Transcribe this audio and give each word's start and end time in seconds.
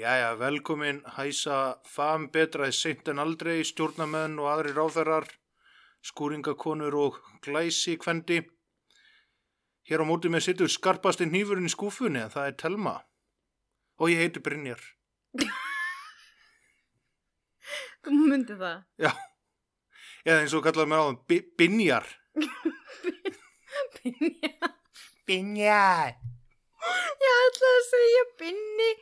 Jæja, 0.00 0.38
velkomin 0.38 1.02
hæsa 1.16 1.74
fam 1.84 2.30
betra 2.32 2.68
í 2.70 2.72
seint 2.72 3.08
en 3.12 3.18
aldrei, 3.20 3.60
stjórnamenn 3.68 4.38
og 4.40 4.46
aðri 4.48 4.72
ráðherrar, 4.72 5.26
skúringakonur 6.08 6.94
og 6.96 7.18
glæsi 7.44 7.98
kvendi. 8.00 8.40
Hér 9.84 10.00
á 10.00 10.08
móti 10.08 10.32
með 10.32 10.46
sittur 10.46 10.72
skarpasti 10.72 11.28
hnífurinn 11.28 11.68
í 11.68 11.74
skúfunni 11.74 12.22
það 12.32 12.48
er 12.48 12.56
Telma. 12.62 12.94
Og 14.00 14.08
ég 14.14 14.24
heiti 14.24 14.40
Brynjar. 14.40 14.80
Þú 18.00 18.16
myndi 18.22 18.56
það. 18.56 18.80
Já, 19.04 19.12
eða 20.24 20.40
eins 20.40 20.56
og 20.56 20.64
kallaði 20.64 20.88
mér 20.94 21.04
á 21.04 21.06
það, 21.10 21.20
Binjar. 21.60 22.08
Binja. 24.00 24.72
Binjar. 25.28 26.16
Ég 27.20 27.44
ætla 27.44 27.68
að 27.76 27.84
segja 27.92 28.24
Binni 28.40 28.92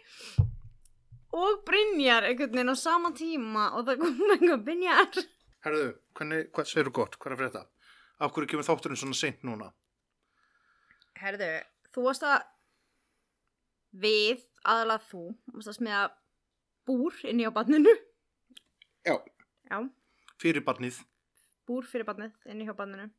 og 1.37 1.65
Brynjar 1.69 2.25
einhvern 2.29 2.53
veginn 2.55 2.73
á 2.73 2.77
sama 2.79 3.11
tíma 3.17 3.67
og 3.77 3.85
það 3.89 3.99
kom 4.05 4.23
einhver 4.37 4.63
Binjar. 4.65 5.11
Herðu, 5.67 5.89
hvernig, 6.17 6.47
hvað 6.55 6.71
segir 6.71 6.89
þú 6.89 6.95
gott, 7.01 7.19
hvað 7.19 7.33
er 7.33 7.37
að 7.37 7.43
frétta? 7.43 7.63
Af 8.23 8.33
hverju 8.35 8.49
kemur 8.53 8.67
þátturinn 8.67 8.99
svona 9.01 9.19
seint 9.19 9.43
núna? 9.47 9.69
Herðu, 11.19 11.51
þú 11.95 12.05
varst 12.07 12.25
að 12.27 12.39
við, 14.05 14.43
aðalega 14.65 15.05
þú, 15.11 15.23
varst 15.57 15.73
að 15.73 15.79
smiða 15.81 16.03
búr 16.89 17.19
inni 17.29 17.47
á 17.47 17.53
barninu. 17.55 17.93
Já. 19.07 19.15
Já, 19.69 19.79
Fyrir 20.41 20.63
barnið. 20.65 21.03
búr 21.69 21.85
fyrir 21.85 22.07
barnið 22.09 22.33
inni 22.49 22.65
hjá 22.65 22.73
barninu. 22.79 23.11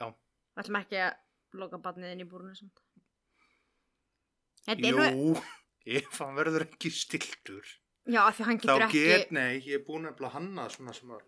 Já. 0.00 0.06
Við 0.54 0.62
ætlum 0.62 0.78
ekki 0.80 1.00
að 1.04 1.58
loka 1.60 1.80
barnið 1.84 2.14
inn 2.14 2.22
í 2.24 2.28
búrinu 2.30 2.54
samt. 2.56 2.80
Þetta 4.68 4.88
er 4.88 5.16
nú, 5.16 5.34
ef 5.88 6.20
hann 6.20 6.36
verður 6.38 6.64
ekki 6.66 6.90
stiltur, 6.92 7.66
já, 8.08 8.20
af 8.26 8.36
því 8.38 8.46
hann 8.48 8.60
þá 8.60 8.68
getur 8.68 8.86
ekki, 8.88 9.04
get, 9.08 9.30
nei, 9.36 9.58
ég 9.64 9.80
er 9.80 9.84
búin 9.86 10.08
að 10.10 10.24
hanna 10.34 10.68
svona 10.72 10.94
sem 10.96 11.12
að, 11.16 11.22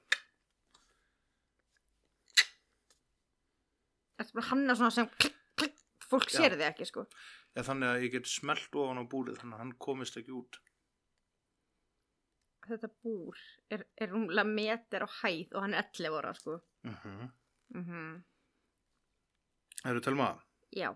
þetta 4.21 4.31
er 4.31 4.39
bara 4.39 4.49
hanna 4.51 4.77
svona 4.79 4.95
sem 4.97 5.09
klikk, 5.17 5.39
klikk, 5.61 5.79
fólk 6.11 6.29
Já. 6.31 6.39
sér 6.39 6.57
þið 6.59 6.67
ekki, 6.71 6.89
sko. 6.91 7.07
eða 7.55 7.67
þannig 7.71 7.93
að 7.93 8.03
ég 8.05 8.17
get 8.17 8.31
smelt 8.31 8.81
ofan 8.83 9.01
á 9.01 9.05
búrið 9.11 9.41
þannig 9.41 9.57
að 9.57 9.63
hann 9.65 9.77
komist 9.87 10.19
ekki 10.21 10.37
út. 10.37 10.61
Þetta 12.71 12.91
búr 13.03 13.39
er, 13.73 13.87
er 13.99 14.11
rúmlega 14.13 14.47
meter 14.47 15.03
á 15.03 15.09
hæð 15.23 15.57
og 15.57 15.65
hann 15.65 15.75
er 15.75 15.89
11 15.89 16.19
ára, 16.21 16.35
sko. 16.37 16.61
Uh 16.87 17.05
-huh. 17.05 17.31
Mm 17.75 18.19
Herru, 19.85 20.01
Telma, 20.01 20.43
Já. 20.77 20.95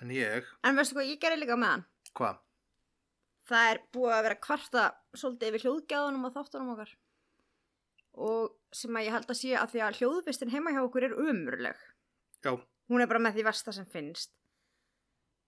en 0.00 0.10
ég, 0.10 0.44
En 0.62 0.76
veistu 0.76 0.94
hvað, 0.94 1.08
ég 1.08 1.20
gerði 1.20 1.40
líka 1.40 1.56
með 1.56 1.70
hann. 1.70 1.84
hvað? 2.14 2.38
Það 3.48 3.70
er 3.72 3.80
búið 3.94 4.12
að 4.16 4.24
vera 4.28 4.42
kvarta 4.46 4.82
svolítið 5.18 5.48
yfir 5.48 5.64
hljóðgjáðunum 5.66 6.28
og 6.28 6.34
þáttunum 6.36 6.74
okkar. 6.76 6.92
Og 8.22 8.52
sem 8.76 8.98
að 8.98 9.06
ég 9.06 9.16
held 9.16 9.32
að 9.32 9.40
sé 9.40 9.54
að 9.58 9.72
því 9.72 9.82
að 9.86 9.98
hljóðvistin 10.00 10.52
heima 10.52 10.74
hjá 10.74 10.82
okkur 10.84 11.08
er 11.08 11.16
umurleg. 11.18 11.80
Já, 12.44 12.52
Hún 12.90 13.00
er 13.00 13.08
bara 13.08 13.22
með 13.22 13.38
því 13.38 13.44
versta 13.46 13.72
sem 13.72 13.86
finnst. 13.88 14.32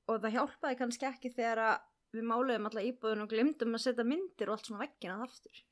Og 0.08 0.20
það 0.22 0.36
hjálpaði 0.38 0.78
kannski 0.78 1.08
ekki 1.08 1.30
þegar 1.34 1.60
að 1.64 1.82
við 2.14 2.26
máluðum 2.30 2.68
alla 2.70 2.84
íbúðun 2.86 3.24
og 3.24 3.30
glemdum 3.32 3.76
að 3.76 3.82
setja 3.84 4.06
myndir 4.06 4.50
og 4.50 4.56
allt 4.56 4.68
svona 4.68 4.84
veggina 4.84 5.16
það 5.18 5.26
aftur. 5.28 5.62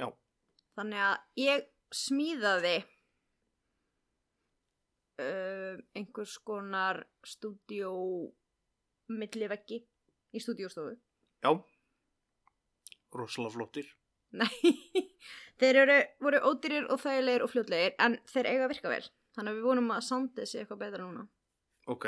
já, 0.00 0.06
Þannig 0.78 1.02
að 1.04 1.16
ég 1.42 1.66
smíðaði 1.94 2.74
uh, 5.22 5.74
einhvers 5.94 6.36
konar 6.48 7.02
stúdíó 7.26 7.92
milliveggi 9.12 9.82
í 10.34 10.42
stúdíóstofu. 10.42 10.96
Já, 11.44 11.50
rosalega 13.14 13.54
flottir. 13.54 13.90
Nei, 14.34 14.72
þeir 15.60 15.78
eru, 15.84 15.98
voru 16.24 16.40
ódýrir 16.50 16.88
og 16.90 16.98
þægilegir 17.04 17.44
og 17.46 17.52
fljótlegir 17.52 17.94
en 18.02 18.16
þeir 18.32 18.48
eiga 18.50 18.64
að 18.66 18.72
virka 18.74 18.90
vel. 18.94 19.04
Þannig 19.34 19.50
að 19.52 19.58
við 19.60 19.66
vonum 19.68 19.92
að 19.94 20.04
soundið 20.08 20.48
sé 20.50 20.60
eitthvað 20.62 20.80
betra 20.84 21.04
núna. 21.06 21.24
Ok, 21.90 22.06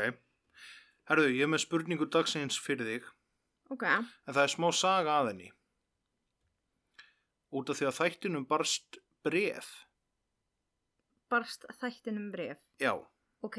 herru, 1.10 1.26
ég 1.30 1.44
er 1.46 1.50
með 1.52 1.64
spurningu 1.66 2.06
dagsins 2.10 2.58
fyrir 2.62 2.86
þig, 2.90 3.08
Ok, 3.74 3.82
en 3.82 4.06
það 4.30 4.42
er 4.44 4.52
smá 4.52 4.68
saga 4.78 5.16
að 5.20 5.32
henni. 5.32 5.48
Út 7.56 7.70
af 7.72 7.78
því 7.80 7.88
að 7.88 7.96
þættinum 7.98 8.44
barst 8.50 8.98
bref. 9.26 9.72
barst 11.30 11.66
þættinum 11.80 12.28
bref. 12.30 12.58
Já, 12.78 12.92
Ok, 13.44 13.58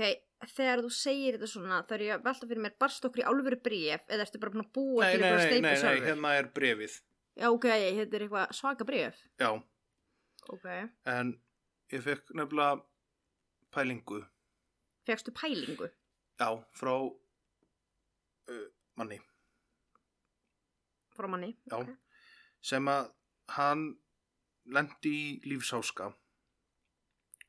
þegar 0.55 0.81
þú 0.83 0.89
segir 0.91 1.35
þetta 1.37 1.47
svona, 1.51 1.81
þá 1.87 1.91
er 1.97 2.01
ég 2.07 2.13
að 2.17 2.23
velta 2.25 2.47
fyrir 2.49 2.61
mér, 2.63 2.73
barst 2.81 3.05
okkur 3.05 3.21
í 3.21 3.25
álveru 3.29 3.59
bref 3.63 4.07
eða 4.09 4.25
ertu 4.25 4.39
bara 4.41 4.51
búin 4.55 4.65
að 4.65 4.71
búa 4.73 5.03
nei, 5.05 5.11
til 5.13 5.21
nei, 5.21 5.27
eitthvað 5.27 5.37
nei, 5.37 5.47
steipu 5.47 5.61
nei, 5.61 5.69
nei, 5.71 5.81
sjálfur? 5.81 6.07
hérna 6.09 6.33
er 6.39 6.49
brefið. 6.57 6.95
Já, 7.37 7.47
ok, 7.53 7.67
þetta 7.99 8.17
er 8.17 8.25
eitthvað 8.25 8.53
svaka 8.57 8.87
bref. 8.89 9.21
Já, 9.39 9.51
Ok. 10.47 10.65
en 11.05 11.33
ég 11.91 12.01
fekk 12.03 12.33
nefnilega 12.39 12.81
pælingu, 13.75 14.21
Fegstu 15.07 15.31
pælingu? 15.35 15.89
já, 16.39 16.49
frá 16.73 16.93
uh, 16.97 18.67
manni, 18.95 19.19
frá 21.15 21.27
manni. 21.27 21.53
Já. 21.69 21.77
Ok. 21.81 21.93
sem 22.61 22.87
að 22.91 23.11
hann 23.55 23.85
lendi 24.65 25.11
í 25.13 25.27
lífsháska 25.47 26.09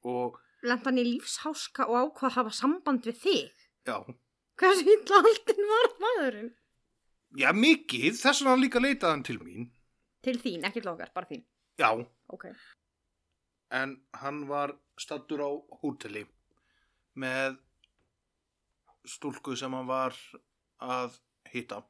og, 0.07 0.39
Lent 0.67 0.85
hann 0.89 0.99
í 0.99 1.05
lífsháska 1.07 1.87
og 1.87 1.99
ákvað 2.09 2.31
að 2.31 2.37
hafa 2.41 2.51
samband 2.59 3.05
við 3.07 3.21
þig? 3.23 3.53
já, 3.87 3.99
Hversu 4.59 4.89
illa 4.91 5.21
aldinn 5.23 5.69
var 5.71 5.93
maðurinn? 6.03 6.49
já, 7.39 7.53
mikið, 7.55 8.17
þess 8.19 8.43
vegna 8.43 8.57
líka 8.63 8.81
leitaði 8.83 9.11
hann 9.15 9.23
til 9.29 9.39
mín, 9.39 9.69
Til 10.23 10.35
þín, 10.43 10.65
ekki 10.67 10.81
til 10.83 10.91
okkar, 10.91 11.13
bara 11.15 11.27
þín. 11.31 11.45
já, 11.79 11.91
Ok. 12.29 12.45
en 13.71 14.01
hann 14.15 14.47
var 14.49 14.75
stattur 14.99 15.41
á 15.47 15.51
hóteli 15.83 16.27
með 17.17 17.59
stúlku 19.07 19.57
sem 19.57 19.73
hann 19.73 19.87
var 19.87 20.17
að 20.81 21.19
hitta 21.53 21.83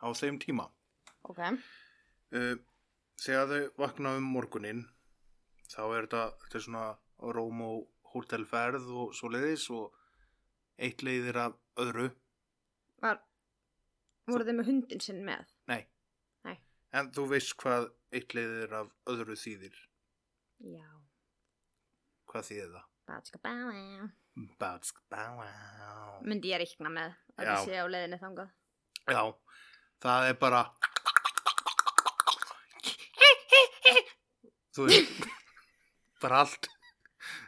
á 0.00 0.06
þeim 0.16 0.38
tíma. 0.42 0.70
Ok. 1.28 1.38
Uh, 2.32 2.56
þegar 3.20 3.46
þau 3.52 3.70
vakna 3.78 4.16
um 4.16 4.24
morgunin 4.32 4.86
þá 5.70 5.80
er 5.96 6.06
þetta, 6.06 6.22
þetta 6.42 6.58
er 6.58 6.64
svona 6.64 6.84
róm 7.20 7.62
og 7.66 8.12
hótelferð 8.12 8.86
og 8.92 9.14
svo 9.16 9.28
leiðis 9.32 9.66
og 9.74 9.94
eitt 10.80 11.02
leiðir 11.04 11.36
af 11.46 11.54
öðru. 11.80 12.08
Var, 13.02 13.20
voru 14.28 14.44
þið 14.48 14.58
með 14.58 14.66
hundin 14.70 15.02
sinn 15.04 15.22
með? 15.26 15.44
Nei. 15.70 15.82
Nei. 16.46 16.56
En 16.96 17.04
þú 17.16 17.22
veist 17.32 17.52
hvað 17.60 17.82
eitt 18.14 18.30
leiðir 18.36 18.70
af 18.82 18.88
öðru 19.12 19.34
þýðir. 19.40 19.76
Já. 20.72 20.88
Hvað 22.30 22.42
þýðir 22.50 22.70
það? 22.76 22.86
Batska 23.06 23.38
báa. 23.44 24.08
Batsk 24.60 24.96
báá. 25.12 25.46
Myndi 26.26 26.48
ég 26.52 26.60
reikna 26.60 26.90
með 26.92 27.10
að 27.36 27.42
þið 27.46 27.58
sé 27.68 27.74
á 27.80 27.86
leiðinni 27.88 28.18
þangað. 28.20 28.50
Já, 29.06 29.22
það 30.02 30.20
er 30.32 30.36
bara 30.40 30.62
Þú 34.74 34.80
veist 34.88 35.12
bara 36.20 36.36
allt 36.42 36.64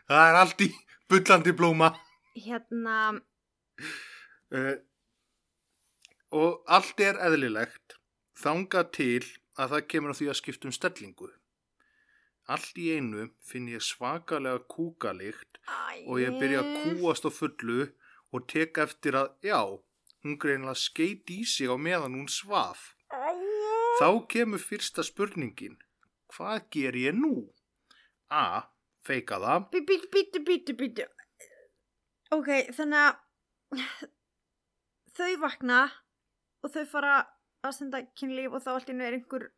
það 0.08 0.28
er 0.28 0.38
allt 0.42 0.64
í 0.66 0.68
bullandi 1.10 1.54
blóma 1.56 1.92
Hérna, 2.38 2.96
uh, 4.54 4.76
og 6.30 6.60
allt 6.78 7.02
er 7.02 7.18
eðlilegt 7.26 7.96
þangað 8.38 8.92
til 8.98 9.24
að 9.58 9.74
það 9.74 9.86
kemur 9.92 10.14
á 10.14 10.18
því 10.18 10.28
að 10.30 10.40
skipta 10.40 10.70
um 10.70 10.76
stellingu 10.76 11.30
allt 12.48 12.78
í 12.80 12.90
einu 12.96 13.28
finn 13.44 13.68
ég 13.72 13.84
svakalega 13.84 14.62
kúkalikt 14.70 15.58
og 16.06 16.22
ég 16.22 16.38
byrja 16.40 16.62
að 16.62 16.76
kúast 16.84 17.26
á 17.28 17.30
fullu 17.32 17.90
og 18.32 18.46
tek 18.48 18.78
eftir 18.80 19.16
að 19.18 19.34
já, 19.44 19.60
hún 20.24 20.38
greinilega 20.40 20.78
skeit 20.78 21.28
í 21.32 21.42
sig 21.48 21.68
á 21.68 21.76
meðan 21.76 22.16
hún 22.16 22.30
svaf 22.32 22.94
Þá 23.98 24.08
kemur 24.28 24.60
fyrsta 24.60 25.02
spurningin. 25.06 25.78
Hvað 26.30 26.66
ger 26.74 26.96
ég 26.98 27.16
nú? 27.16 27.48
A. 28.28 28.68
Feika 29.08 29.38
það. 29.40 29.68
Bítu, 29.72 30.10
bítu, 30.12 30.44
bítu, 30.44 30.76
bítu. 30.76 31.08
Ok, 32.36 32.50
þannig 32.76 33.00
að 33.00 33.82
þau 35.18 35.32
vakna 35.42 35.80
og 36.62 36.72
þau 36.74 36.84
fara 36.90 37.14
að 37.64 37.76
stunda 37.78 38.02
kynlíf 38.18 38.54
og 38.54 38.64
þá 38.64 38.74
allt 38.74 38.92
innu 38.92 39.06
er 39.06 39.16
einhver 39.18 39.48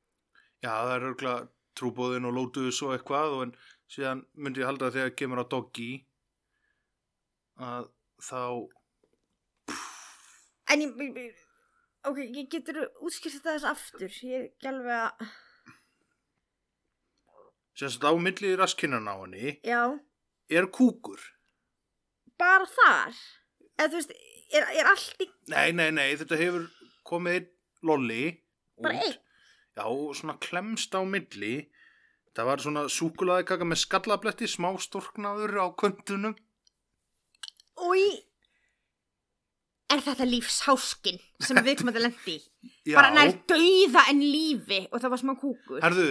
Já, 0.60 0.70
það 0.70 0.94
er 0.94 1.06
örgulega 1.08 1.48
trúbóðin 1.78 2.28
og 2.28 2.36
lótuðus 2.36 2.80
og 2.84 2.94
eitthvað 2.94 3.36
og 3.36 3.44
en 3.46 3.54
síðan 3.90 4.24
myndi 4.34 4.62
ég 4.62 4.68
halda 4.68 4.90
að 4.90 4.98
þegar 4.98 5.14
kemur 5.18 5.42
á 5.42 5.52
doggi 5.54 5.90
að 7.60 7.88
þá 8.20 8.42
en 10.70 10.84
ég, 10.84 11.38
ok, 12.06 12.20
getur 12.52 12.82
útskýrt 13.00 13.38
þetta 13.38 13.56
þess 13.56 13.70
aftur 13.70 14.18
ég 14.28 14.36
er 14.36 14.48
ekki 14.50 14.70
alveg 14.70 14.98
að 15.00 15.32
sérst 17.78 18.02
á 18.04 18.12
milli 18.18 18.54
raskinan 18.58 19.08
á 19.08 19.14
henni 19.22 19.56
já, 19.64 19.82
er 20.50 20.66
kúkur. 20.72 21.20
bara 22.38 22.66
þar 22.66 23.14
eða 23.78 23.88
þú 23.92 23.96
veist, 24.00 24.14
er, 24.52 24.66
er 24.80 24.86
allt 24.92 25.24
í 25.24 25.28
Nei, 25.52 25.72
nei, 25.72 25.90
nei, 25.90 26.08
þetta 26.20 26.36
hefur 26.40 26.68
komið 27.08 27.50
lolli 27.86 28.22
bara 28.80 29.00
einn 29.00 29.18
Já, 29.80 29.86
svona 30.18 30.34
klemst 30.42 30.92
á 30.92 31.00
milli. 31.06 31.70
Það 32.36 32.46
var 32.48 32.60
svona 32.60 32.82
súkulaði 32.90 33.46
kaka 33.48 33.64
með 33.64 33.78
skallabletti, 33.80 34.48
smá 34.50 34.68
storknaður 34.82 35.54
á 35.62 35.66
kvöndunum. 35.78 36.34
Új 37.80 38.02
Er 39.90 40.02
þetta 40.04 40.26
lífsháskin 40.28 41.16
sem 41.42 41.58
við 41.66 41.80
komum 41.80 41.94
að 41.94 42.04
lendi? 42.04 42.36
Já, 42.90 42.94
Bara 42.98 43.14
nær 43.14 43.32
dauða 43.50 44.04
en 44.12 44.20
lífi 44.22 44.82
og 44.90 45.00
það 45.02 45.14
var 45.14 45.22
smá 45.22 45.32
kúkur. 45.40 45.80
herðu, 45.82 46.10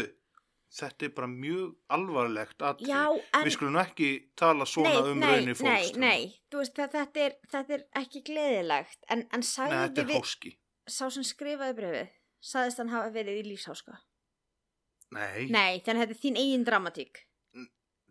þetta 0.69 1.07
er 1.07 1.13
bara 1.17 1.29
mjög 1.31 1.75
alvarlegt. 1.95 2.65
Já, 2.85 3.03
en... 3.09 3.45
Við 3.45 3.55
skulum 3.55 3.79
ekki 3.81 4.09
tala 4.39 4.67
svona 4.69 4.93
nei, 4.99 5.11
um 5.13 5.21
nei, 5.21 5.29
raunir 5.31 5.57
fólks. 5.57 5.93
Nei, 5.95 6.03
nei, 6.03 6.33
veist 6.53 6.81
að 6.81 6.97
þetta 6.97 7.23
er, 7.25 7.37
þetta 7.53 7.77
er 7.77 7.85
ekki 8.01 8.23
gleðilegt. 8.27 8.99
En, 9.09 9.25
en 9.33 9.45
Nei, 9.45 9.73
þetta 9.73 10.05
er 10.05 10.13
háski. 10.13 10.53
sá 10.89 11.05
sem 11.13 11.25
skrifaði 11.25 11.77
brefið, 11.79 12.13
sagðist 12.51 12.83
hann 12.83 12.93
hafa 12.93 13.13
verið 13.15 13.41
í 13.41 13.47
lífsháska. 13.51 13.97
Nei, 15.15 15.49
Nei, 15.49 15.81
þannig 15.81 15.95
að 15.95 16.03
þetta 16.03 16.17
er 16.17 16.21
þín 16.21 16.39
eigin 16.43 16.67
dramatík. 16.67 17.23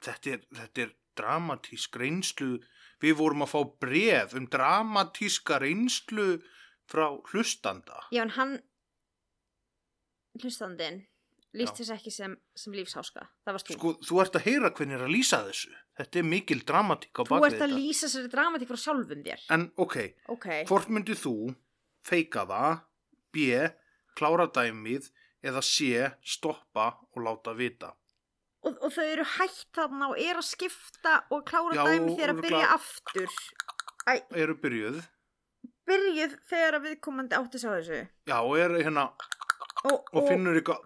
Þetta, 0.02 0.34
er, 0.34 0.42
þetta 0.54 0.82
er 0.84 0.94
dramatísk 1.18 1.98
reynslu. 1.98 2.56
Við 3.02 3.18
vorum 3.20 3.44
að 3.46 3.52
fá 3.52 3.60
bref 3.86 4.34
um 4.38 4.48
dramatíska 4.50 5.60
reynslu 5.62 6.40
frá 6.90 7.06
hlustanda. 7.30 8.02
Já, 8.14 8.24
en 8.24 8.34
hann, 8.34 8.56
hlustandinn, 10.42 11.04
líst 11.56 11.78
þess 11.80 11.90
ekki 11.94 12.10
sem, 12.12 12.34
sem 12.56 12.72
lífsháska. 12.76 13.24
Það 13.46 13.56
varst 13.56 13.68
þú. 13.70 13.76
Sko, 13.78 13.92
þú 14.04 14.20
ert 14.22 14.36
að 14.36 14.44
heyra 14.48 14.70
hvernig 14.70 14.98
er 14.98 15.04
að 15.06 15.12
lýsa 15.14 15.38
þessu. 15.46 15.70
Þetta 15.98 16.18
er 16.20 16.26
mikil 16.28 16.58
dramatík 16.68 17.12
á 17.16 17.22
þú 17.22 17.28
bakvið 17.32 17.46
ert 17.48 17.62
að 17.62 17.62
þetta. 17.68 17.78
lýsa 17.80 18.08
sér 18.12 18.28
dramatík 18.34 18.68
frá 18.68 18.80
sjálfum 18.84 19.22
þér. 19.24 19.46
En 19.56 19.64
ok, 19.76 19.96
Ok. 20.28 20.46
hvort 20.68 20.88
myndið 20.92 21.22
þú 21.24 21.34
feika 22.04 22.44
það, 22.46 22.80
B, 23.32 23.38
klára 24.18 24.46
dæmið 24.52 25.10
eða 25.44 25.62
C, 25.62 26.10
stoppa 26.22 26.90
og 27.16 27.22
láta 27.24 27.54
vita? 27.56 27.94
Og, 28.66 28.74
og 28.82 28.90
þau 28.92 29.04
eru 29.06 29.24
hætt 29.24 29.68
þarna 29.72 30.08
og 30.10 30.18
er 30.18 30.34
að 30.40 30.48
skipta 30.50 31.12
og 31.30 31.44
klára 31.46 31.74
Já, 31.78 31.84
dæmi 31.86 32.16
þegar 32.18 32.32
að 32.34 32.40
byrja 32.42 32.72
aftur. 32.74 33.36
Æ, 34.08 34.14
Eru 34.34 34.54
byrjuð? 34.58 34.98
byrjuð 35.88 36.34
þegar 36.50 36.74
að 36.76 36.86
viðkomandi 36.88 37.36
átti 37.38 37.58
sá 37.62 37.68
þessu. 37.72 38.00
Já, 38.28 38.36
og 38.42 38.58
er 38.58 38.74
hérna 38.82 39.08
Og, 39.88 40.02
og 40.12 40.26
finnur 40.28 40.58
eitthvað 40.58 40.82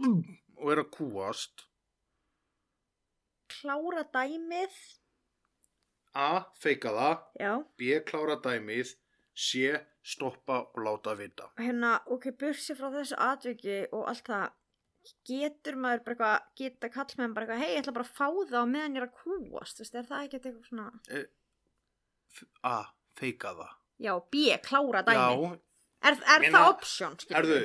og 0.00 0.72
er 0.72 0.82
að 0.84 0.90
kúast. 0.94 1.66
klára 3.52 4.02
dæmið. 4.14 4.74
A, 6.14 6.44
feika 6.60 6.90
það, 6.92 7.20
Já. 7.40 7.52
B, 7.78 7.90
klára 8.08 8.36
dæmið, 8.44 8.94
C, 9.34 9.70
stoppa 10.04 10.58
og 10.74 10.80
láta 10.84 11.14
vita. 11.16 11.46
Hérna, 11.60 11.94
ok, 12.12 12.30
bursi 12.40 12.74
frá 12.76 12.90
þessu 12.92 13.16
atviki 13.16 13.76
og 13.92 14.08
allt 14.10 14.26
það. 14.28 14.50
Getur 15.26 15.74
maður 15.82 16.02
bara 16.04 16.14
eitthvað, 16.14 16.48
geta 16.60 16.88
kall 16.94 17.14
með 17.18 17.32
bara 17.34 17.46
eitthvað, 17.46 17.62
hei, 17.64 17.70
ég 17.74 17.80
ætla 17.82 17.94
bara 17.96 18.06
að 18.06 18.16
fá 18.18 18.26
það 18.50 18.58
á 18.62 18.66
meðan 18.70 18.96
ég 18.96 19.02
er 19.02 19.06
að 19.08 19.16
kúast. 19.22 19.76
Þú 19.78 19.82
veist, 19.84 19.94
er 20.02 20.08
það 20.10 20.24
ekki 20.26 20.38
eitthvað 20.40 20.68
svona... 20.68 20.86
F- 22.32 22.50
A, 22.62 22.76
feika 23.18 23.54
það. 23.58 23.72
Já, 24.02 24.12
B, 24.32 24.44
klára 24.68 25.04
dæmið. 25.06 25.46
Já, 25.52 25.60
Er, 26.02 26.16
er 26.34 26.44
það 26.50 26.64
option, 26.72 27.12
erðu, 27.30 27.56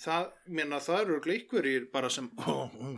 það, 0.00 0.30
menna, 0.58 0.80
það 0.82 1.00
eru 1.04 1.20
gleikverið 1.24 1.88
bara 1.94 2.10
sem, 2.12 2.28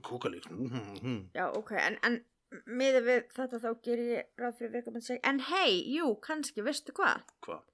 kúkalík, 0.07 0.49
hún, 0.53 0.73
hún. 1.03 1.21
Já, 1.37 1.47
ok, 1.51 1.73
en, 1.83 1.99
en 2.07 2.21
miður 2.67 3.07
við 3.07 3.25
þetta 3.37 3.63
þá 3.63 3.71
gerir 3.85 4.13
ég 4.13 4.43
ráð 4.43 4.61
fyrir 4.61 4.75
viðkomandi 4.77 5.11
seg. 5.11 5.23
En 5.27 5.41
hei, 5.51 5.81
jú, 5.97 6.13
kannski, 6.25 6.65
veistu 6.67 6.95
hvað? 6.97 7.25
Hvað? 7.47 7.65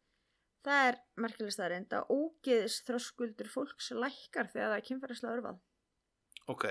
Það 0.62 0.88
er 0.88 0.98
merkileg 1.18 1.54
staðarind 1.54 1.94
að 1.98 2.10
ógeðis 2.14 2.80
þröskuldur 2.86 3.48
fólks 3.50 3.90
lækkar 3.98 4.50
þegar 4.52 4.68
það 4.70 4.76
er 4.76 4.84
kynfærislega 4.88 5.38
örfað. 5.38 5.62
Ok, 6.52 6.66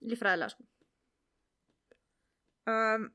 Lífræðilega, 0.00 0.54
sko. 0.54 0.64
Um, 2.70 3.08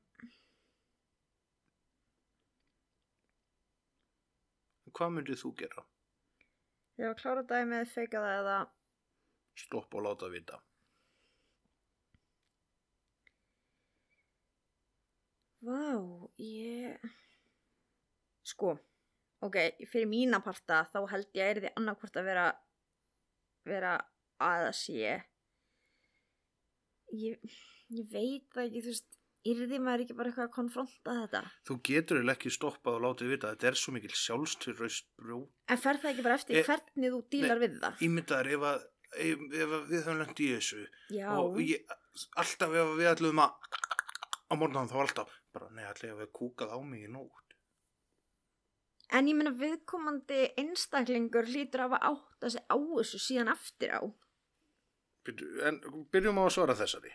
hvað 4.93 5.13
myndið 5.15 5.41
þú 5.41 5.51
gera? 5.61 5.85
Ég 6.99 7.09
var 7.09 7.19
klára 7.19 7.43
dæmið, 7.49 7.91
feika 7.91 8.21
það 8.23 8.39
eða... 8.39 8.55
Stoppa 9.55 9.99
og 9.99 10.05
láta 10.05 10.29
vita. 10.31 10.59
Vá, 15.65 15.79
ég... 16.37 17.13
Sko, 18.45 18.75
ok, 19.41 19.55
fyrir 19.89 20.09
mína 20.11 20.41
parta 20.45 20.83
þá 20.91 20.99
held 21.09 21.31
ég 21.33 21.45
að 21.47 21.51
er 21.55 21.61
því 21.63 21.71
annarkvort 21.79 22.19
að 22.21 22.27
vera, 22.29 22.43
vera 23.65 23.93
að 24.45 24.67
sé. 24.77 25.15
Ég, 27.15 27.55
ég 27.95 28.11
veit 28.11 28.45
það 28.53 28.67
ekki, 28.67 28.83
þú 28.85 28.93
veist, 28.93 29.17
yrði 29.45 29.77
maður 29.83 30.03
ekki 30.05 30.15
bara 30.17 30.31
eitthvað 30.31 30.47
að 30.47 30.53
konfronta 30.55 31.15
þetta? 31.21 31.41
Þú 31.67 31.77
getur 31.89 32.17
eiginlega 32.19 32.37
ekki 32.39 32.51
stoppað 32.55 32.97
og 32.97 33.03
látið 33.05 33.31
vita, 33.35 33.51
þetta 33.53 33.67
er 33.71 33.77
svo 33.81 33.93
mikil 33.95 34.11
sjálfstyrraust 34.21 35.07
brjó. 35.21 35.39
En 35.69 35.81
fer 35.81 35.99
það 36.01 36.11
ekki 36.13 36.25
bara 36.25 36.39
eftir 36.39 36.59
Eh, 36.59 36.65
hvernig 36.69 37.13
þú 37.15 37.21
dílar 37.35 37.61
við 37.61 37.79
það? 37.83 38.03
Ímyndaður 38.09 38.51
ef 38.57 38.67
að, 38.71 38.85
ef, 39.15 39.45
ef 39.61 39.75
að 39.79 39.87
við 39.93 40.01
höfum 40.01 40.19
lent 40.23 40.39
í 40.45 40.51
þessu 40.55 40.83
Já, 41.13 41.29
og 41.37 41.59
ég, 41.61 41.95
alltaf 42.41 42.77
ef 42.81 42.93
við 42.99 43.09
ætlum 43.13 43.41
að, 43.45 43.71
á 44.49 44.53
morgunan 44.57 44.89
þá 44.91 44.97
alltaf, 45.05 45.33
bara 45.55 45.69
nei, 45.71 45.85
allir 45.85 46.13
ef 46.15 46.21
við 46.23 46.31
kúkað 46.41 46.73
á 46.73 46.79
mig 46.81 47.05
í 47.05 47.11
nótt. 47.11 47.41
en 49.15 49.27
ég 49.29 49.35
meina 49.37 49.51
viðkomandi 49.53 50.39
einstaklingur 50.57 51.45
hlýtur 51.45 51.85
að 51.85 51.93
átt 52.01 52.43
að 52.47 52.55
segja 52.55 52.65
á 52.73 52.77
þessu 52.97 53.19
síðan 53.21 53.51
eftir 53.53 53.93
á. 53.93 54.01
En 55.69 55.77
byrjum 56.11 56.41
á 56.41 56.43
að 56.45 56.55
svara 56.57 56.75
þessari. 56.77 57.13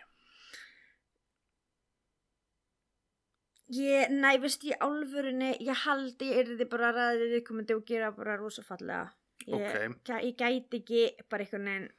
Ég, 3.71 4.09
næ, 4.11 4.33
veist 4.43 4.63
ég 4.67 4.75
álfurinu, 4.83 5.53
ég 5.63 5.77
haldi 5.85 6.27
ég 6.33 6.41
yrði 6.43 6.65
bara 6.69 6.89
að 6.91 6.97
ræði 6.99 7.27
viðkomandi 7.35 7.75
og 7.77 7.85
gera 7.87 8.09
bara 8.11 8.35
rosa 8.37 8.61
fallega. 8.67 9.11
Ég, 9.47 9.53
Ok. 9.55 10.01
gæ- 10.09 10.23
ég 10.27 10.35
gæti 10.37 10.81
ekki 10.81 11.03
bara 11.29 11.43
einhvern 11.45 11.65
veginn 11.65 11.89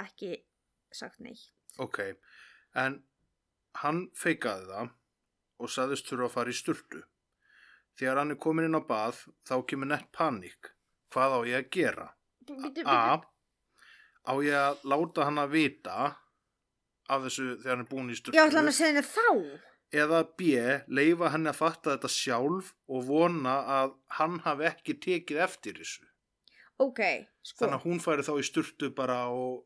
ekki 0.00 0.42
sagt 0.92 1.20
neitt. 1.20 1.50
Ok, 1.78 1.98
en 2.74 3.02
hann 3.76 4.10
feikaði 4.14 4.66
það 4.68 4.90
og 5.60 5.68
saðist 5.68 6.06
þurfa 6.10 6.28
að 6.28 6.30
fara 6.36 6.50
í 6.50 6.52
sturtu. 6.60 7.02
Þegar 7.96 8.16
hann 8.18 8.30
er 8.30 8.36
komin 8.36 8.64
inn 8.68 8.76
á 8.76 8.82
bað, 8.86 9.24
þá 9.46 9.66
kemur 9.66 9.86
nett 9.88 10.12
panik. 10.12 10.70
Hvað 11.10 11.32
á 11.32 11.40
ég 11.48 11.64
að 11.64 11.70
gera? 11.70 12.08
A. 12.86 13.20
Á 14.28 14.32
ég 14.44 14.52
að 14.52 14.82
láta 14.84 15.24
hann 15.24 15.38
að 15.38 15.50
vita 15.50 16.16
af 17.08 17.22
þessu 17.22 17.56
þegar 17.56 17.76
hann 17.76 17.80
er 17.86 17.90
búin 17.90 18.10
í 18.10 18.16
sturtu? 18.16 18.36
Já, 18.36 18.46
ætla 18.46 18.60
hann 18.60 18.68
að 18.68 18.78
segja 18.78 18.92
henni 18.92 19.02
þá. 19.02 19.60
Eða 19.92 20.22
B. 20.38 20.54
Leifa 20.88 21.28
henni 21.34 21.50
að 21.52 21.58
fatta 21.58 21.92
þetta 21.92 22.08
sjálf 22.08 22.70
og 22.88 23.02
vona 23.10 23.56
að 23.80 23.90
hann 24.18 24.38
hafi 24.46 24.64
ekki 24.70 24.94
tekið 25.04 25.42
eftir 25.44 25.76
þessu. 25.82 26.06
Ok, 26.80 27.02
sko. 27.44 27.58
Þannig 27.66 27.76
að 27.76 27.84
hún 27.90 28.00
færi 28.02 28.24
þá 28.26 28.32
í 28.40 28.46
sturtu 28.48 28.88
bara 28.96 29.18
og 29.30 29.60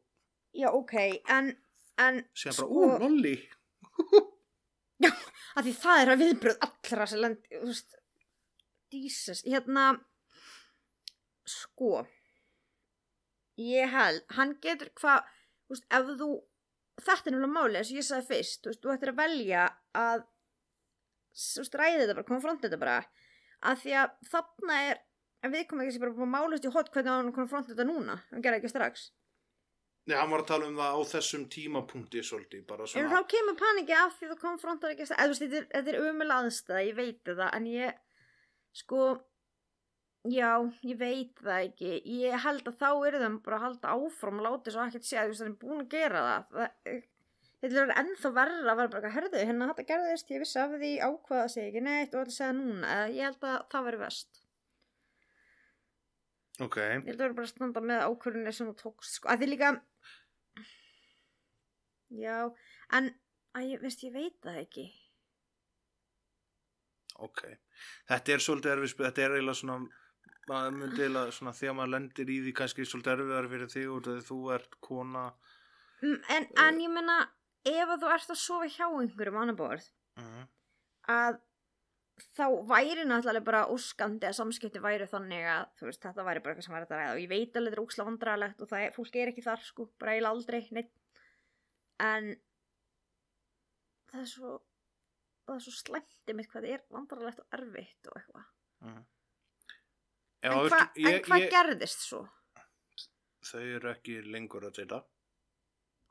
Já, 0.56 0.71
ok, 0.73 0.95
en, 1.30 1.52
en, 2.00 2.18
segja 2.35 2.56
bara, 2.56 2.66
Sko- 2.66 2.80
ú, 2.80 2.99
lolli. 3.04 3.37
að 5.56 5.66
því 5.68 5.73
það 5.83 6.00
er 6.02 6.11
að 6.14 6.21
viðbröð 6.25 6.59
allra 6.66 7.06
sem 7.11 7.21
lendi, 7.23 7.50
þú 7.61 7.68
veist, 7.71 7.97
Jesus, 8.97 9.42
hérna, 9.45 9.87
sko, 11.47 12.06
ég 13.61 13.92
held, 13.92 14.25
hann 14.37 14.54
getur 14.64 14.90
hvað, 15.00 15.28
þú 15.68 15.76
veist, 15.76 15.87
ef 15.99 16.11
þú, 16.21 16.30
þetta 17.02 17.12
er 17.12 17.37
náttúrulega 17.37 17.52
máli, 17.59 17.78
eins 17.80 17.92
og 17.92 18.00
ég 18.00 18.09
sagði 18.09 18.28
fyrst, 18.33 18.61
þú 18.64 18.73
veist, 18.73 18.83
þú 18.87 18.95
ættir 18.97 19.12
að 19.12 19.21
velja 19.23 19.66
að, 20.00 20.24
þú 21.36 21.62
veist, 21.62 21.76
ræði 21.80 22.00
þetta 22.02 22.16
bara, 22.18 22.28
konfronta 22.30 22.68
þetta 22.68 22.80
bara, 22.82 22.96
að 23.70 23.84
því 23.84 23.94
að 24.02 24.16
þarna 24.32 24.80
er, 24.88 25.04
en 25.44 25.54
við 25.54 25.68
komum 25.70 25.84
ekki 25.84 25.96
sem 25.96 26.04
bara 26.06 26.16
að 26.16 26.34
málast 26.34 26.66
í 26.66 26.72
hot 26.74 26.90
hvernig 26.94 27.12
hann 27.14 27.36
konfronta 27.36 27.72
þetta 27.74 27.88
núna, 27.88 28.18
hann 28.32 28.44
gerði 28.44 28.62
ekki 28.62 28.72
strax. 28.72 29.06
Nei, 30.06 30.14
hann 30.14 30.30
var 30.30 30.44
að 30.44 30.50
tala 30.52 30.66
um 30.70 30.76
það 30.78 30.96
á 30.96 31.00
þessum 31.10 31.46
tímapunkti 31.50 32.20
svolítið, 32.22 32.66
bara 32.68 32.84
En 32.86 32.90
svona. 32.92 33.08
þá 33.10 33.30
kemur 33.32 33.56
paniki 33.58 33.94
af 33.98 34.12
því 34.20 34.28
þú 34.30 34.36
konfrontar 34.44 34.92
ekki 34.94 35.08
að 35.08 35.16
þú 35.16 35.32
veist, 35.32 35.42
þetta 35.42 35.58
er, 35.62 35.70
þetta 35.72 35.94
er 35.94 36.10
umjöl 36.10 36.34
aðstæða, 36.36 36.84
ég 36.86 37.00
veit 37.00 37.32
það, 37.32 37.48
en 37.58 37.66
ég, 37.72 37.96
sko, 38.76 39.00
Já, 40.26 40.58
ég 40.82 40.98
veit 40.98 41.38
það 41.42 41.66
ekki. 41.68 41.90
Ég 42.24 42.40
held 42.42 42.66
að 42.66 42.78
þá 42.80 42.88
eru 43.08 43.20
þeim 43.22 43.36
bara 43.44 43.58
að 43.60 43.64
halda 43.66 43.92
áfram 43.94 44.40
og 44.40 44.46
láta 44.46 44.72
svo 44.74 44.86
ekkert 44.86 45.06
sé 45.06 45.18
að 45.20 45.28
þú 45.28 45.32
veist, 45.32 45.42
það 45.42 45.50
er 45.50 45.58
búin 45.60 45.82
að 45.82 45.92
gera 45.92 46.22
það. 46.24 46.48
það 46.56 46.96
Þetta 47.66 47.82
er 47.82 47.92
ennþá 48.04 48.30
verra 48.37 48.56
að 48.73 48.78
vera 48.80 48.90
bara, 48.92 49.11
herðu, 49.16 49.38
hérna 49.49 49.66
þetta 49.73 49.85
gerðist, 49.88 50.28
ég 50.30 50.42
vissi 50.42 50.58
af 50.62 50.75
því 50.78 50.90
ákvaða 51.06 51.46
sig 51.50 51.68
ekki 51.70 51.80
neitt 51.87 52.14
og 52.14 52.20
þetta 52.25 52.35
segja 52.37 52.52
núna. 52.58 52.96
Ég 53.11 53.25
held 53.26 53.46
að 53.50 53.56
það 53.73 53.87
veri 53.90 54.00
vest. 54.04 54.42
Ok, 56.64 56.76
Ég 56.80 57.08
held 57.11 57.18
að 57.18 57.25
vera 57.26 57.37
bara 57.37 57.49
að 57.49 57.52
standa 57.52 57.82
með 57.85 58.04
ákvörðinni 58.06 58.52
sem 58.56 58.68
þú 58.70 58.76
tókst, 58.82 59.16
sko. 59.18 59.28
Að 59.35 59.42
því 59.42 59.49
líka, 59.50 59.73
já, 62.16 62.37
en, 62.96 63.11
að 63.58 63.66
ég, 63.75 63.82
veist, 63.82 64.04
ég 64.06 64.14
veit 64.14 64.38
það 64.46 64.61
ekki. 64.62 64.87
ok. 67.26 67.42
Þetta 68.08 68.32
er 68.37 68.42
svolítið 68.44 68.73
erfið, 68.76 68.90
spil- 68.94 69.06
þetta 69.08 69.23
er 69.26 69.35
eiginlega 69.37 69.58
svona, 69.61 69.76
maður 70.49 70.75
myndi 70.78 71.02
eiginlega 71.04 71.32
svona, 71.37 71.52
þegar 71.56 71.76
maður 71.78 71.92
lendir 71.96 72.32
í 72.32 72.38
því 72.46 72.54
kannski 72.61 72.87
svolítið 72.88 73.12
erfiðar 73.16 73.49
fyrir 73.52 73.70
þig 73.73 73.87
því 74.06 74.16
þú 74.30 74.38
ert 74.56 74.78
kona. 74.85 75.26
Mm, 76.02 76.18
En, 76.37 76.46
en 76.64 76.80
ég 76.85 76.92
menna, 76.92 77.18
ef 77.66 77.90
að 77.94 78.00
þú 78.04 78.12
ert 78.14 78.30
að 78.35 78.40
sofa 78.42 78.68
hjá 78.76 78.87
einhverjum 78.88 79.40
annar 79.42 79.58
borð, 79.58 79.90
Mm. 80.16 80.46
að 81.12 81.38
þá 82.37 82.44
væri 82.70 83.02
náttúrulega 83.04 83.44
bara 83.44 83.66
óskandi 83.68 84.25
að 84.25 84.37
samskipti 84.38 84.80
væri 84.80 85.04
þannig 85.11 85.44
að 85.52 85.66
þú 85.76 85.88
veist, 85.90 86.00
þetta 86.00 86.25
væri 86.25 86.40
bara 86.42 86.54
eitthvað 86.54 86.64
sem 86.64 86.75
væri 86.76 86.87
þetta 86.87 87.00
ræða 87.00 87.12
og 87.16 87.20
ég 87.20 87.28
veit 87.28 87.56
alveg 87.61 87.73
þetta 87.75 87.76
er 87.76 87.85
ósla 87.85 88.06
vandræðalegt 88.08 88.62
og 88.64 88.68
það 88.70 88.85
er, 88.87 88.94
fólk 88.96 89.16
er 89.20 89.28
ekki 89.32 89.44
þar 89.44 89.61
sko, 89.66 89.87
bara 90.00 90.14
eiginlega 90.14 90.32
aldrei 90.32 90.61
neitt 90.73 90.92
en 92.06 92.30
það 94.12 94.20
er 94.23 94.30
svo 94.32 94.54
það 95.46 95.54
er 95.58 95.64
svo 95.66 95.75
slæmt 95.76 96.35
mitt 96.38 96.49
hvað 96.50 96.64
það 96.66 96.73
er 96.78 96.87
vandræðalegt 96.96 97.42
og 97.44 97.58
erfitt 97.61 98.08
og 98.12 98.20
eitthvað 98.23 98.46
Mm. 98.87 99.04
Já, 100.44 100.50
en, 100.52 100.68
hva, 100.68 100.80
hvað 101.26 101.40
ég, 101.42 101.50
gerðist 101.52 102.02
svo 102.04 102.18
þau 103.46 103.61
eru 103.76 103.88
ekki 103.92 104.18
lengur 104.26 104.66
að 104.68 104.75
deyta. 104.80 104.99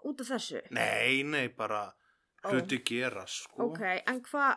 Út 0.06 0.22
af 0.24 0.32
þessu 0.36 0.62
Nei, 0.76 1.24
nei, 1.28 1.48
bara 1.50 1.88
hluti 2.46 2.82
gera, 2.86 3.26
sko. 3.28 3.72
ok, 3.72 3.82
en 4.06 4.22
hvað 4.28 4.54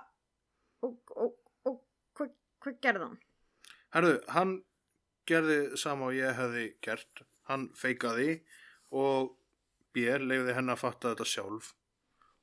og, 0.87 1.15
og, 1.17 1.39
og 1.69 1.81
hvað 2.17 2.35
hva 2.63 2.75
gerði 2.83 3.09
hann 3.09 3.19
Herðu, 3.95 4.17
hann 4.35 4.51
gerði 5.29 5.59
sama 5.81 6.11
og 6.11 6.17
ég 6.17 6.35
hefði 6.37 6.65
gert. 6.85 7.23
Hann 7.49 7.71
feikaði 7.77 8.43
og 8.93 9.35
B. 9.97 10.05
leiði 10.21 10.53
henni 10.57 10.75
að 10.75 10.83
fatta 10.83 11.15
þetta 11.15 11.27
sjálf 11.29 11.71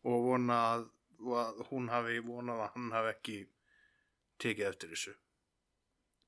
og 0.06 0.26
vona 0.26 0.58
að, 0.72 0.88
að 1.42 1.62
hún 1.70 1.92
hafi 1.94 2.18
vonað 2.26 2.64
að 2.66 2.74
hann 2.74 2.90
hafi 2.96 3.12
ekki 3.14 3.38
tekið 4.42 4.68
eftir 4.72 4.92
þessu. 4.96 5.14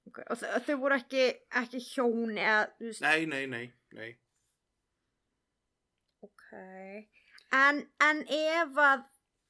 okay. 0.08 0.26
og 0.30 0.38
þau, 0.68 0.78
voru 0.84 0.98
ekki, 0.98 1.26
ekki 1.62 1.82
hjón 1.90 2.38
eða 2.38 2.62
Nei, 3.02 3.26
nei, 3.26 3.44
nei, 3.50 3.66
nei. 3.98 4.12
Ok, 6.48 7.08
en, 7.58 7.84
en 8.04 8.24
ef 8.32 8.78
að 8.80 9.06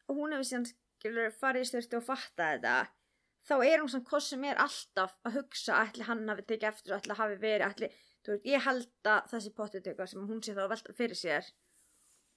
hún 0.10 0.34
hefur 0.34 0.48
síðan 0.50 0.68
skilur 0.72 1.36
farið 1.38 1.68
styrti 1.70 2.00
og 2.00 2.06
fatta 2.08 2.52
þetta, 2.56 2.76
þá 3.48 3.56
er 3.60 3.84
hún 3.84 3.92
samt 3.94 4.08
hvað 4.10 4.24
sem 4.26 4.48
er 4.50 4.62
alltaf 4.64 5.14
að 5.28 5.40
hugsa 5.42 5.82
ætli 5.84 6.08
hann 6.08 6.26
hafi 6.32 6.48
tekið 6.48 6.70
eftir 6.72 6.96
og 6.96 7.02
ætli 7.02 7.18
hafi 7.20 7.38
verið, 7.44 7.68
ætli, 7.68 7.92
þú 8.26 8.34
veit, 8.34 8.50
ég 8.50 8.66
held 8.66 9.12
að 9.14 9.30
þessi 9.34 9.54
pottitöka 9.60 10.08
sem 10.10 10.26
hún 10.26 10.42
sé 10.42 10.56
þá 10.58 10.64
að 10.66 10.74
velta 10.74 10.96
fyrir 10.98 11.20
sér 11.20 11.52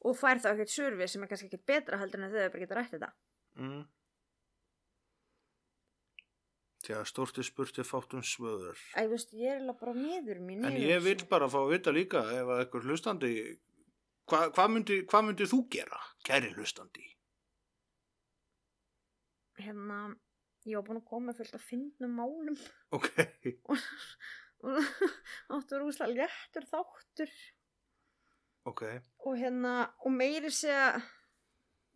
og 0.05 0.19
fær 0.19 0.43
þá 0.43 0.53
ekkert 0.53 0.75
surfi 0.75 1.09
sem 1.09 1.25
er 1.25 1.33
kannski 1.33 1.49
ekkert 1.49 1.67
betra 1.73 2.01
heldur 2.01 2.21
en 2.21 2.29
að 2.29 2.37
þau 2.37 2.53
bara 2.53 2.63
geta 2.65 2.79
rætt 2.79 2.95
þetta. 2.95 3.11
Mm. 3.61 3.81
Þegar 6.81 7.09
stórti 7.09 7.45
spurti 7.45 7.85
fátum 7.85 8.23
svöður. 8.25 8.79
Æ, 8.97 9.05
veist, 9.11 9.35
ég 9.37 9.53
er 9.53 9.59
alveg 9.61 9.83
bara 9.83 9.93
miður 9.95 10.41
mín. 10.41 10.65
En 10.65 10.79
ég 10.81 11.03
vil 11.05 11.19
bara 11.29 11.49
fá 11.53 11.59
að 11.61 11.75
vita 11.75 11.93
líka 11.93 12.23
ef 12.33 12.49
að 12.49 12.63
eitthvað 12.63 12.89
hlustandi, 12.89 13.33
hvað 14.31 14.53
hva 14.57 14.67
myndi, 14.71 14.99
hva 15.11 15.21
myndi 15.27 15.47
þú 15.51 15.61
gera, 15.75 15.99
kæri 16.27 16.53
hlustandi? 16.57 17.07
Hérna, 19.61 20.01
ég 20.69 20.77
var 20.79 20.87
búin 20.87 21.01
að 21.03 21.09
koma 21.11 21.35
fullt 21.37 21.57
af 21.59 21.65
fyndnum 21.69 22.15
málum 22.17 22.57
Ok, 22.97 23.09
og, 23.69 23.83
og 24.65 24.93
áttu 25.57 25.81
rúslega 25.83 26.15
léttur 26.17 26.67
þáttur. 26.71 27.33
ok. 28.71 28.83
og 29.27 29.37
hérna 29.41 29.75
og 30.05 30.15
meiri 30.17 30.51
segja 30.53 30.95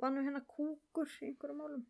var 0.00 0.12
nú 0.12 0.24
hérna 0.26 0.42
kúkur 0.48 1.08
í 1.22 1.30
einhverjum 1.30 1.60
málum 1.62 1.86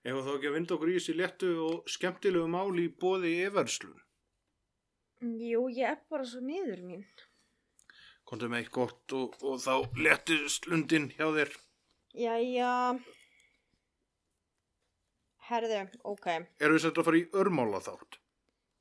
Ef 0.00 0.16
þá 0.24 0.30
ekki 0.32 0.48
að 0.48 0.54
vinda 0.56 0.74
okkur 0.76 0.90
í 0.92 0.94
þessi 0.96 1.14
léttu 1.18 1.48
og 1.60 1.90
skemmtilegu 1.92 2.46
máli 2.48 2.86
í 2.88 2.92
bóði 3.02 3.34
everslun. 3.48 3.98
jú, 5.20 5.66
ég 5.76 5.90
er 5.90 5.98
bara 6.08 6.24
svo 6.24 6.40
miður 6.44 6.80
mín 6.86 7.02
Kontu 8.30 8.46
með 8.48 8.62
eitt 8.62 8.70
gott 8.74 9.12
og, 9.18 9.34
og 9.42 9.56
þá 9.58 9.74
léttu 9.98 10.36
slundin 10.52 11.08
hjá 11.16 11.26
þér. 11.34 11.50
jæja 12.14 12.74
herðu, 15.50 15.80
ok 16.06 16.26
Erum 16.62 16.76
við 16.76 16.82
sett 16.84 16.98
að 17.00 17.06
fara 17.08 17.20
í 17.20 17.28
örmála 17.42 17.80
þátt? 17.84 18.18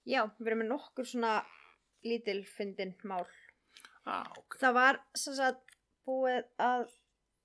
já, 0.10 0.22
við 0.39 0.48
erum 0.51 0.62
með 0.63 0.70
nokkur 0.74 1.06
svona 1.10 1.34
lítil 2.06 2.41
fyndin 2.48 2.96
mál 3.10 3.25
Ah, 4.10 4.25
ok. 4.39 4.56
það 4.62 4.74
var 4.77 5.00
sem 5.18 5.36
sagt 5.38 5.74
búið 6.08 6.46
að 6.65 6.86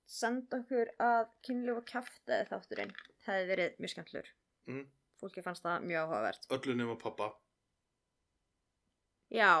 senda 0.09 0.59
okkur 0.61 0.89
að 1.01 1.27
kynlíf 1.45 1.81
og 1.81 1.87
kjaftaði 1.89 2.47
þátturinn 2.51 2.93
það 3.25 3.33
hefði 3.35 3.49
verið 3.53 3.79
mjög 3.81 3.93
skemmtlur 3.95 4.31
Mm. 4.65 4.85
fólki 5.21 5.43
fannst 5.45 5.61
það 5.65 5.83
mjög 5.85 6.05
áhugavert 6.07 6.47
Öllu 6.55 6.73
nema 6.79 6.95
pappa. 6.97 7.27
Já 9.29 9.51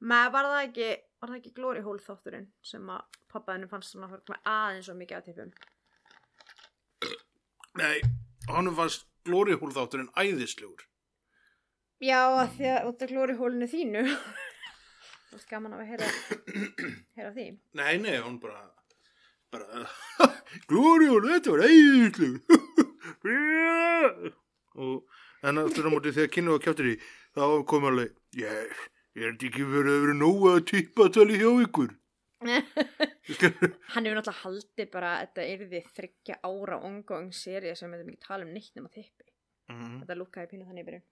maður 0.00 0.32
var 0.32 0.48
það 0.48 0.62
ekki 0.68 0.86
var 1.20 1.28
það 1.30 1.38
ekki 1.40 1.52
Glory 1.56 1.82
Hole 1.84 2.02
þátturinn 2.04 2.48
sem 2.64 2.88
að 2.90 3.20
pappaðinu 3.32 3.68
fannst 3.70 3.92
svona 3.94 4.08
að 4.10 4.40
aðeins 4.48 4.88
svo 4.88 4.96
mikið 4.96 5.20
að 5.20 5.28
tippum 5.28 5.52
Nei, 7.78 8.00
hann 8.50 8.72
fannst 8.74 9.06
glórihúl 9.24 9.70
þátturinn 9.74 10.10
æðislegur. 10.18 10.86
Já, 12.00 12.20
að 12.32 12.54
því 12.56 12.70
að 12.72 12.88
út 12.88 13.02
af 13.04 13.12
Glory 13.12 13.36
Hole-inu 13.38 13.68
þínu 13.70 14.04
Það 15.30 15.36
er 15.38 15.44
gaman 15.52 15.76
að 15.76 15.90
heyra, 15.92 16.06
heyra 17.14 17.32
því 17.36 17.44
Nei, 17.78 17.92
nei, 18.02 18.16
hún 18.24 18.40
bara, 18.42 18.62
bara, 19.52 19.84
glórihúl, 20.70 21.28
þetta 21.28 21.54
var 21.54 21.66
æðislegur. 21.68 22.40
og 24.80 25.46
en 25.46 25.62
aftur 25.62 25.86
á 25.86 25.90
móti 25.92 26.14
þegar 26.16 26.32
kynnu 26.34 26.56
og 26.56 26.64
kjáttir 26.64 26.90
í, 26.94 26.96
þá 27.36 27.44
kom 27.68 27.86
alveg, 27.92 28.16
ég, 28.40 28.48
ég 28.48 28.99
er 29.16 29.32
þetta 29.32 29.48
ekki 29.50 29.66
verið 29.72 29.96
að 29.96 30.04
vera 30.04 30.18
nógu 30.20 30.52
að 30.52 30.60
tippa 30.70 31.08
tali 31.14 31.40
hjá 31.40 31.50
ykkur. 31.66 31.96
Hann 33.92 34.06
hefur 34.06 34.16
náttúrulega 34.16 34.38
haldið 34.42 34.86
bara 34.94 35.10
að 35.16 35.26
þetta 35.26 35.48
yrði 35.54 35.80
þryggja 35.96 36.38
ára 36.48 36.78
ongoing 36.88 37.34
serið 37.36 37.76
sem 37.76 37.92
við 37.92 38.06
ekki 38.06 38.22
tala 38.24 38.46
um 38.46 38.54
neitt 38.54 38.72
nema 38.78 38.88
tippi 38.94 39.26
Mm. 39.70 40.00
Þetta 40.02 40.16
lúkkaði 40.18 40.50
pínu 40.50 40.64
þannig 40.66 40.82
í 40.82 40.86
byrjun. 40.88 41.02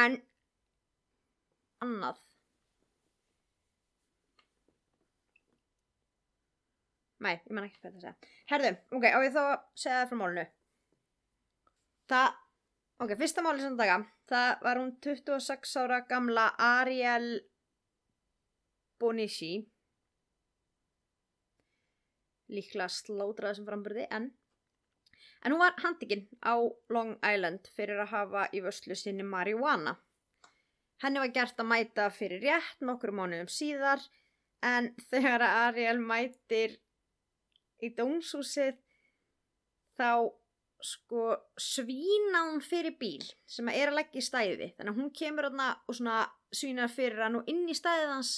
En 0.00 0.14
annað. 1.84 2.20
Nei, 7.24 7.34
ég 7.36 7.52
man 7.56 7.66
ekki 7.68 7.80
hvað 7.80 7.98
það 7.98 8.06
segja. 8.06 8.32
Herðu, 8.50 8.72
ok, 8.96 9.04
á 9.08 9.18
ég 9.24 9.34
þá 9.36 9.42
að 9.42 9.52
segja 9.80 9.98
það 10.00 10.08
frá 10.10 10.18
málinu. 10.20 10.46
Það 12.12 12.40
Ok, 13.02 13.16
fyrsta 13.18 13.42
máli 13.42 13.62
sem 13.64 13.74
daga 13.78 13.98
Það 14.30 14.50
var 14.62 14.78
hún 14.80 14.92
26 15.02 15.76
ára 15.82 16.00
gamla 16.08 16.46
Ariel 16.62 17.28
Bonici 19.02 19.56
Líklega 22.54 22.86
slótraði 22.92 23.58
sem 23.58 23.66
framburði 23.66 24.06
En 24.14 24.30
En 25.44 25.52
hún 25.52 25.60
var 25.60 25.74
handikinn 25.82 26.24
á 26.40 26.56
Long 26.88 27.18
Island 27.20 27.66
fyrir 27.76 27.98
að 28.00 28.12
hafa 28.14 28.44
í 28.56 28.62
vörslu 28.64 28.96
sinni 28.96 29.26
marihuana. 29.28 29.92
Henni 31.04 31.20
var 31.20 31.32
gert 31.36 31.58
að 31.60 31.68
mæta 31.68 32.06
fyrir 32.08 32.40
rétt 32.46 32.80
nokkur 32.80 33.12
mánuðum 33.12 33.50
síðar 33.52 34.00
en 34.64 34.88
þegar 35.10 35.44
Ariel 35.44 36.00
mætir 36.00 36.78
í 37.84 37.92
dómshúsið 37.98 38.80
þá 40.00 40.32
sko 40.84 41.30
svína 41.56 42.44
hún 42.50 42.60
fyrir 42.64 42.96
bíl 43.00 43.24
sem 43.48 43.68
er 43.72 43.88
að 43.88 43.98
leggja 44.00 44.20
í 44.20 44.26
stæði. 44.26 44.68
Þannig 44.76 44.92
að 44.92 44.98
hún 45.00 45.12
kemur 45.16 45.48
þarna 45.48 45.68
og 45.88 45.96
svona 45.96 46.18
svínar 46.54 46.92
fyrir 46.92 47.24
hann 47.24 47.38
og 47.40 47.48
inn 47.50 47.64
í 47.70 47.76
stæðið 47.78 48.12
hans. 48.12 48.34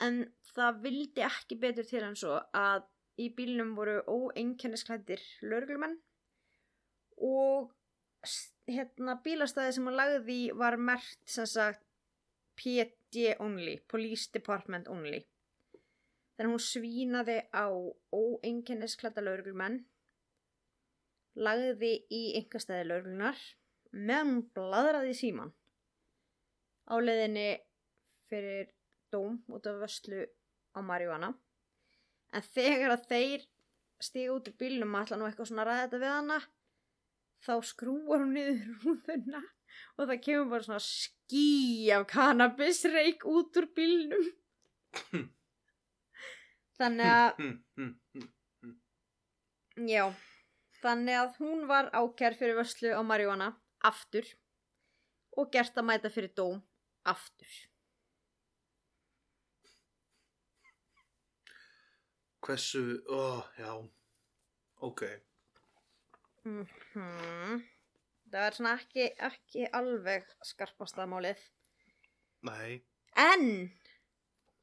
En 0.00 0.22
það 0.54 0.80
vildi 0.84 1.26
ekki 1.26 1.58
betur 1.60 1.88
til 1.88 2.04
hann 2.04 2.16
svo 2.18 2.38
að 2.56 2.86
í 3.20 3.28
bílnum 3.36 3.74
voru 3.76 3.98
óeinkennisklættir 4.06 5.22
lörglumenn 5.44 5.98
og 7.20 7.74
hérna 8.70 9.18
bílastæði 9.24 9.74
sem 9.76 9.90
hún 9.90 9.98
lagði 9.98 10.40
var 10.56 10.78
mert 10.78 11.18
sem 11.28 11.48
sagt 11.50 11.82
PD 12.60 13.34
only, 13.40 13.78
Police 13.88 14.30
Department 14.32 14.88
only. 14.92 15.24
Þannig 16.36 16.46
að 16.46 16.54
hún 16.54 16.64
svínaði 16.64 17.38
á 17.52 17.66
óeinkennisklætta 18.14 19.24
lörglumenn 19.24 19.82
lagði 21.40 21.92
í 22.12 22.22
einhverstæði 22.40 22.88
lörglunar 22.88 23.40
meðan 23.92 24.34
hún 24.34 24.42
bladraði 24.56 25.14
í 25.14 25.18
síman 25.18 25.52
á 26.90 26.94
leiðinni 27.00 27.48
fyrir 28.30 28.70
dóm 29.14 29.40
út 29.50 29.66
af 29.66 29.80
vöslu 29.82 30.24
á 30.76 30.78
Marjúana 30.86 31.32
en 32.36 32.46
þegar 32.54 32.94
að 32.94 33.06
þeir 33.10 33.46
stiga 34.00 34.34
út 34.36 34.48
úr 34.50 34.56
bílnum 34.60 34.94
og 34.94 35.04
ætla 35.04 35.18
nú 35.18 35.28
eitthvað 35.28 35.50
svona 35.50 35.64
að 35.64 35.70
ræða 35.70 35.84
þetta 35.84 36.02
við 36.02 36.14
hana 36.14 36.38
þá 37.44 37.54
skrúar 37.70 38.22
hún 38.22 38.34
niður 38.36 38.60
rúðuna 38.84 39.42
og 39.96 40.06
það 40.06 40.22
kemur 40.26 40.50
bara 40.52 40.66
svona 40.66 40.82
ský 40.84 41.46
af 41.96 42.06
kannabisreik 42.10 43.24
út 43.28 43.60
úr 43.60 43.68
bílnum. 43.76 44.26
Þannig 46.80 47.12
að 47.12 47.30
já 49.92 50.04
þannig 50.82 51.18
að 51.20 51.40
hún 51.40 51.66
var 51.70 51.90
ákær 51.94 52.36
fyrir 52.38 52.58
vöslu 52.58 52.92
á 52.96 53.00
Marjúana 53.06 53.50
aftur 53.86 54.26
og 55.38 55.50
gert 55.54 55.76
að 55.78 55.88
mæta 55.90 56.12
fyrir 56.12 56.32
dóm 56.36 56.62
aftur 57.08 57.58
Hversu, 62.40 62.80
ó, 63.12 63.44
já, 63.60 63.72
ok. 64.80 65.02
hmm. 66.96 67.60
það 68.32 68.44
var 68.46 68.56
svona 68.56 68.76
ekki, 68.80 69.10
ekki 69.28 69.66
alveg 69.76 70.24
skarpasta 70.48 71.04
málið 71.06 71.42
Nei, 72.48 72.80
En 73.18 73.70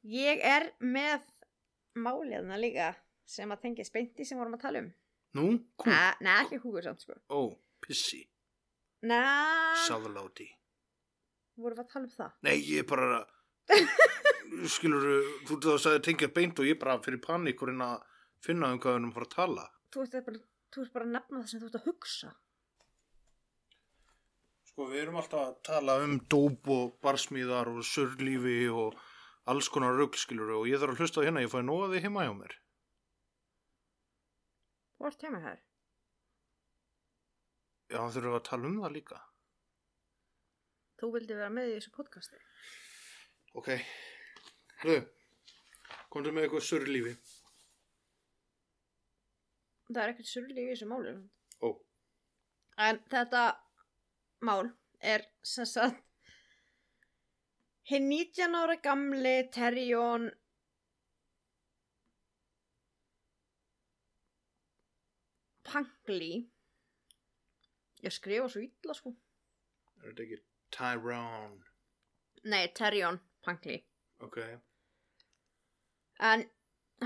ég 0.07 0.39
er 0.41 0.71
með 0.79 1.25
máliðna 1.97 2.57
líka 2.57 2.93
sem 3.27 3.51
að 3.51 3.65
tengja 3.65 3.85
speinti 3.87 4.25
sem 4.25 4.39
vorum 4.39 4.55
að 4.55 4.63
tala 4.63 4.81
um. 4.85 4.87
Nú, 5.35 5.47
kú, 5.77 5.89
Nei, 5.89 6.35
ekki 6.45 6.59
húgur 6.63 6.83
samt 6.85 7.01
sko. 7.03 7.13
ó, 7.29 7.51
pissi, 7.83 8.23
Nei, 9.01 9.75
sáðaláti. 9.87 10.47
vorum 11.57 11.77
við 11.77 11.83
að 11.85 11.91
tala 11.91 12.05
um 12.05 12.13
það. 12.15 12.31
Nei, 12.47 12.55
ég 12.71 12.87
bara, 12.87 13.25
skilur, 14.75 15.07
þú 15.47 15.57
veist 15.57 15.65
það 15.67 15.73
að 15.75 15.81
sagði 15.83 16.03
tengja 16.07 16.29
beint 16.33 16.59
og 16.59 16.65
ég 16.69 16.79
bara 16.79 16.99
fyrir 17.03 17.19
paník 17.23 17.61
og 17.61 17.69
reyna 17.71 17.89
að 17.97 18.03
finna 18.47 18.71
um 18.73 18.79
hvað 18.79 18.93
við 18.93 18.99
erum 19.01 19.09
að 19.11 19.17
fara 19.17 19.27
að 19.29 19.35
tala. 19.35 19.65
Þú 19.93 20.03
ert 20.05 20.17
bara, 20.27 20.43
þú 20.73 20.83
ert 20.85 20.93
bara 20.93 21.05
að 21.07 21.15
nefna 21.17 21.41
það 21.41 21.49
sem 21.51 21.59
þú 21.63 21.67
ert 21.71 21.79
að 21.81 21.87
hugsa. 21.89 22.31
Sko, 24.71 24.87
við 24.91 25.01
erum 25.01 25.17
alltaf 25.21 25.41
að 25.43 25.55
tala 25.65 25.95
um 26.05 26.17
dóp 26.29 26.69
og 26.73 26.95
barsmíðar 27.01 27.71
og 27.73 27.83
surlífi 27.87 28.57
og 28.69 28.97
alls 29.49 29.69
konar 29.73 29.95
rugl, 29.97 30.17
skilur, 30.19 30.51
og 30.59 30.67
ég 30.69 30.77
þarf 30.81 30.93
að 30.97 31.01
hlusta 31.03 31.23
á 31.23 31.25
hérna, 31.25 31.41
ég 31.45 31.51
fæði 31.53 31.77
því 31.93 32.01
heima 32.05 32.25
hjá 32.27 32.33
mér. 32.37 32.53
Þú 34.97 35.07
ert 35.09 35.23
heima 35.25 35.41
hér. 35.43 35.59
Já, 37.87 37.99
þurfum 38.01 38.31
við 38.33 38.37
að 38.39 38.45
tala 38.49 38.69
um 38.69 38.79
það 38.83 38.95
líka. 38.97 39.19
Þú 40.97 41.09
vildi 41.13 41.37
vera 41.37 41.49
með 41.53 41.69
í 41.71 41.75
þessu 41.77 41.91
podcasti. 41.95 42.39
Ok, 43.57 43.69
hörðu, 44.81 45.03
komdu 46.13 46.33
með 46.33 46.47
eitthvað 46.47 46.65
surlífi. 46.67 47.13
Það 49.87 50.01
er 50.03 50.13
ekkert 50.13 50.31
surli 50.31 50.65
í 50.65 50.71
þessu 50.73 50.89
máli. 50.89 51.13
Ó, 51.63 51.69
En 52.77 52.99
þetta 53.09 53.43
mál 54.45 54.67
er 55.01 55.23
sem 55.45 55.65
sagt 55.65 56.03
hinn 57.89 58.09
19 58.11 58.57
ára 58.59 58.75
gamli 58.83 59.37
Terjón 59.55 60.27
Pangli. 65.67 66.35
Ég 68.05 68.13
skrifa 68.13 68.49
svo 68.49 68.61
illa 68.63 68.95
sko. 68.95 69.13
Er 70.01 70.11
þetta 70.11 70.23
ekki 70.27 70.43
Tyrone? 70.75 71.65
nei, 72.47 72.67
Terjón 72.73 73.19
Pangli. 73.43 73.81
Ok, 74.23 74.37
en 76.19 76.45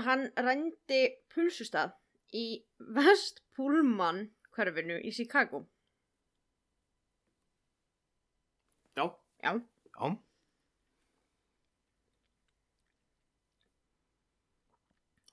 hann 0.06 0.28
rændi 0.36 1.00
pulsustað 1.34 1.92
í 2.32 2.46
West 2.96 3.42
Pullman 3.56 4.24
hverfinu 4.56 4.98
í 5.02 5.12
Chicago. 5.12 5.66
Já, 8.96 9.08
já, 9.44 9.52
já, 9.96 10.16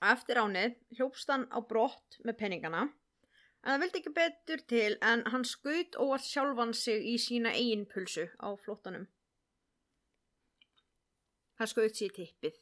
Eftir 0.00 0.38
ánið 0.40 0.78
hljópst 0.96 1.28
hann 1.28 1.42
á 1.52 1.60
brott 1.60 2.16
með 2.24 2.38
peningana 2.40 2.86
en 3.60 3.72
það 3.72 3.80
vildi 3.82 4.00
ekki 4.00 4.12
betur 4.16 4.60
til 4.72 4.92
en 5.04 5.22
hann 5.32 5.44
skaut 5.44 5.96
óvart 6.00 6.24
sjálfan 6.24 6.72
sig 6.76 7.04
í 7.12 7.14
sína 7.20 7.50
eigin 7.52 7.86
pulsu 7.90 8.24
á 8.40 8.48
flóttanum. 8.64 9.06
Hann 11.60 11.68
skaut 11.68 11.94
sér 11.96 12.12
tippið 12.16 12.56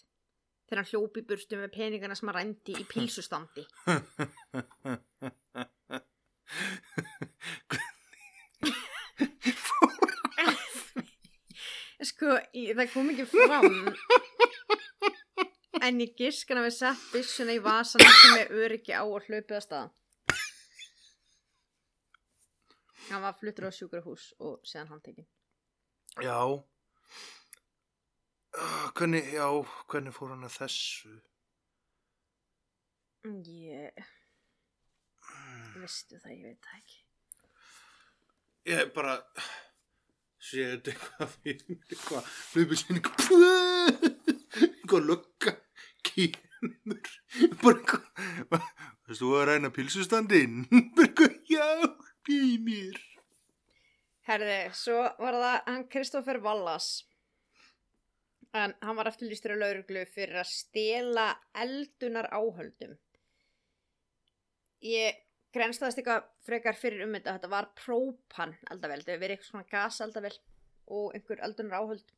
þegar 0.68 0.82
hann 0.82 0.90
hljópi 0.90 1.20
burstu 1.28 1.54
með 1.60 1.74
peningana 1.76 2.14
sem 2.18 2.28
hann 2.28 2.38
rændi 2.40 2.72
í 2.76 2.84
pilsustandi. 2.90 3.64
Sko, 12.08 12.36
í, 12.54 12.70
það 12.78 12.90
kom 12.92 13.08
ekki 13.12 13.26
fram 13.26 13.94
en 15.82 16.00
ég 16.02 16.12
giskan 16.18 16.60
að 16.60 16.68
við 16.68 16.74
sett 16.76 17.06
byssuna 17.12 17.54
í 17.56 17.62
vasan 17.62 18.04
ekki 18.04 18.28
með 18.34 18.52
öryggi 18.64 18.94
á 18.94 19.02
og 19.04 19.24
hlaupið 19.26 19.56
að 19.58 19.64
staða. 19.64 19.88
Hann 23.08 23.22
var 23.24 23.36
fluttur 23.40 23.68
á 23.68 23.72
sjúkrahús 23.72 24.32
og 24.44 24.60
séðan 24.68 24.92
handtekinn. 24.92 25.28
já. 26.20 26.38
Uh, 28.58 28.88
hvernig, 28.96 29.24
já, 29.32 29.46
hvernig 29.88 30.14
fór 30.16 30.32
hann 30.32 30.44
að 30.44 30.56
þessu? 30.58 31.12
Ég... 33.48 34.08
Vistu 35.78 36.18
það, 36.18 36.32
ég 36.32 36.44
veit 36.48 36.66
það 36.66 36.80
ekki. 36.80 36.98
Ég 38.68 38.90
bara, 38.96 39.14
sé 40.42 40.64
þetta 40.72 40.92
eitthvað 40.94 41.36
fyrir 41.36 41.78
eitthvað, 41.92 42.32
hlupið 42.52 42.82
sinni, 42.82 43.04
eitthvað, 44.64 45.08
lögga, 45.12 45.54
kemur, 46.10 47.14
bara 47.62 47.78
eitthvað, 47.78 48.68
veist 49.06 49.22
þú 49.22 49.32
að 49.38 49.48
ræna 49.52 49.72
pilsustandinn? 49.76 50.64
Bara 50.98 51.12
eitthvað, 52.28 52.34
hjálp 52.34 52.48
í 52.52 52.58
mér. 52.62 52.98
Herði, 54.28 54.72
svo 54.76 55.00
var 55.18 55.34
það 55.40 55.62
hann 55.66 55.88
Kristoffer 55.88 56.40
Wallas. 56.44 57.04
En 58.52 58.74
hann 58.80 58.96
var 58.96 59.08
eftirlýstur 59.08 59.56
á 59.56 59.60
lauruglu 59.60 60.04
fyrir 60.08 60.40
að 60.40 60.50
stela 60.52 61.38
eldunar 61.54 62.28
áhöldum. 62.32 62.96
Ég 64.80 65.16
grenstaðist 65.52 65.98
eitthvað 65.98 66.28
frekar 66.44 66.76
fyrir 66.76 67.04
um 67.04 67.14
þetta. 67.16 67.36
Þetta 67.38 67.52
var 67.52 67.70
própan 67.76 68.56
eldavel. 68.70 69.02
Það 69.02 69.12
hefur 69.12 69.22
verið 69.24 69.36
eitthvað 69.36 69.50
svona 69.50 69.72
gaseldavel 69.72 70.38
og 70.88 71.14
einhver 71.14 71.44
eldunar 71.44 71.82
áhöld. 71.82 72.14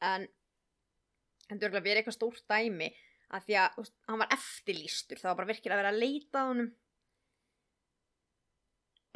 En 0.00 0.28
þetta 1.48 1.66
er 1.66 1.76
verið 1.80 2.00
eitthvað 2.02 2.18
stórt 2.18 2.48
dæmi 2.48 2.92
að 3.36 3.48
því 3.48 3.60
að 3.60 3.92
hann 4.08 4.20
var 4.22 4.36
eftirlýstur. 4.36 5.20
Það 5.20 5.30
var 5.30 5.40
bara 5.40 5.52
virkilega 5.52 5.76
að 5.76 5.82
vera 5.84 5.94
að 5.94 6.02
leita 6.04 6.42
að 6.42 6.52
honum. 6.52 6.74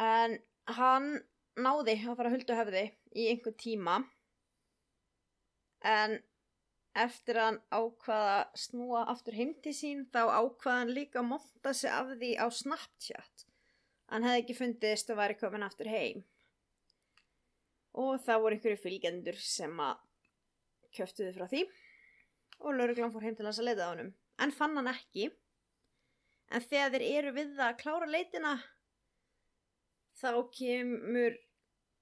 En 0.00 0.38
hann 0.78 1.12
náði 1.60 1.98
að 1.98 2.16
fara 2.16 2.30
að 2.30 2.36
huldu 2.38 2.56
höfði 2.56 2.84
í 3.12 3.28
einhver 3.32 3.56
tíma. 3.60 3.98
En 5.84 6.16
eftir 6.98 7.38
að 7.38 7.48
hann 7.48 7.60
ákvaða 7.70 8.32
að 8.38 8.60
snúa 8.64 9.04
aftur 9.12 9.36
heim 9.36 9.52
til 9.64 9.74
sín 9.76 10.06
þá 10.12 10.22
ákvaða 10.40 10.78
hann 10.78 10.94
líka 10.96 11.20
að 11.20 11.28
monta 11.34 11.74
sig 11.76 11.92
af 11.92 12.14
því 12.16 12.32
á 12.40 12.46
Snapchat. 12.48 13.46
Hann 14.10 14.26
hefði 14.26 14.42
ekki 14.42 14.58
fundist 14.58 15.12
og 15.12 15.20
væri 15.20 15.38
komin 15.38 15.66
aftur 15.66 15.90
heim. 15.90 16.24
Og 18.00 18.16
það 18.24 18.42
voru 18.42 18.56
einhverju 18.56 18.80
fylgjendur 18.80 19.38
sem 19.42 19.76
að 19.82 20.00
kjöftuði 20.96 21.36
frá 21.36 21.46
því 21.50 21.62
og 22.60 22.74
lauruglan 22.76 23.12
fór 23.14 23.24
heim 23.24 23.36
til 23.38 23.46
hans 23.46 23.60
að 23.62 23.70
leita 23.70 23.86
á 23.86 23.92
honum. 23.92 24.10
En 24.40 24.52
fann 24.54 24.76
hann 24.78 24.90
ekki. 24.90 25.30
En 26.50 26.64
þegar 26.64 26.96
þeir 26.96 27.06
eru 27.20 27.32
við 27.36 27.60
að 27.62 27.78
klára 27.82 28.08
leitina 28.10 28.56
þá 30.20 30.33
kemur 30.54 31.38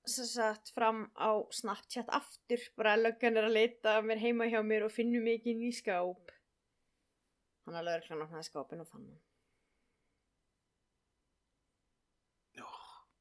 sagt 0.09 0.73
fram 0.73 1.05
á 1.21 1.31
Snapchat 1.53 2.09
aftur 2.17 2.63
bara 2.79 2.97
að 2.97 3.05
löggan 3.07 3.37
er 3.37 3.49
að 3.49 3.57
leita 3.59 4.01
mér 4.03 4.23
heima 4.23 4.49
hjá 4.49 4.61
mér 4.65 4.87
og 4.87 4.95
finnum 4.95 5.27
ekki 5.29 5.53
í 5.69 5.73
skáp 5.77 6.33
hann 7.69 7.77
að 7.77 7.89
löggan 7.91 8.25
opnaði 8.25 8.49
skápin 8.49 8.83
og 8.85 8.89
fann 8.89 9.09
hann. 9.09 9.19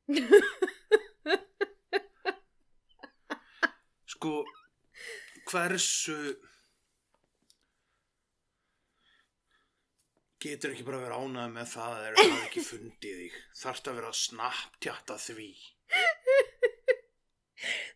Sko, 4.07 4.45
hversu 5.51 6.15
getur 10.43 10.73
ekki 10.73 10.85
bara 10.87 10.99
að 10.99 11.05
vera 11.07 11.21
ánægð 11.23 11.55
með 11.55 11.71
það 11.73 11.93
að 11.93 12.03
þeir 12.03 12.19
hafa 12.21 12.43
ekki 12.47 12.65
fundið 12.67 13.21
þig. 13.21 13.39
Þarft 13.61 13.89
að 13.89 13.99
vera 13.99 14.11
að 14.11 14.21
snapptjata 14.21 15.19
því. 15.23 15.49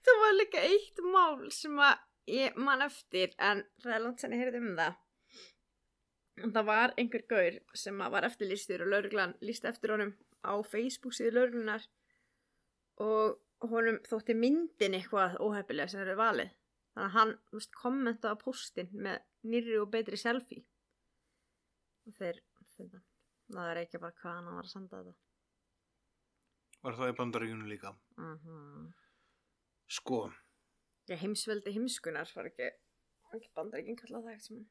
það 0.06 0.23
var 0.23 0.36
líka 0.38 0.63
eitt 0.65 1.01
mál 1.06 1.51
sem 1.54 1.77
að 1.82 2.32
ég 2.32 2.58
man 2.58 2.84
eftir 2.86 3.34
en 3.38 3.63
það 3.84 3.95
er 3.95 4.04
langt 4.06 4.23
sem 4.23 4.36
ég 4.36 4.43
heyrði 4.43 4.62
um 4.62 4.75
það 4.77 4.99
en 6.41 6.54
það 6.56 6.67
var 6.69 6.93
einhver 7.01 7.25
gaur 7.30 7.58
sem 7.77 8.04
var 8.15 8.27
eftirlýstur 8.27 8.86
og 8.86 8.93
lauruglan 8.93 9.36
líst 9.45 9.67
eftir 9.69 9.93
honum 9.93 10.13
á 10.41 10.54
Facebook 10.65 11.15
síðu 11.17 11.36
lauruglunar 11.38 11.86
og 13.04 13.69
honum 13.71 13.99
þótti 14.08 14.36
myndin 14.38 14.97
eitthvað 14.97 15.38
óheppilega 15.43 15.91
sem 15.91 16.01
þeir 16.01 16.13
eru 16.13 16.21
valið 16.21 16.54
þannig 16.95 17.08
að 17.08 17.15
hann 17.17 17.36
kommenta 17.82 18.34
á 18.34 18.36
postin 18.41 18.89
með 18.93 19.21
nýri 19.51 19.77
og 19.82 19.91
betri 19.93 20.19
selfie 20.19 20.63
og 22.07 22.15
þeir 22.17 22.39
finna 22.77 23.01
það 23.51 23.69
er 23.73 23.79
ekki 23.83 23.99
bara 24.01 24.15
hvað 24.21 24.37
hann 24.39 24.51
var 24.55 24.67
að 24.67 24.73
senda 24.75 25.01
þetta 25.03 25.17
Var 26.81 26.95
það 26.97 27.11
í 27.11 27.15
bandaríkunum 27.21 27.67
líka? 27.69 27.91
mm 28.17 28.85
Sko, 29.91 30.21
Já, 31.09 31.17
heimsveldi 31.19 31.73
heimskunar 31.75 32.29
var 32.35 32.47
ekki, 32.47 32.69
ekki 33.35 33.49
bandaríkinn 33.57 33.97
kallað 33.99 34.23
það 34.23 34.31
eitthvað 34.37 34.47
sem 34.47 34.61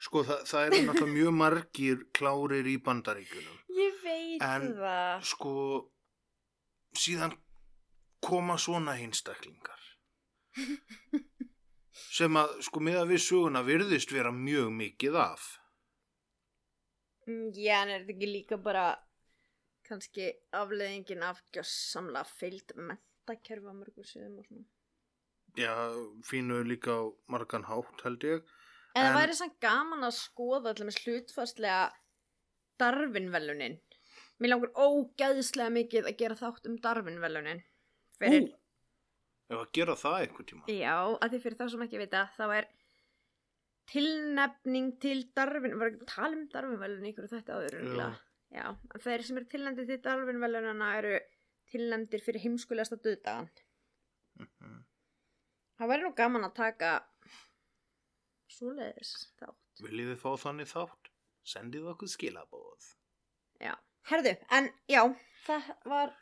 sko 0.00 0.22
það, 0.24 0.38
það 0.48 0.66
eru 0.66 0.78
náttúrulega 0.86 1.12
mjög 1.18 1.34
margir 1.36 1.98
klárir 2.16 2.68
í 2.72 2.76
bandaríkunum. 2.86 3.58
Ég 3.76 3.98
veit 4.00 4.42
En- 4.46 4.70
það. 4.78 5.26
Sko, 5.28 5.52
síðan 6.96 7.34
koma 8.24 8.56
svona 8.58 8.94
einstaklingar 8.96 9.82
sem 12.10 12.36
að, 12.40 12.56
sko, 12.66 12.80
með 12.82 12.96
að 13.04 13.10
við 13.14 13.20
söguna 13.28 13.62
virðist 13.66 14.12
vera 14.14 14.32
mjög 14.34 14.70
mikið 14.80 15.18
af. 15.22 15.44
Mm, 17.28 17.50
Já, 17.54 17.76
en 17.84 17.92
er 17.94 18.02
þetta 18.02 18.14
ekki 18.16 18.28
líka 18.30 18.58
bara 18.62 18.84
kannski 19.86 20.30
afleðingin 20.56 21.22
af 21.26 21.40
gjössamlega 21.54 22.26
fyllt 22.38 22.74
mentakerfi 22.78 23.66
á 23.70 23.74
mörgur 23.74 24.06
sviðum 24.08 24.38
og 24.42 24.48
svona. 24.48 24.66
Já, 25.58 25.74
fínu 26.26 26.60
líka 26.66 26.94
á 26.94 27.02
margan 27.30 27.64
hátt 27.66 28.02
held 28.06 28.26
ég. 28.26 28.42
En 28.94 29.04
það 29.06 29.10
En- 29.10 29.18
væri 29.20 29.34
samt 29.38 29.60
gaman 29.62 30.02
að 30.06 30.16
skoða 30.18 30.70
allir 30.72 30.86
með 30.90 30.98
slutfastlega 30.98 31.92
darfinvelunin. 32.80 33.78
Mér 34.40 34.48
langur 34.54 34.72
ógæðislega 34.74 35.70
mikið 35.74 36.06
að 36.10 36.16
gera 36.18 36.34
þátt 36.38 36.66
um 36.70 36.78
darfinvelunin. 36.82 37.62
Fyrir, 38.18 38.48
Ú, 38.48 38.59
ef 39.50 39.58
að 39.58 39.72
gera 39.76 39.96
það 39.98 40.18
einhvern 40.20 40.48
tíma. 40.50 40.64
Já, 40.70 40.96
að 41.18 41.34
því 41.34 41.40
fyrir 41.44 41.58
þá 41.58 41.64
sem 41.72 41.84
ekki 41.86 42.00
vita, 42.00 42.22
þá 42.36 42.44
er 42.56 42.68
tilnefning 43.90 44.90
til 45.02 45.18
darfin, 45.34 45.76
var 45.80 45.90
ekki 45.90 46.04
að 46.04 46.12
tala 46.12 46.36
um 46.38 46.46
darfinvelun 46.52 47.08
ykkur 47.10 47.26
og 47.26 47.32
þetta 47.34 47.56
áður 47.58 47.78
örugglega? 47.80 48.20
Já, 48.54 48.66
en 48.70 49.04
þeir 49.04 49.24
sem 49.26 49.40
eru 49.40 49.50
tilnefndir 49.50 49.88
til 49.90 50.00
darfinvelunana 50.04 50.90
eru 51.00 51.16
tilnefndir 51.70 52.22
fyrir 52.24 52.44
heimskulegasta 52.44 52.98
döðdagan. 53.02 53.50
Mhm. 54.40 54.78
Það 55.80 55.90
væri 55.90 56.04
nú 56.04 56.14
gaman 56.14 56.44
að 56.44 56.56
taka 56.58 56.90
svoleiðis 58.50 59.12
þátt. 59.40 59.82
Viljið 59.84 60.10
þið 60.12 60.18
fá 60.22 60.30
þannig 60.44 60.68
þátt? 60.70 61.10
Sendið 61.50 61.86
okkur 61.94 62.10
skilabóð. 62.12 62.90
Já. 63.60 63.74
Herðu, 64.10 64.34
en 64.56 64.68
já, 64.90 65.02
það 65.46 65.70
var 65.88 66.12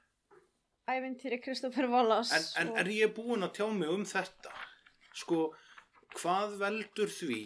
ævintýri 0.89 1.39
Kristoffer 1.45 1.89
Wallace. 1.93 2.35
En, 2.37 2.67
en 2.67 2.73
og- 2.73 2.79
er 2.83 2.91
ég 2.95 3.15
búin 3.17 3.45
að 3.47 3.55
tjá 3.59 3.67
mig 3.77 3.89
um 3.93 4.05
þetta? 4.09 4.53
Sko, 5.15 5.41
hvað 6.17 6.57
veldur 6.63 7.11
því 7.13 7.41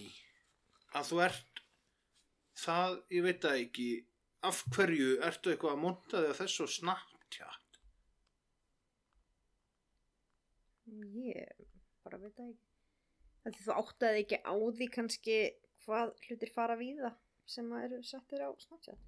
að 0.95 1.09
þú 1.11 1.21
ert 1.27 1.63
það, 2.63 2.99
ég 3.11 3.23
veit 3.27 3.41
það 3.43 3.61
ekki, 3.65 3.89
af 4.43 4.63
hverju 4.75 5.11
ertu 5.29 5.53
eitthvað 5.53 5.73
að 5.77 5.83
monta 5.87 6.21
þig 6.23 6.31
að 6.33 6.41
þessu 6.43 6.69
Snapchat? 6.77 7.81
Ég 10.93 11.67
bara 12.05 12.19
veit 12.21 12.35
það 12.37 12.51
ekki. 12.53 12.69
Því 13.43 13.65
þú 13.67 13.77
áttaði 13.81 14.23
ekki 14.23 14.39
á 14.47 14.55
því 14.55 14.89
kannski 14.95 15.37
hvað 15.85 16.13
hlutir 16.29 16.53
fara 16.55 16.77
við 16.79 17.01
það 17.03 17.17
sem 17.53 17.71
að 17.75 17.87
eru 17.89 18.03
settir 18.07 18.45
á 18.45 18.51
Snapchat. 18.67 19.01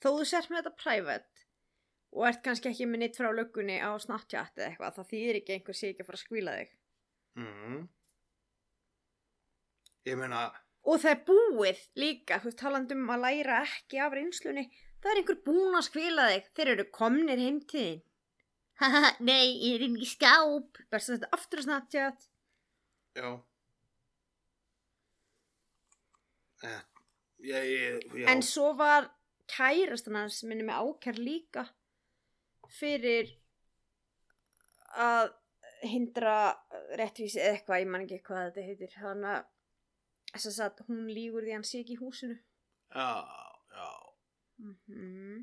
Þó 0.00 0.08
þú 0.18 0.26
sért 0.28 0.50
með 0.50 0.60
þetta 0.64 0.80
private 0.82 1.46
og 2.16 2.26
ert 2.26 2.42
kannski 2.44 2.72
ekki 2.72 2.88
með 2.90 3.04
nýtt 3.04 3.20
frá 3.20 3.30
löggunni 3.34 3.78
á 3.78 3.90
Snapchat 4.02 4.58
eða 4.58 4.70
eitthvað, 4.72 4.96
það 4.98 5.10
þýðir 5.12 5.38
ekki 5.40 5.52
að 5.52 5.58
einhver 5.58 5.78
sé 5.78 5.90
ekki 5.92 6.04
að 6.04 6.08
fara 6.08 6.18
að 6.18 6.24
skvíla 6.24 6.56
þig. 6.58 6.72
Mm. 7.40 7.80
Ég 10.08 10.18
meina, 10.18 10.42
Og 10.88 11.00
það 11.02 11.10
er 11.12 11.24
búið 11.28 11.80
líka, 12.00 12.38
þú 12.40 12.48
veist 12.48 12.60
talandi 12.60 12.96
um 12.96 13.10
að 13.12 13.24
læra 13.26 13.58
ekki 13.66 14.00
af 14.00 14.14
reynslunni, 14.16 14.64
það 15.02 15.10
er 15.12 15.20
einhver 15.20 15.40
búin 15.44 15.76
að 15.76 15.86
skvíla 15.90 16.28
þig, 16.30 16.48
þeir 16.56 16.72
eru 16.74 16.86
komnir 16.96 17.42
heim 17.42 17.60
til 17.68 17.84
þín. 17.84 18.00
Haha, 18.80 19.02
nei, 19.28 19.44
ég 19.60 19.76
er 19.76 19.86
inn 19.86 19.98
í 20.00 20.08
skáp, 20.08 20.80
að 20.88 21.06
þetta 21.10 21.30
aftur 21.36 21.62
á 21.62 21.66
Snapchat. 21.68 22.28
já. 23.20 23.30
Eh, 26.60 26.80
ég, 27.48 27.68
ég, 27.72 28.08
já. 28.20 28.26
En 28.32 28.42
svo 28.44 28.72
var 28.76 29.10
kærastan 29.48 30.16
hans 30.18 30.42
minni 30.44 30.64
með 30.64 30.80
ákær 30.80 31.20
líka 31.20 31.64
fyrir 32.70 33.30
að 35.00 35.30
hindra 35.86 36.34
réttvísi 36.98 37.40
eða 37.40 37.54
eitthvað, 37.56 37.80
ég 37.82 37.90
man 37.90 38.04
ekki 38.04 38.18
hvað 38.26 38.46
þetta 38.50 38.66
heitir 38.66 38.94
þannig 38.96 39.30
að 40.34 40.42
þess 40.44 40.60
að 40.64 40.82
hún 40.88 41.06
lígur 41.10 41.46
því 41.46 41.52
að 41.54 41.58
hann 41.58 41.68
sé 41.70 41.80
ekki 41.82 41.96
í 41.96 42.00
húsinu 42.00 42.36
Já, 42.90 43.08
já. 43.70 43.88
mm 44.58 44.74
-hmm. 44.86 45.38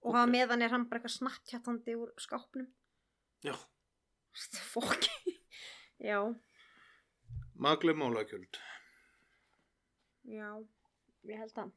og 0.00 0.10
Ok. 0.10 0.14
okay. 0.14 0.22
að 0.22 0.30
meðan 0.36 0.62
er 0.62 0.70
hann 0.74 0.86
bara 0.88 1.00
eitthvað 1.00 1.16
snapptjattandi 1.16 1.96
úr 1.96 2.12
skápnum 2.18 2.68
Já, 3.44 3.56
þetta 4.36 4.58
er 4.60 4.68
fokki 4.74 5.40
já, 5.98 6.20
magleg 7.54 7.96
málagjöld. 7.96 8.56
já 10.24 10.66
ég 11.24 11.38
held 11.38 11.52
það 11.54 11.72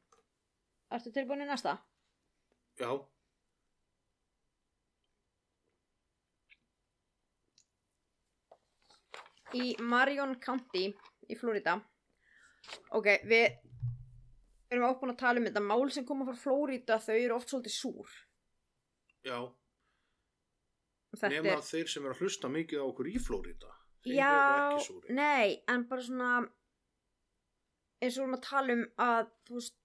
Ertu 0.94 1.10
tilbúin 1.10 1.42
í 1.42 1.46
næsta? 1.48 1.78
Já. 2.78 2.90
Í 9.56 9.74
Marion 9.82 10.36
County 10.42 10.88
í 11.30 11.36
Florida. 11.38 11.76
Ok, 12.96 13.10
við 13.28 13.58
erum 14.72 14.86
átt 14.88 15.00
búin 15.02 15.14
að 15.14 15.20
tala 15.20 15.40
um 15.40 15.48
þetta 15.48 15.62
mál 15.64 15.84
sem 15.92 16.06
koma 16.08 16.26
frá 16.28 16.38
Florida 16.40 16.98
þau 17.02 17.14
eru 17.16 17.36
oft 17.36 17.52
svolítið 17.52 17.76
súr. 17.76 18.16
Já, 19.24 19.38
nema 21.30 21.54
er, 21.54 21.64
þeir 21.64 21.92
sem 21.92 22.04
eru 22.04 22.16
að 22.16 22.24
hlusta 22.24 22.50
mikið 22.52 22.82
á 22.82 22.84
okkur 22.88 23.08
í 23.12 23.16
Flórida. 23.22 23.72
Þeir 24.04 24.18
já, 24.18 24.34
nei 25.16 25.62
en 25.70 25.86
bara 25.88 26.04
svona 26.04 26.32
eins 28.02 28.18
og 28.18 28.20
við 28.20 28.26
erum 28.26 28.36
að 28.36 28.46
tala 28.48 28.76
um 28.76 28.84
að 29.00 29.32
þú 29.46 29.58
veist 29.60 29.80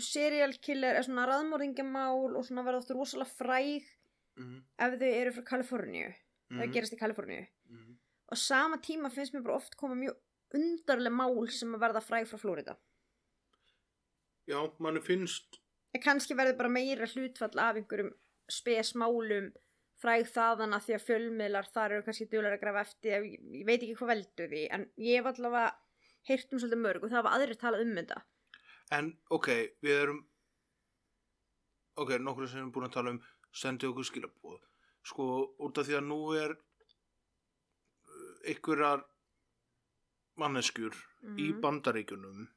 serial 0.00 0.52
killer 0.64 0.96
er 0.96 1.04
svona 1.04 1.28
raðmóringamál 1.28 2.32
og 2.32 2.46
svona 2.46 2.64
verða 2.66 2.80
ofta 2.80 2.96
rosalega 2.96 3.36
fræg 3.36 3.90
Mm, 4.40 4.60
ef 4.80 4.96
þau 5.00 5.08
eru 5.10 5.32
frá 5.36 5.46
Kaliforníu 5.54 6.10
það 6.10 6.62
mm, 6.62 6.74
gerast 6.74 6.94
í 6.94 6.98
Kaliforníu. 7.00 7.46
Mm. 7.70 7.89
Og 8.30 8.38
sama 8.38 8.78
tíma 8.84 9.10
finnst 9.12 9.34
mér 9.34 9.44
bara 9.46 9.58
oft 9.58 9.76
koma 9.80 9.98
mjög 9.98 10.18
undarleg 10.56 11.14
mál 11.14 11.50
sem 11.54 11.74
að 11.74 11.84
verða 11.86 12.04
fræg 12.04 12.28
frá 12.30 12.40
Florida 12.42 12.76
Já, 14.50 14.58
manni 14.82 15.02
finnst, 15.04 15.60
En 15.94 16.02
kannski 16.02 16.34
verður 16.38 16.56
bara 16.58 16.70
meira 16.70 17.06
hlutfall 17.10 17.58
af 17.58 17.78
einhverjum 17.78 18.10
spesmálum 18.50 19.50
fræg 20.00 20.26
þaðan 20.30 20.74
að 20.74 20.84
því 20.86 20.96
að 20.96 21.06
fjölmiðlar 21.06 21.70
þar 21.74 21.94
eru 21.96 22.04
kannski 22.06 22.26
duglega 22.30 22.56
að 22.56 22.62
grafa 22.64 22.84
eftir 22.86 23.14
ég, 23.16 23.30
ég 23.60 23.66
veit 23.66 23.78
ekki 23.82 23.96
hvað 23.98 24.12
veldur 24.14 24.52
því 24.54 24.66
en 24.74 24.86
ég 25.02 25.20
hef 25.20 25.30
allavega 25.30 25.72
heyrt 26.30 26.52
um 26.54 26.62
svolítið 26.62 26.82
mörg 26.84 27.04
og 27.04 27.12
það 27.12 27.26
var 27.26 27.36
aðrir 27.36 27.60
talað 27.60 27.84
um 27.84 27.96
þetta 27.98 28.22
en 28.96 29.12
ok, 29.30 29.48
við 29.84 30.02
erum, 30.04 30.18
ok, 32.00 32.16
nokkur 32.22 32.48
sem 32.50 32.62
erum 32.62 32.72
búin 32.74 32.88
að 32.88 32.96
tala 32.96 33.14
um 33.14 33.20
sendi 33.54 33.88
okkur 33.88 34.06
skilabóð. 34.06 34.58
Sko, 35.06 35.26
út 35.62 35.78
af 35.80 35.88
því 35.88 35.96
að 35.98 36.08
nú 36.08 36.20
er 36.38 36.56
einhverjar 38.44 39.04
manneskjur 40.40 40.94
í 41.36 41.50
Mhm. 41.52 41.60
bandaríkjunum 41.60 42.48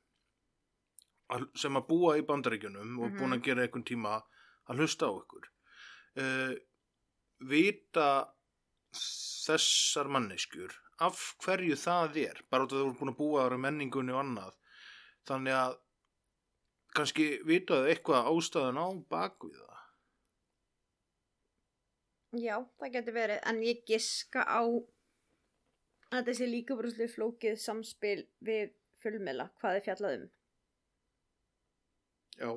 að- 1.33 1.49
sem 1.57 1.73
að 1.75 1.87
búa 1.87 2.17
í 2.17 2.25
bandaríkjunum 2.25 2.99
og 2.99 3.09
Mhm. 3.11 3.17
búin 3.19 3.33
að 3.37 3.43
gera 3.43 3.61
einhvern 3.67 3.83
tíma 3.85 4.23
að 4.69 4.77
hlusta 4.77 5.05
á 5.09 5.11
ykkur 5.19 5.49
uh, 6.15 6.55
vita 7.41 8.33
þessar 8.93 10.07
manneskjur 10.07 10.71
af 10.99 11.35
hverju 11.43 11.75
það 11.75 12.17
er 12.29 12.41
bara 12.49 12.63
út 12.65 12.71
af 12.71 12.77
að 12.77 12.83
þú 12.83 12.85
eru 12.89 12.99
búin 12.99 13.13
að 13.13 13.17
búa 13.17 13.45
ára 13.49 13.57
menningunni 13.57 14.13
og 14.13 14.21
annað 14.23 14.53
þannig 15.25 15.53
að 15.57 15.79
kannski 16.95 17.25
vitaðu 17.43 17.89
eitthvað 17.89 18.29
ástæðan 18.29 18.77
á 18.77 18.87
bakvið 19.09 19.57
það 19.57 19.69
Já, 22.33 22.55
það 22.81 22.91
getur 22.95 23.13
verið 23.13 23.39
en 23.45 23.59
ég 23.61 23.83
giska 23.85 24.41
á 24.47 24.61
að 26.13 26.21
þetta 26.21 26.37
sé 26.39 26.51
líka 26.51 26.77
bara 26.77 26.93
svolítið 26.93 27.15
flókið 27.15 27.57
samspil 27.63 28.19
við 28.45 28.77
fjölmiðla 29.03 29.49
hvað 29.57 29.79
þið 29.79 29.89
fjallað 29.89 30.15
um 30.19 30.29
Já. 32.33 32.51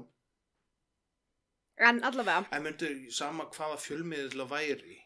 en 1.89 1.99
allavega 2.09 2.47
en 2.57 2.65
myndir 2.65 2.95
sama 3.13 3.49
hvaða 3.57 3.81
fjölmiðla 3.83 4.47
væri 4.53 5.01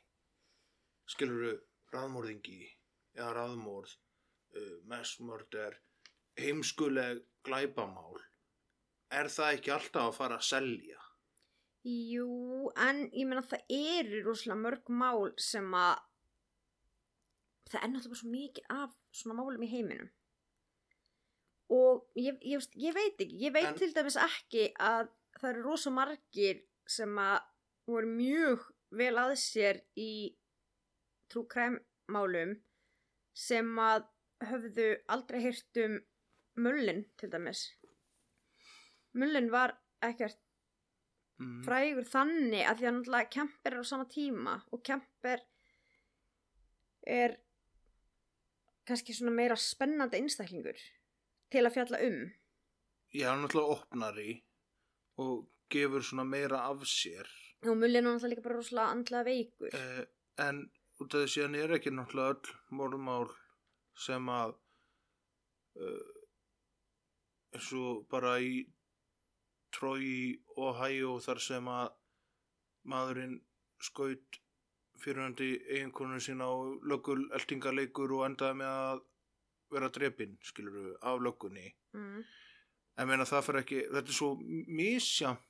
skilur 1.11 1.59
raðmórðingi 1.95 2.61
eða 3.17 3.31
raðmórð, 3.37 3.95
uh, 4.57 4.75
messmörder, 4.91 5.79
heimskuleg 6.41 7.25
glæpamál, 7.47 8.21
er 9.11 9.31
það 9.33 9.57
ekki 9.57 9.75
alltaf 9.75 10.11
að 10.11 10.19
fara 10.19 10.39
að 10.39 10.49
selja? 10.51 11.01
Jú, 11.89 12.71
en 12.77 13.07
ég 13.17 13.27
meina 13.27 13.43
það 13.47 13.75
eru 13.75 14.23
rosalega 14.27 14.61
mörg 14.61 14.91
mál 14.93 15.31
sem 15.41 15.67
að 15.75 16.03
það 17.71 17.85
er 17.85 17.93
náttúrulega 17.93 18.21
svo 18.21 18.31
mikið 18.33 18.65
af 18.77 18.97
svona 19.21 19.37
málum 19.41 19.63
í 19.67 19.71
heiminum 19.71 20.11
og 21.71 22.07
ég, 22.19 22.39
ég, 22.43 22.65
ég 22.83 22.95
veit 22.97 23.21
ekki, 23.23 23.37
ég 23.45 23.53
veit 23.55 23.69
En- 23.71 23.79
til 23.79 23.93
dæmis 23.95 24.17
ekki 24.19 24.65
að 24.83 25.09
það 25.39 25.51
eru 25.53 25.63
rosa 25.69 25.91
margir 25.95 26.65
sem 26.91 27.19
að 27.23 27.39
voru 27.87 28.11
mjög 28.11 28.65
vel 28.99 29.15
að 29.23 29.37
sér 29.39 29.79
í 29.97 30.11
trúkræmmálum 31.31 32.57
sem 33.39 33.69
að 33.79 34.07
höfðu 34.51 34.89
aldrei 35.15 35.41
heyrt 35.45 35.79
um 35.85 35.99
mullin 36.65 37.05
til 37.21 37.31
dæmis 37.33 37.67
mullin 39.15 39.51
var 39.53 39.77
ekkert 40.03 40.39
Mm. 41.41 41.63
frægur 41.65 42.05
þannig 42.05 42.67
að 42.69 42.77
því 42.83 42.85
að 42.85 42.95
náttúrulega 42.99 43.31
Kemper 43.33 43.73
er 43.73 43.81
á 43.81 43.85
sama 43.89 44.05
tíma 44.13 44.55
og 44.77 44.83
Kemper 44.85 45.41
er 47.09 47.33
kannski 48.91 49.17
svona 49.17 49.35
meira 49.35 49.57
spennandi 49.59 50.21
einstaklingur 50.21 50.79
til 51.51 51.65
að 51.65 51.75
fjalla 51.77 52.01
um? 52.07 52.21
Ég 53.17 53.27
er 53.27 53.39
náttúrulega 53.41 53.77
opnari 53.77 54.33
og 55.23 55.49
gefur 55.73 56.05
svona 56.07 56.27
meira 56.27 56.65
af 56.69 56.85
sér. 56.87 57.29
Og 57.67 57.77
Mullin 57.77 58.05
er 58.05 58.09
náttúrulega 58.09 58.35
líka 58.35 58.47
bara 58.47 58.59
rosalega 58.59 58.95
andlega 58.95 59.27
veikur. 59.27 59.75
Eh, 59.75 60.05
en 60.47 60.65
út 61.01 61.15
af 61.15 61.25
þessi 61.25 61.45
hann 61.45 61.59
er 61.59 61.77
ekki 61.77 61.93
náttúrulega 61.95 62.37
öll 62.37 62.77
morðmál 62.79 63.31
sem 64.01 64.29
að 64.33 64.55
uh, 65.81 66.13
eins 67.55 67.73
og 67.77 68.05
bara 68.13 68.37
í 68.41 68.63
Trói 69.75 70.41
og 70.59 70.79
Hæjó 70.81 71.17
þar 71.25 71.43
sem 71.47 71.69
að 71.71 71.91
maðurinn 72.91 73.37
skaut 73.81 74.41
fyrirhandi 75.03 75.49
eiginkonu 75.69 76.21
sína 76.21 76.47
á 76.49 76.55
löggul 76.93 77.27
eltingaleikur 77.39 78.13
og 78.19 78.25
endaði 78.29 78.59
með 78.61 78.73
að 78.81 79.03
vera 79.71 79.89
drepinn, 79.95 80.37
skilur 80.43 80.75
við, 80.77 80.95
af 81.03 81.21
löggunni 81.23 81.69
mm. 81.95 82.25
En 83.01 83.09
meina 83.09 83.25
það 83.25 83.45
fyrir 83.47 83.63
ekki, 83.63 83.79
þetta 83.95 84.11
er 84.13 84.17
svo 84.19 84.31
misjamt, 84.77 85.47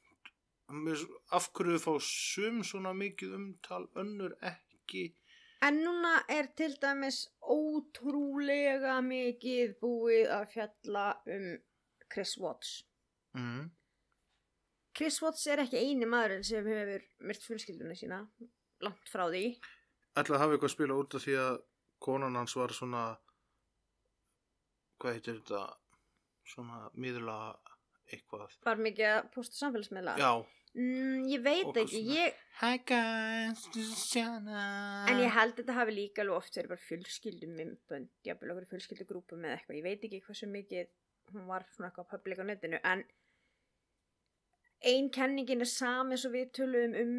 Mis- 0.71 1.07
af 1.35 1.49
hverju 1.57 1.81
fá 1.83 1.95
sum 2.05 2.61
svona 2.63 2.93
mikið 2.95 3.33
umtal, 3.35 3.89
önnur 3.99 4.37
ekki. 4.47 5.09
en 5.67 5.81
núna 5.85 6.13
er 6.31 6.47
til 6.57 6.77
dæmis 6.81 7.25
ótrúlega 7.43 9.01
mikið 9.05 9.75
búið 9.83 10.31
að 10.37 10.47
fjalla 10.55 11.09
um 11.27 11.51
Chris 12.13 12.37
Watts 12.39 12.85
Mm. 13.35 13.69
Chris 14.99 15.21
Watts 15.23 15.45
er 15.47 15.61
ekki 15.63 15.79
eini 15.79 16.07
maðurinn 16.11 16.43
sem 16.45 16.67
hefur 16.67 17.05
myrt 17.29 17.45
fjölskylduna 17.47 17.95
sína 17.95 18.17
langt 18.85 19.11
frá 19.13 19.27
því 19.31 19.45
Ætla 20.21 20.37
að 20.37 20.43
hafa 20.43 20.55
eitthvað 20.57 20.71
að 20.71 20.75
spila 20.75 20.97
út 20.99 21.17
af 21.17 21.25
því 21.25 21.35
að 21.39 21.59
konan 22.03 22.39
hans 22.41 22.57
var 22.59 22.73
svona, 22.75 23.03
hvað 25.01 25.19
heitir 25.19 25.37
þetta, 25.39 25.61
svona 26.51 26.89
miðla 26.99 27.37
eitthvað. 28.11 28.57
var 28.67 28.81
mikið 28.83 29.11
að 29.11 29.29
posta 29.35 29.61
samfélagsmiðla 29.61 30.17
Já. 30.19 30.31
mm, 30.75 31.29
ég 31.31 31.45
veit 31.45 31.81
ekki, 31.85 32.01
ég 32.11 32.41
Hi 32.61 32.81
guys, 32.85 33.63
this 33.73 33.93
is 33.95 34.01
Shanna. 34.11 34.65
En 35.09 35.23
ég 35.23 35.31
held 35.33 35.55
að 35.55 35.63
þetta 35.63 35.77
hafi 35.79 35.95
líka 35.97 36.25
alveg 36.25 36.41
oft 36.41 36.59
verið 36.59 36.75
bara 36.75 36.87
fjölskyldum 36.89 37.55
myndbönd, 37.57 38.11
jafnvel 38.27 38.53
okkur 38.57 38.69
fjölskyldugrúpum 38.75 39.47
eða 39.47 39.61
eitthvað, 39.61 39.79
ég 39.79 39.87
veit 39.87 40.09
ekki 40.09 40.23
hversu 40.27 40.51
mikið 40.51 40.91
hún 41.31 41.47
var 41.47 41.65
svona 41.71 41.93
eitthvað 41.93 42.11
public 42.11 42.43
á 42.43 42.45
netinu, 42.51 42.83
en 42.83 43.07
ein 44.87 45.11
kenningin 45.13 45.65
er 45.65 45.69
sami 45.69 46.17
eins 46.17 46.27
og 46.29 46.35
við 46.35 46.53
töluðum 46.57 46.97
um 47.01 47.13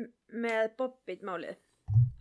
með 0.45 0.71
Bobbit 0.79 1.25
málið. 1.27 1.59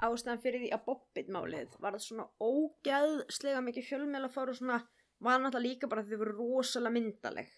Ástæðan 0.00 0.42
fyrir 0.42 0.64
því 0.64 0.70
að 0.74 0.84
Bobbit 0.86 1.30
málið 1.32 1.76
var 1.80 1.96
það 1.96 2.06
svona 2.06 2.26
ógæðslega 2.40 3.62
mikið 3.64 3.88
fjölmjöla 3.88 4.30
fóru 4.32 4.56
svona, 4.56 4.80
var 5.20 5.40
náttúrulega 5.40 5.66
líka 5.66 5.90
bara 5.90 6.04
að 6.04 6.12
þau 6.12 6.22
voru 6.22 6.36
rosalega 6.38 6.96
myndaleg. 6.96 7.50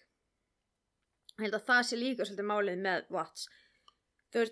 Ég 1.33 1.45
held 1.47 1.57
að 1.57 1.67
það 1.69 1.83
sé 1.87 1.99
líka 1.99 2.27
svolítið 2.27 2.49
málið 2.51 2.83
með 2.83 3.07
Watts. 3.15 3.47
Þau 4.33 4.43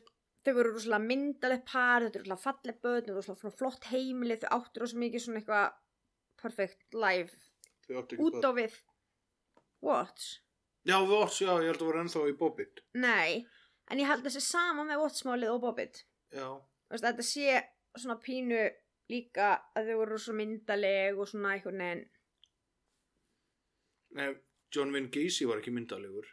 þau 0.41 0.54
voru 0.58 0.74
rosalega 0.74 1.06
myndaleg 1.06 1.65
par, 1.67 2.02
þau 2.02 2.10
eru 2.10 2.24
rosalega 2.24 2.44
falleg 2.46 2.80
börn, 2.82 3.06
þau 3.06 3.13
voru 3.13 3.22
rosalega 3.22 3.58
flott 3.60 3.89
heimili, 3.91 4.39
þau 4.41 4.50
áttu 4.58 4.82
rosalega 4.82 5.06
mikið 5.06 5.26
svona 5.26 5.41
eitthvað 5.41 5.80
perfect 6.41 6.98
life 6.98 7.38
út 8.17 8.48
á 8.48 8.52
við 8.56 8.80
Watts. 9.82 10.32
Já, 10.88 10.98
Vots, 11.06 11.41
já, 11.44 11.52
ég 11.62 11.70
held 11.70 11.82
að 11.84 11.88
voru 11.88 12.00
ennþá 12.02 12.22
í 12.26 12.38
Bobbit. 12.38 12.82
Nei, 12.98 13.44
en 13.91 14.00
ég 14.02 14.10
held 14.10 14.24
að 14.24 14.32
þessi 14.32 14.41
sama 14.48 14.86
með 14.88 15.04
Watts 15.04 15.26
málið 15.28 15.54
og 15.54 15.60
Bobbit. 15.62 16.00
Já. 16.34 16.48
Þú 16.58 16.96
veist, 16.96 17.06
að 17.06 17.12
þetta 17.12 17.26
sé 17.28 17.60
svona 18.02 18.17
pínu 18.24 18.62
líka 19.12 19.52
að 19.78 19.91
þau 19.91 19.98
voru 20.00 20.15
rosalega 20.15 20.39
myndaleg 20.39 21.20
og 21.20 21.30
svona 21.30 21.52
eitthvað 21.54 21.78
neðin. 21.82 22.04
Nei, 24.17 24.30
John 24.74 24.96
Wayne 24.96 25.12
Gacy 25.13 25.48
var 25.48 25.62
ekki 25.62 25.74
myndalegur. 25.76 26.32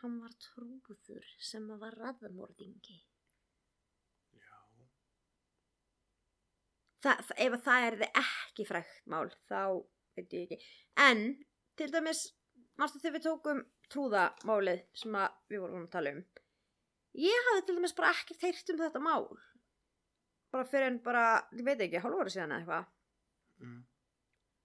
Hann 0.00 0.16
var 0.22 0.32
trúður 0.40 1.28
sem 1.42 1.68
að 1.74 1.84
var 1.84 1.98
raðmordingi. 1.98 2.98
Já. 4.38 4.56
Þa, 7.04 7.12
það, 7.12 7.36
ef 7.36 7.58
að 7.58 7.64
það 7.68 7.86
er 7.90 8.00
þið 8.00 8.20
ekki 8.24 8.68
frækt 8.72 8.98
mál 9.12 9.26
þá 9.50 9.62
veit 10.16 10.34
ég 10.34 10.46
ekki 10.46 10.60
en 11.04 11.24
til 11.78 11.92
dæmis 11.92 12.24
mástu 12.78 13.00
þegar 13.02 13.16
við 13.16 13.26
tókum 13.26 13.62
trúðamálið 13.92 14.82
sem 14.96 15.18
við 15.50 15.62
vorum 15.64 15.84
að 15.86 15.92
tala 15.94 16.14
um? 16.14 16.24
Ég 17.18 17.46
hafði 17.48 17.64
til 17.66 17.76
dæmis 17.78 17.96
bara 17.98 18.14
ekkert 18.14 18.44
heyrt 18.46 18.72
um 18.72 18.80
þetta 18.82 19.02
mál. 19.02 19.26
Bara 20.54 20.68
fyrir 20.68 20.88
en 20.92 20.98
bara, 21.04 21.24
ég 21.56 21.64
veit 21.66 21.80
ekki, 21.84 22.00
hálf 22.02 22.20
ára 22.22 22.32
síðan 22.32 22.54
eða 22.54 22.60
eitthvað. 22.62 22.94
Mm. 23.58 23.78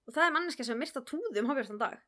og 0.06 0.14
það 0.14 0.24
er 0.24 0.34
manneska 0.36 0.64
sem 0.68 0.78
myrta 0.78 1.00
trúðum 1.02 1.48
hófjörðan 1.50 1.80
dag. 1.80 2.02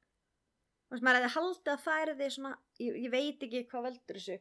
Þú 0.86 0.94
veist, 0.94 1.04
maður 1.06 1.24
hefði 1.24 1.30
haldið 1.34 1.70
að 1.72 1.80
það 1.82 2.02
er 2.02 2.10
því 2.20 2.28
svona, 2.34 2.52
ég, 2.78 2.98
ég 3.02 3.10
veit 3.10 3.40
ekki 3.42 3.62
hvað 3.72 3.86
veldur 3.88 4.20
þessu. 4.20 4.36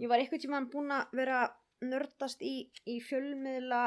Ég 0.00 0.10
var 0.10 0.22
eitthvað 0.22 0.42
tíma 0.42 0.60
búin 0.72 0.90
að 0.90 1.12
vera 1.14 1.42
nördast 1.84 2.42
í, 2.42 2.54
í 2.90 2.96
fjölmiðla 3.04 3.82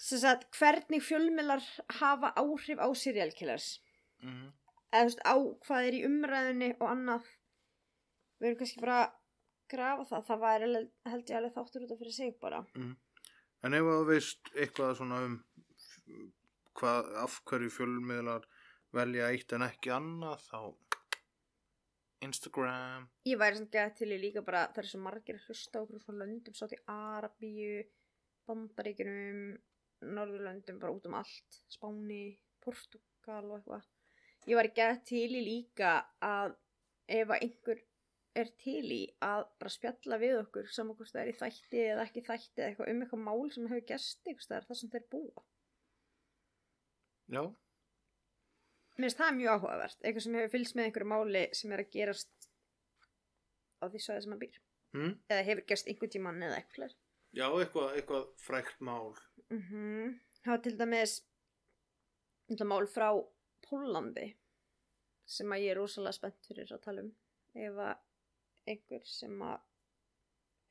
sem 0.00 0.22
sagt, 0.22 0.48
hvernig 0.56 1.04
fjölmiðlar 1.04 1.62
hafa 2.00 2.32
áhrif 2.40 2.80
á 2.80 2.88
serial 2.96 3.30
killers. 3.36 3.76
Mm. 4.24 4.48
Eða 4.90 5.02
þú 5.02 5.08
veist, 5.10 5.22
á 5.24 5.34
hvað 5.66 5.88
er 5.88 5.96
í 5.98 6.04
umræðinni 6.08 6.70
og 6.78 6.86
annað. 6.90 7.30
Við 8.40 8.48
erum 8.48 8.60
kannski 8.60 8.82
bara 8.84 8.98
að 9.04 9.16
grafa 9.70 10.08
það. 10.10 10.26
Það 10.28 10.42
var 10.44 10.66
held 10.66 11.30
ég 11.30 11.38
alveg 11.38 11.56
þáttur 11.56 11.86
út 11.86 11.94
af 11.94 12.02
fyrir 12.02 12.16
sig 12.16 12.36
bara. 12.42 12.62
En 13.60 13.76
ef 13.76 13.88
þú 13.90 14.04
veist 14.08 14.52
eitthvað 14.56 14.96
svona 14.98 15.22
um 15.26 15.40
hvað, 16.80 17.10
af 17.24 17.40
hverju 17.48 17.72
fjölmiðlar 17.74 18.46
velja 18.96 19.28
eitt 19.30 19.52
en 19.54 19.66
ekki 19.66 19.92
annað, 19.94 20.46
þá 20.48 20.60
Instagram. 22.26 23.06
ég 23.24 23.38
væri 23.40 23.56
samt 23.56 23.72
gæð 23.72 23.94
til 23.96 24.10
í 24.12 24.18
líka 24.20 24.42
bara 24.44 24.66
það 24.74 24.82
er 24.82 24.88
svo 24.90 24.98
margir 25.00 25.38
hlusta 25.46 25.80
okkur 25.80 26.02
svona 26.02 26.26
löndum 26.26 26.56
sátt 26.56 26.74
í 26.76 26.80
Arabíu, 26.92 27.78
Bandaríkinum 28.48 29.56
Norðurlöndum 30.00 30.80
bara 30.80 30.92
út 30.96 31.06
um 31.08 31.16
allt. 31.16 31.62
Spáni, 31.68 32.36
Portugal 32.64 33.44
og 33.48 33.56
eitthvað 33.58 33.88
ég 34.48 34.56
væri 34.56 34.72
gæð 34.76 35.04
til 35.10 35.28
í 35.28 35.44
líka 35.44 35.92
að 36.24 36.56
ef 37.10 37.28
að 37.28 37.46
einhver 37.46 37.84
er 38.40 38.50
til 38.62 38.84
í 38.94 39.00
að 39.26 39.44
bara 39.58 39.72
spjalla 39.74 40.18
við 40.22 40.36
okkur 40.44 40.68
saman 40.70 40.96
hvort 40.96 41.12
það 41.12 41.22
er 41.24 41.32
í 41.32 41.38
þætti 41.40 41.80
eða 41.92 42.04
ekki 42.06 42.22
þætti 42.28 42.62
eða 42.62 42.68
eitthvað 42.68 42.92
um 42.92 43.02
eitthvað 43.04 43.24
mál 43.26 43.50
sem 43.50 43.66
hefur 43.72 43.88
gest 43.88 44.30
eitthvað 44.30 44.68
þar 44.68 44.78
sem 44.80 44.92
þeir 44.92 45.08
búa 45.10 45.46
Já. 47.30 47.42
Mér 48.98 49.06
finnst 49.06 49.20
það 49.20 49.36
mjög 49.38 49.52
áhugavert, 49.54 50.00
eitthvað 50.02 50.24
sem 50.24 50.36
hefur 50.36 50.52
fylgst 50.54 50.76
með 50.76 50.88
einhverju 50.88 51.10
máli 51.12 51.42
sem 51.56 51.74
er 51.74 51.82
að 51.84 51.92
gerast 51.94 52.48
á 53.80 53.84
því 53.86 54.00
svæði 54.02 54.24
sem 54.24 54.34
hann 54.34 54.40
býr. 54.40 54.58
Mm? 54.96 55.12
Eða 55.30 55.44
hefur 55.46 55.66
gerst 55.70 55.90
einhvern 55.90 56.12
tímann 56.14 56.42
eða 56.44 56.58
eitthvað. 56.58 56.96
Já, 57.38 57.46
eitthvað, 57.46 57.92
eitthvað 58.00 58.26
frækt 58.42 58.82
mál. 58.82 59.14
Mm 59.54 60.18
Það 60.40 60.52
var 60.54 60.60
til 60.64 60.76
dæmis 60.80 61.14
mál 62.64 62.86
frá 62.88 63.08
Pólandi 63.70 64.26
sem 65.30 65.54
að 65.54 65.64
ég 65.64 65.72
er 65.74 65.80
rosalega 65.80 66.18
spennt 66.18 66.50
fyrir 66.50 66.74
að 66.74 66.84
tala 66.86 67.06
um. 67.06 67.10
Ef 67.54 67.80
að 67.86 68.72
einhver 68.74 69.08
sem 69.08 69.42
að 69.46 69.58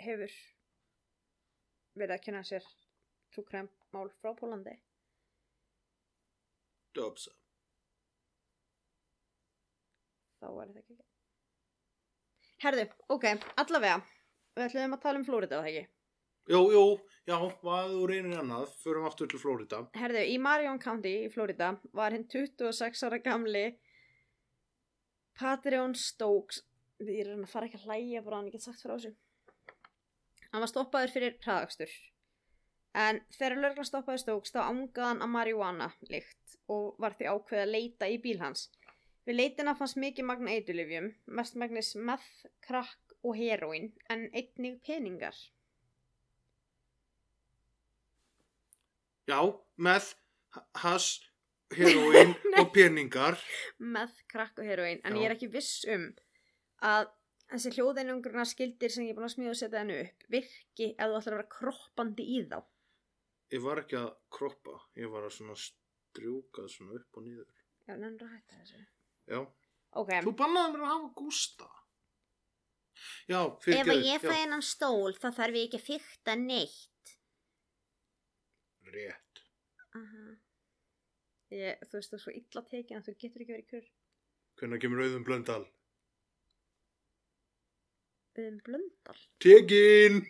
hefur 0.04 0.38
verið 2.00 2.16
að 2.16 2.24
kynna 2.28 2.46
sér 2.48 2.70
trúkræm 3.34 3.72
mál 3.96 4.08
frá 4.22 4.34
Pólandi. 4.38 4.78
Dobsa. 6.96 7.40
þá 10.40 10.48
er 10.50 10.74
það 10.74 10.82
ekki. 10.82 10.98
Herðu, 12.64 12.86
ok, 13.16 13.26
allavega, 13.62 14.00
við 14.58 14.66
ætlum 14.66 14.96
að 14.96 15.04
tala 15.06 15.22
um 15.22 15.26
Flórida, 15.28 15.60
það 15.60 15.70
ekki? 15.72 15.99
Jú, 16.50 16.64
jú, 16.74 16.86
já, 17.30 17.36
hvað 17.62 17.92
þú 17.94 18.06
reynir 18.10 18.40
annað, 18.42 18.72
förum 18.82 19.04
aftur 19.06 19.28
til 19.30 19.38
Flórida. 19.38 19.84
Herðu, 19.94 20.24
í 20.26 20.38
Marion 20.42 20.80
County 20.82 21.12
í 21.28 21.30
Florida 21.30 21.76
var 21.94 22.16
hinn 22.16 22.26
26 22.26 23.04
ára 23.06 23.20
gamli 23.22 23.68
Patreon 25.38 25.94
Stokes 25.94 26.64
Ég 27.00 27.22
er 27.22 27.30
að 27.32 27.46
fara 27.48 27.70
ekki 27.70 27.78
að 27.80 27.86
hlæja 27.88 28.22
bara 28.26 28.40
hann 28.40 28.48
ekki 28.50 28.60
sagt 28.60 28.82
frá 28.82 28.96
þessu. 28.96 29.14
Hann 30.50 30.64
var 30.66 30.72
stoppaður 30.72 31.14
fyrir 31.14 31.38
hraðakstur. 31.46 31.94
En 32.98 33.22
þegar 33.38 33.56
lögreglan 33.60 33.88
stoppaði 33.88 34.24
Stokes 34.24 34.56
þá 34.56 34.60
ángaði 34.66 35.06
hann 35.06 35.24
að 35.24 35.32
marihuana 35.36 35.92
lykt 36.10 36.58
og 36.74 36.98
var 37.00 37.16
því 37.16 37.30
ákveð 37.30 37.62
að 37.62 37.72
leita 37.76 38.10
í 38.10 38.18
bíl 38.26 38.36
hans. 38.42 38.66
Við 39.30 39.38
leitina 39.38 39.78
fannst 39.78 40.02
mikið 40.02 40.28
magna 40.28 40.58
eitulifjum 40.58 41.14
mestmagnis 41.40 41.94
meth, 41.96 42.50
krakk 42.66 43.16
og 43.22 43.38
heroin 43.38 43.94
en 44.10 44.28
einnig 44.34 44.82
peningar 44.84 45.38
Já, 49.30 49.40
með 49.78 50.10
hass, 50.82 51.10
heroin 51.76 52.34
og 52.62 52.72
peningar. 52.74 53.38
með 53.78 54.16
krakk 54.32 54.60
og 54.64 54.68
heroin 54.70 55.02
en 55.06 55.16
Já. 55.16 55.22
ég 55.22 55.30
er 55.30 55.36
ekki 55.38 55.52
viss 55.54 55.84
um 55.94 56.08
að 56.90 57.12
þessi 57.50 57.74
hljóðeinungruna 57.78 58.46
skildir 58.50 58.94
sem 58.94 59.06
ég 59.06 59.14
er 59.14 59.20
búin 59.20 59.28
að 59.30 59.36
smíða 59.36 59.54
og 59.54 59.60
setja 59.62 59.82
hennu 59.84 60.00
upp 60.04 60.28
virki 60.34 60.92
ef 60.96 61.06
þú 61.06 61.20
ætlar 61.20 61.36
að 61.36 61.40
vera 61.40 61.54
kroppandi 61.60 62.28
í 62.38 62.44
þá 62.50 62.60
Ég 63.50 63.64
var 63.66 63.80
ekki 63.82 63.98
að 63.98 64.10
kroppa, 64.30 64.76
ég 65.00 65.10
var 65.10 65.24
að 65.26 65.34
svona 65.40 65.56
strjúka 65.58 66.68
svona 66.70 67.00
upp 67.00 67.18
og 67.18 67.24
niður. 67.26 67.48
Já, 67.88 67.96
nefnir 67.98 68.28
að 68.28 68.36
hætta 68.36 68.60
þessu 68.60 68.82
Já, 69.30 69.40
Ok, 69.98 70.12
þú 70.22 70.34
bannaði 70.38 70.74
mér 70.76 70.84
að 70.86 70.92
hafa 70.94 71.10
gústa. 71.18 71.70
Já, 73.30 73.40
fyrir 73.64 73.90
hennan 74.36 74.62
stól 74.66 75.16
þá 75.18 75.30
þarf 75.34 75.58
ég 75.58 75.66
ekki 75.70 75.80
að 75.80 75.88
fykta 75.88 76.36
neitt 76.38 76.89
Rétt. 78.94 79.42
Aha. 80.00 80.24
ég, 81.56 81.80
Þú 81.90 81.98
veist 81.98 82.12
það 82.14 82.18
er 82.20 82.24
svo 82.24 82.34
illa 82.40 82.64
tekin 82.72 83.00
að 83.00 83.06
þú 83.10 83.16
getur 83.24 83.44
ekki 83.46 83.56
verið 83.56 83.70
kur 83.74 83.86
Hvernig 84.60 84.82
kemur 84.84 85.04
auðum 85.06 85.26
blöndal? 85.28 85.64
Um 88.40 88.60
blöndal 88.66 89.20
Tekin! 89.44 90.22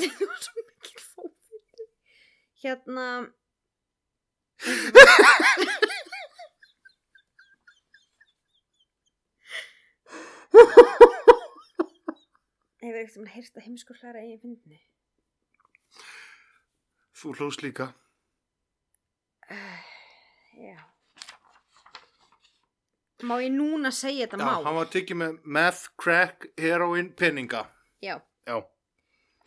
Það 0.00 0.22
var 0.30 0.40
svo 0.44 0.64
mikil 0.66 1.02
fófið 1.04 1.84
Hérna 2.64 3.06
Hefur 13.00 13.08
eitthvað 13.08 13.24
með 13.24 13.34
heyrst 13.34 13.56
að 13.56 13.64
heimskur 13.64 13.98
hlæra 14.00 14.20
eigin 14.20 14.40
fyndni? 14.42 14.78
Þú 17.16 17.30
hlóst 17.38 17.62
líka. 17.64 17.86
Uh, 19.50 19.84
já. 20.60 20.76
Má 23.24 23.34
ég 23.40 23.52
núna 23.52 23.90
segja 23.92 24.26
þetta 24.26 24.40
Já, 24.40 24.44
mál? 24.44 24.64
hann 24.66 24.76
var 24.76 24.90
tekið 24.92 25.18
með 25.20 25.38
meth, 25.56 25.86
crack, 26.00 26.46
heroin, 26.60 27.08
peninga. 27.16 27.62
Já. 28.04 28.18
Já. 28.48 28.58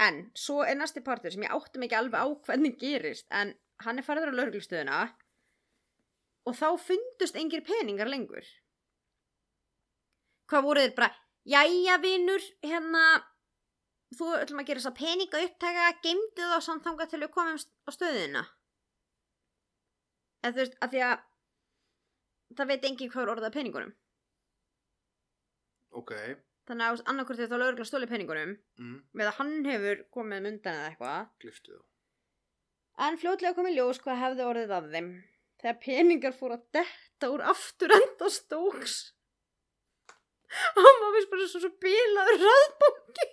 En 0.01 0.17
svo 0.37 0.63
er 0.65 0.77
næsti 0.77 1.03
partur 1.05 1.33
sem 1.33 1.45
ég 1.45 1.53
áttum 1.53 1.85
ekki 1.85 1.97
alveg 1.97 2.25
á 2.25 2.27
hvernig 2.47 2.77
gerist 2.81 3.27
en 3.29 3.53
hann 3.85 4.01
er 4.01 4.05
farður 4.05 4.33
á 4.33 4.37
lauruglustöðuna 4.39 5.03
og 6.49 6.57
þá 6.57 6.67
fundust 6.81 7.37
engir 7.37 7.61
peningar 7.65 8.09
lengur. 8.09 8.45
Hvað 10.49 10.65
voru 10.65 10.83
þeir 10.83 10.97
bara, 10.97 11.11
jæja 11.47 11.99
vinur, 12.03 12.49
hérna, 12.65 13.05
þú 14.17 14.29
ætlum 14.37 14.61
að 14.63 14.67
gera 14.69 14.81
þess 14.83 14.91
að 14.91 14.97
peninga 14.99 15.41
upptæka, 15.47 15.87
geimdu 16.05 16.47
þá 16.51 16.57
samt 16.65 16.85
þangað 16.87 17.11
til 17.13 17.21
við 17.23 17.31
komum 17.35 17.59
á 17.59 17.89
stöðina. 17.95 18.43
Eða 20.43 20.53
þú 20.55 20.61
veist, 20.63 20.77
að 20.83 20.93
því 20.95 21.03
að 21.07 21.21
það 22.59 22.71
veit 22.73 22.87
engin 22.89 23.11
hvað 23.13 23.23
er 23.23 23.31
orðað 23.35 23.55
peningunum. 23.57 23.93
Ok. 25.93 26.11
Þannig 26.67 26.87
að 26.89 27.01
annarkvort 27.11 27.41
er 27.43 27.49
þá 27.51 27.57
laurugla 27.59 27.85
stóli 27.87 28.07
peningunum 28.09 28.53
Mm, 28.79 28.95
með 29.13 29.29
að 29.29 29.37
hann 29.39 29.65
hefur 29.67 30.03
komið 30.15 30.43
mundan 30.45 30.77
eða 30.79 30.91
eitthvað. 30.91 31.27
glifti 31.43 31.73
þá. 31.75 31.81
En 33.07 33.17
fljótlega 33.17 33.55
kom 33.57 33.67
í 33.67 33.73
ljós 33.75 33.99
hvað 34.03 34.19
hefði 34.21 34.45
orðið 34.47 34.71
af 34.77 34.87
þeim. 34.93 35.09
Þegar 35.63 35.77
peningar 35.83 36.33
fór 36.37 36.53
að 36.57 36.63
detta 36.77 37.29
úr 37.33 37.41
afturenda 37.53 38.29
stóks. 38.29 38.95
Hann 40.77 40.99
var 41.01 41.13
vist 41.15 41.29
bara 41.31 41.47
svo 41.49 41.59
svo 41.63 41.71
bílaður 41.81 42.43
raðbóki. 42.47 43.25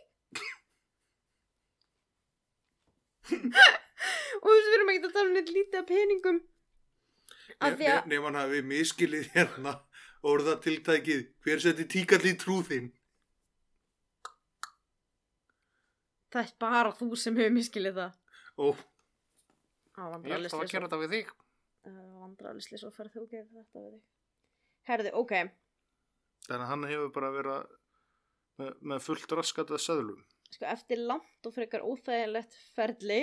Og 3.31 4.47
þú 4.47 4.55
veist, 4.55 4.69
við 4.71 4.77
erum 4.79 4.93
ekki 4.95 5.09
að 5.09 5.15
tala 5.17 5.29
um 5.29 5.37
neitt 5.37 5.53
lítið 5.55 5.81
af 5.81 5.89
peningum. 5.91 6.41
Af 7.61 7.77
því 7.77 7.91
að, 7.93 8.07
Nefn 8.11 8.27
hann 8.29 8.39
hafi 8.41 8.63
miskilið 8.65 9.29
hérna 9.35 9.75
orðatiltækið 10.31 11.27
hver 11.45 11.63
seti 11.65 11.87
tíkall 11.97 12.25
í 12.29 12.35
trúðinn. 12.41 12.91
það 16.31 16.47
er 16.47 16.53
bara 16.63 16.93
þú 16.95 17.09
sem 17.19 17.37
hefur 17.39 17.55
miskilið 17.57 17.97
það. 17.99 18.17
Ó, 18.61 18.67
Á, 19.99 20.05
ég 20.25 20.47
ætla 20.47 20.61
að 20.63 20.71
gera 20.71 20.87
þetta 20.87 21.01
við 21.03 21.15
þig. 21.17 21.33
Vandralisli 22.21 22.79
svo 22.79 22.91
ferð 22.95 23.17
þú 23.17 23.25
gerir 23.33 23.49
þetta 23.51 23.83
við 23.83 23.91
þig. 23.97 24.05
Herði, 24.89 25.13
ok. 25.19 25.35
Þannig 26.47 26.65
að 26.65 26.71
hann 26.71 26.87
hefur 26.89 27.11
bara 27.17 27.31
verið 27.35 27.75
með, 28.61 28.71
með 28.93 29.03
fullt 29.05 29.35
raskatað 29.37 29.83
söðlum. 29.83 30.23
Sko 30.55 30.67
eftir 30.71 30.99
langt 31.11 31.47
og 31.47 31.55
frekar 31.55 31.85
óþægilegt 31.87 32.57
ferli 32.75 33.23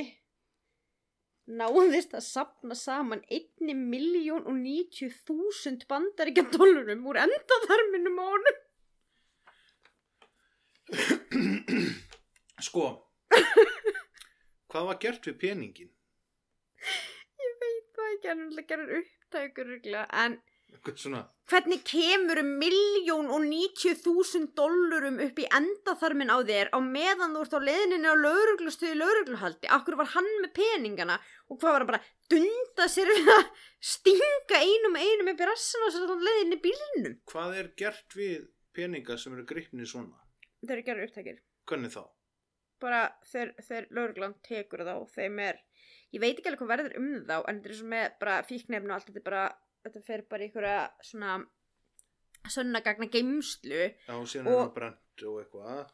náðist 1.48 2.16
að 2.18 2.26
sapna 2.28 2.76
saman 2.76 3.22
1 3.32 3.74
miljón 3.78 4.44
og 4.48 4.56
90 4.60 5.13
þúsund 5.28 5.86
bandaríkja 5.92 6.44
dólarum 6.52 7.06
úr 7.08 7.22
endaþarminum 7.24 8.20
á 8.20 8.26
honum 8.32 8.63
Sko, 12.63 12.84
hvað 14.72 14.86
var 14.90 15.00
gert 15.04 15.28
við 15.28 15.36
peningin? 15.42 15.92
ég 17.44 17.58
veit 17.62 17.90
það 17.96 18.13
ekki, 18.13 18.28
hann 18.32 18.46
er 18.48 18.68
gerður 18.72 19.02
upptækur 19.02 19.74
en 20.24 20.38
hvernig 21.47 21.80
kemur 21.88 22.39
um 22.41 22.49
miljón 22.62 23.30
og 23.32 23.43
90 23.43 23.97
þúsund 24.03 24.53
dólarum 24.56 25.19
upp 25.23 25.39
í 25.39 25.47
endaþarmin 25.60 26.32
á 26.32 26.38
þér 26.47 26.71
á 26.75 26.80
meðan 26.84 27.36
þú 27.36 27.43
ert 27.45 27.56
á 27.56 27.60
leiðinni 27.67 28.12
á 28.12 28.15
lauruglustuði 28.19 28.97
laurugluhaldi 28.99 29.71
akkur 29.77 29.97
var 29.99 30.12
hann 30.13 30.27
með 30.43 30.53
peningana 30.60 31.17
og 31.47 31.60
hvað 31.60 31.71
var 31.71 31.84
hann 31.84 31.91
bara 31.91 32.01
að 32.03 32.36
dunda 32.36 32.88
sér 32.91 33.12
við 33.13 33.32
að 33.36 33.45
stinga 33.93 34.62
einum 34.63 34.99
einum 34.99 35.32
upp 35.34 35.43
í 35.43 35.49
rassan 35.51 35.88
og 35.88 35.95
sér 35.95 36.12
á 36.12 36.17
leiðinni 36.27 36.60
í 36.60 36.63
bílnum 36.67 37.17
hvað 37.32 37.58
er 37.62 37.71
gert 37.80 38.17
við 38.19 38.47
peninga 38.77 39.17
sem 39.17 39.36
eru 39.36 39.47
gripnið 39.49 39.91
svona? 39.91 40.19
þeir 40.63 40.77
eru 40.77 40.88
gerður 40.91 41.10
upptækir 41.10 41.41
Hvernig 41.67 41.91
þá? 41.95 42.03
bara 42.80 43.01
þegar, 43.25 43.53
þegar 43.65 43.88
lauruglan 43.97 44.36
tekur 44.45 44.84
þá 44.86 44.95
þeim 45.15 45.39
er, 45.41 45.58
ég 46.13 46.21
veit 46.21 46.36
ekki 46.38 46.51
alveg 46.51 46.62
hvað 46.62 46.73
verður 46.75 46.99
um 46.99 47.08
þá 47.25 47.38
en 47.39 47.62
þetta 47.62 47.71
er 47.71 47.80
svo 47.80 47.88
með 47.93 48.19
bara 48.21 48.36
fíknefn 48.45 48.91
og 48.91 48.97
allt 48.97 49.08
þetta 49.10 49.21
er 49.23 49.25
bara, 49.25 49.45
þetta 49.89 50.06
fer 50.06 50.21
bara 50.30 50.43
í 50.43 50.50
einhverja 50.52 50.89
svona 51.04 51.38
sönnagagna 52.47 53.10
geimslu 53.12 53.82
Já, 54.08 54.15
síðan 54.23 54.47
Og- 54.47 54.62
er 54.62 54.67
það 54.69 54.73
brent 54.78 55.26
og 55.28 55.41
eitthvað. 55.43 55.89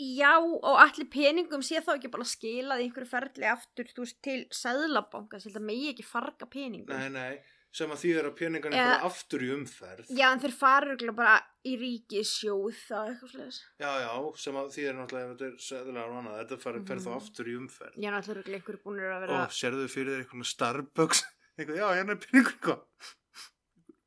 já 0.00 0.32
og 0.40 0.76
allir 0.80 1.08
peningum 1.12 1.62
sé 1.66 1.80
þá 1.84 1.94
ekki 1.98 2.10
bara 2.10 2.24
skilað 2.24 2.80
í 2.80 2.88
einhverju 2.88 3.10
ferli 3.10 3.46
aftur 3.50 3.84
þú 3.92 4.04
veist 4.06 4.20
til 4.22 4.44
sæðlabanka 4.50 5.40
þetta 5.42 5.60
megi 5.62 5.92
ekki 5.94 6.04
farga 6.06 6.46
peningum 6.50 6.96
Nei, 6.96 7.08
nei, 7.10 7.40
sem 7.72 7.90
að 7.90 8.00
því 8.02 8.12
er 8.18 8.28
að 8.30 8.36
peningan 8.38 8.72
Eða- 8.72 8.94
er 8.98 9.04
aftur 9.06 9.40
í 9.46 9.50
umferð. 9.54 10.06
já 10.10 10.32
en 10.32 10.40
þeir 10.40 10.52
fara 10.56 10.86
örugglega 10.86 11.16
bara 11.16 11.36
í 11.66 11.76
ríkisjóð 11.78 12.74
það 12.88 13.10
eitthvað 13.12 13.30
sliðis 13.34 13.60
Já, 13.78 13.90
já, 14.00 14.12
sem 14.36 14.54
að 14.54 14.70
því 14.74 14.88
er 14.88 14.94
náttúrulega 14.94 15.26
ef 15.30 15.36
þetta 15.36 15.46
er 15.50 15.56
seðlega 15.68 16.06
og 16.08 16.16
annað, 16.22 16.38
þetta 16.40 16.60
fer, 16.64 16.72
fer 16.86 16.96
þá 16.96 17.10
Mhm. 17.10 17.16
aftur 17.20 17.44
í 17.46 17.54
umferð. 17.60 17.94
já 18.00 18.10
náttúrulega 18.10 18.34
örugglega 18.34 18.58
einhverju 18.62 18.82
búinir 18.82 19.10
að 19.14 19.20
vera 19.26 19.42
Og 19.44 19.50
sérðu 19.50 19.86
fyrir 19.90 20.10
þér 20.16 20.24
eitthvað 20.24 20.46
Starbucks, 20.54 21.22
eitthvað, 21.62 21.80
já, 21.80 21.88
hérna 21.98 22.16
er 22.16 22.22
peningur 22.24 22.54
eitthvað. 22.54 22.80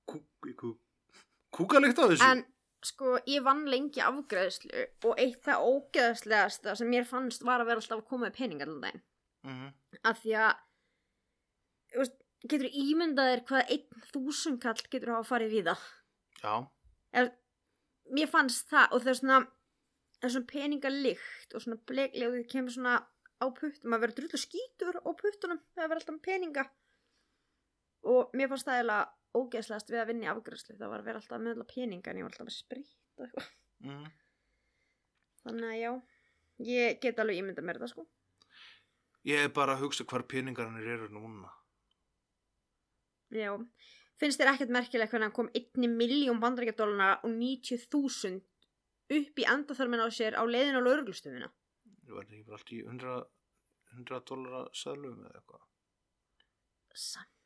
Kú, 0.10 0.20
kú, 0.60 0.74
kúkalikt 1.56 2.02
á 2.02 2.06
þessu. 2.10 2.28
En 2.28 2.44
sko, 2.84 3.14
ég 3.30 3.46
vann 3.46 3.64
lengi 3.72 4.04
afgreðslu 4.04 4.84
og 5.10 5.22
eitt 5.22 5.40
það 5.46 5.68
ógeðslegasta 5.70 6.76
sem 6.80 6.90
mér 6.92 7.08
fannst 7.08 7.46
var 7.48 7.64
að 7.64 7.72
vera 7.72 7.84
alltaf 7.84 8.02
að 8.02 8.10
koma 8.10 8.28
með 8.28 8.38
peningar 8.42 8.68
allan 8.70 8.84
daginn. 8.88 9.04
Mhm. 9.48 9.72
Af 10.04 10.20
því 10.24 10.36
að, 10.44 10.54
veist, 11.96 12.20
getur 12.44 12.76
ímyndað 12.84 13.32
þér 13.32 13.44
hvað 13.48 13.74
einn 13.78 14.06
þúsundkall 14.12 14.84
getur 14.90 15.14
hafa 15.16 15.30
farið 15.32 15.56
við 15.58 15.70
það. 15.72 15.88
Já, 16.44 16.54
Eða, 17.14 17.32
mér 18.18 18.30
fannst 18.32 18.70
það 18.72 18.96
og 18.96 19.04
það 19.04 19.12
er 19.14 19.20
svona, 19.20 19.40
það 20.20 20.28
er 20.28 20.34
svona 20.36 20.52
peningalikt 20.52 21.54
og 21.54 21.64
svona 21.64 21.82
bleiklega 21.88 22.30
og 22.30 22.38
þið 22.40 22.48
kemur 22.52 22.76
svona 22.76 22.96
á 23.44 23.46
puttum 23.54 23.96
að 23.96 24.04
vera 24.04 24.16
drullu 24.18 24.40
skítur 24.42 24.98
á 25.00 25.10
puttunum 25.20 25.62
það 25.76 25.92
vera 25.92 26.00
alltaf 26.02 26.22
peninga. 26.26 26.66
Og 28.04 28.34
mér 28.36 28.50
fannst 28.52 28.68
það 28.68 28.80
eiginlega 28.82 29.12
ógeðslegast 29.40 29.90
við 29.94 30.00
að 30.04 30.08
vinna 30.12 30.26
í 30.28 30.32
afgræslu 30.34 30.76
það 30.78 30.90
var 30.92 31.00
að 31.02 31.06
vera 31.08 31.20
alltaf 31.22 31.38
að 31.38 31.46
meðla 31.48 31.66
peninga 31.70 32.12
en 32.12 32.18
ég 32.20 32.26
var 32.28 32.34
alltaf 32.34 32.48
með 32.50 32.58
sprit 32.58 32.92
og 33.18 33.26
eitthvað 33.28 33.52
Mm. 33.84 34.04
þannig 35.44 35.66
að 35.70 35.80
já, 35.82 35.90
ég 36.70 37.00
get 37.04 37.18
alveg 37.20 37.40
ímynda 37.42 37.64
mér 37.68 37.80
það 37.82 37.90
sko 37.94 38.06
Ég 39.28 39.40
er 39.46 39.50
bara 39.56 39.74
að 39.76 39.82
hugsa 39.86 40.04
hvar 40.08 40.24
peningarnir 40.28 40.88
eru 40.94 41.10
núna. 41.12 41.50
já, 43.34 43.52
finnst 44.22 44.40
þér 44.40 44.52
ekkert 44.54 44.72
merkilegt 44.76 45.12
hvernig 45.12 45.28
hann 45.30 45.36
kom 45.36 45.50
1 45.58 45.90
miljón 45.98 46.40
bandarækjadóluna 46.44 47.10
og 47.24 47.32
90.000 47.32 48.42
upp 49.18 49.40
í 49.44 49.48
endaþörmin 49.56 50.04
á 50.06 50.08
sér 50.14 50.38
á 50.40 50.44
leiðin 50.48 50.80
á 50.80 50.82
lauruglustöfuna 50.86 51.50
Ég 52.08 52.14
var 52.16 52.24
ekki 52.28 52.44
bara 52.48 52.58
allt 52.60 52.72
í 52.76 52.80
100, 52.86 53.26
100 53.98 54.24
dólara 54.30 54.64
seðlum 54.76 55.24
eða 55.28 55.40
eitthvað. 55.42 55.64
samt 56.94 57.43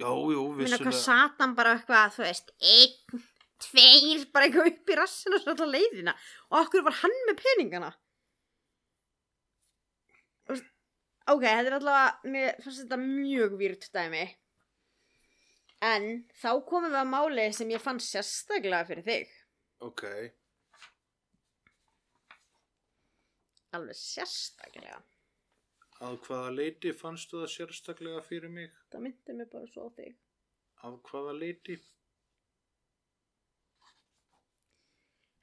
Já, 0.00 0.08
jú, 0.08 0.42
Minna 0.56 0.78
hvað 0.78 0.88
vissulega. 0.88 1.02
satan 1.04 1.54
bara 1.58 1.74
eitthvað, 1.76 2.14
þú 2.16 2.22
veist, 2.24 2.52
einn, 2.72 3.24
tveir, 3.62 4.22
bara 4.32 4.46
eitthvað 4.48 4.70
upp 4.72 4.92
í 4.92 4.96
rassinu 4.98 5.36
og 5.36 5.42
svo 5.44 5.52
alltaf 5.52 5.68
leiðina. 5.70 6.14
Og 6.50 6.58
okkur 6.64 6.86
var 6.86 6.96
hann 7.02 7.18
með 7.28 7.42
peningana. 7.42 7.90
Ok, 11.30 11.44
þetta 11.44 11.68
er 11.70 11.76
allavega, 11.76 12.30
mér 12.32 12.56
fannst 12.64 12.82
þetta 12.82 12.98
mjög 12.98 13.52
výrt 13.60 13.84
dæmi. 13.94 14.24
En 15.82 16.08
þá 16.38 16.50
komum 16.66 16.90
við 16.90 16.98
að 17.02 17.12
máli 17.12 17.44
sem 17.54 17.70
ég 17.70 17.82
fann 17.82 18.00
sérstaklega 18.02 18.86
fyrir 18.88 19.06
þig. 19.06 19.30
Ok, 19.82 20.02
Alveg 23.72 23.96
sérstaklega. 23.96 24.98
Að 26.02 26.18
hvaða 26.26 26.50
leiti 26.56 26.92
fannstu 26.98 27.40
það 27.40 27.50
sérstaklega 27.54 28.22
fyrir 28.26 28.50
mig? 28.52 28.70
Það 28.92 29.04
myndi 29.06 29.36
mig 29.38 29.48
bara 29.52 29.68
svo 29.70 29.86
á 29.86 29.90
þig. 29.96 30.14
Af 30.82 30.94
hvaða 31.08 31.32
leiti? 31.38 31.76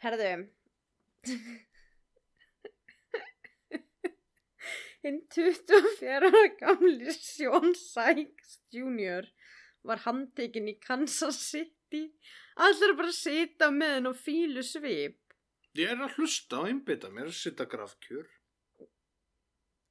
Herðu 0.03 0.31
Hinn 5.03 5.21
24 5.31 6.11
ára 6.19 6.43
gamli 6.59 7.13
Sean 7.15 7.73
Sykes 7.75 8.57
Jr. 8.75 9.27
var 9.87 10.03
handtekinn 10.03 10.67
í 10.71 10.75
Kansas 10.83 11.39
City 11.39 12.03
Allir 12.59 12.95
bara 12.99 13.13
sita 13.15 13.69
með 13.71 13.93
henn 13.95 14.11
og 14.11 14.17
fílu 14.19 14.63
svip 14.67 15.19
Ég 15.79 15.93
er 15.93 16.01
að 16.03 16.17
hlusta 16.17 16.63
og 16.63 16.67
einbytta 16.67 17.11
mér 17.13 17.29
að 17.29 17.37
sitta 17.37 17.67
grafkjör. 17.69 18.25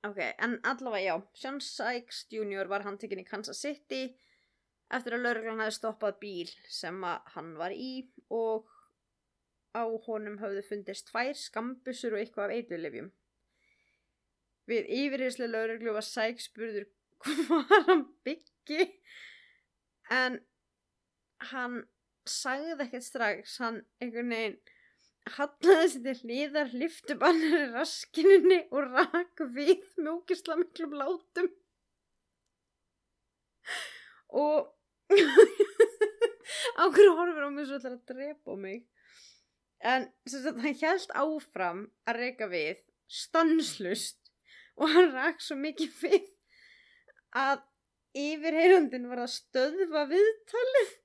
Ok, 0.07 0.19
en 0.39 0.61
allavega 0.63 1.05
já 1.05 1.23
Sean 1.35 1.61
Sykes 1.61 2.27
Jr. 2.31 2.69
var 2.71 2.85
handtekinn 2.87 3.19
í 3.25 3.27
Kansas 3.27 3.59
City 3.65 4.05
eftir 4.95 5.17
að 5.17 5.25
lauruglan 5.25 5.63
hefði 5.65 5.75
stoppað 5.75 6.21
bíl 6.21 6.53
sem 6.71 7.03
hann 7.35 7.49
var 7.59 7.75
í 7.75 8.07
og 8.31 8.69
á 9.75 9.83
honum 10.07 10.39
höfðu 10.39 10.63
fundist 10.69 11.11
tvær 11.11 11.35
skambusur 11.35 12.15
og 12.15 12.23
eitthvað 12.23 12.47
af 12.47 12.55
eiturlifjum. 12.61 13.11
Við 14.71 14.89
yfirheyslu 15.01 15.51
lauruglu 15.51 15.97
var 15.99 16.07
Sykes 16.07 16.47
spurður 16.53 16.87
hvað 17.25 17.91
hann 17.91 18.07
byggi 18.23 18.87
en 20.15 20.39
hann 21.51 21.81
sagði 22.29 22.85
ekkert 22.87 23.07
strax, 23.09 23.59
hann 23.59 23.83
einhvern 23.99 24.31
veginn 24.31 24.59
hallaði 25.37 25.89
sér 25.93 26.03
til 26.05 26.17
hlýðar 26.23 26.75
liftubannir 26.81 27.57
í 27.59 27.65
raskininni 27.73 28.59
og 28.73 28.91
rak 28.93 29.43
við 29.55 29.83
með 29.99 30.11
ógisla 30.15 30.57
miklum 30.61 30.97
látum. 31.01 31.49
Og 34.39 34.69
á 36.81 36.85
hverju 36.89 37.17
horfir 37.17 37.49
á 37.49 37.51
mig 37.53 37.69
svo 37.69 37.81
ætlar 37.81 37.97
að 37.97 38.13
drepa 38.13 38.57
mig? 38.61 38.85
En 39.79 40.09
hann 40.33 40.79
held 40.83 41.13
áfram 41.15 41.85
að 42.09 42.21
reyka 42.23 42.49
við 42.51 42.81
stanslust 43.09 44.33
og 44.77 44.91
hann 44.93 45.13
rak 45.15 45.43
svo 45.43 45.57
mikið 45.59 46.01
við 46.03 46.25
að 47.39 47.63
yfirheyrandin 48.19 49.09
var 49.11 49.25
að 49.25 49.35
stöðva 49.37 50.07
viðtalið 50.11 50.97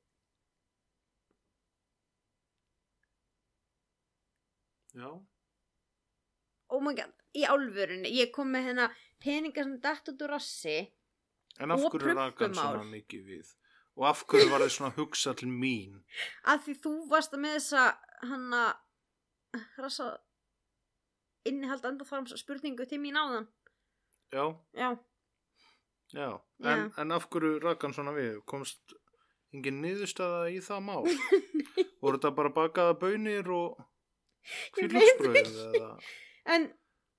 Já. 4.94 5.10
oh 6.70 6.82
my 6.82 6.94
god, 6.98 7.14
í 7.34 7.44
álfurinu 7.50 8.10
ég 8.14 8.32
kom 8.36 8.52
með 8.54 8.68
hérna 8.70 8.88
peningar 9.24 9.66
sem 9.66 9.80
dætt 9.82 10.12
út 10.14 10.22
úr 10.26 10.34
rassi 10.36 10.78
En 11.62 11.70
af 11.72 11.84
Og 11.86 11.92
hverju 11.94 12.14
rak 12.18 12.40
hann 12.42 12.54
prumpumál. 12.54 12.64
svona 12.74 12.90
mikið 12.90 13.26
við? 13.30 13.50
Og 13.98 14.06
af 14.10 14.24
hverju 14.26 14.50
var 14.50 14.64
þið 14.66 14.72
svona 14.74 14.90
að 14.90 15.00
hugsa 15.04 15.34
til 15.38 15.50
mín? 15.54 16.00
að 16.50 16.64
því 16.66 16.74
þú 16.86 16.94
varst 17.12 17.36
með 17.38 17.58
þessa 17.60 17.84
hanna 18.30 18.62
rassa 19.78 20.08
innihald 21.46 21.86
enda 21.86 22.06
þarm 22.08 22.26
spurningu 22.34 22.88
til 22.90 23.00
mín 23.04 23.18
áðan 23.22 23.48
Já, 24.34 24.46
já, 24.74 24.90
já. 26.14 26.30
En, 26.66 26.88
en 26.98 27.12
af 27.14 27.28
hverju 27.30 27.60
rak 27.62 27.84
hann 27.86 27.94
svona 27.94 28.16
við? 28.18 28.40
Komst 28.50 28.96
engin 29.54 29.82
niðurstaða 29.84 30.48
í 30.50 30.58
það 30.66 30.82
mál? 30.88 31.04
Voru 32.02 32.18
þetta 32.18 32.32
bara 32.34 32.50
bakaða 32.56 32.96
bönir 32.98 33.50
og 33.54 33.78
Ég 34.78 34.94
veit 34.94 35.20
kvíðlúksbröð 35.20 35.78
eða? 35.80 35.92
en 36.56 36.66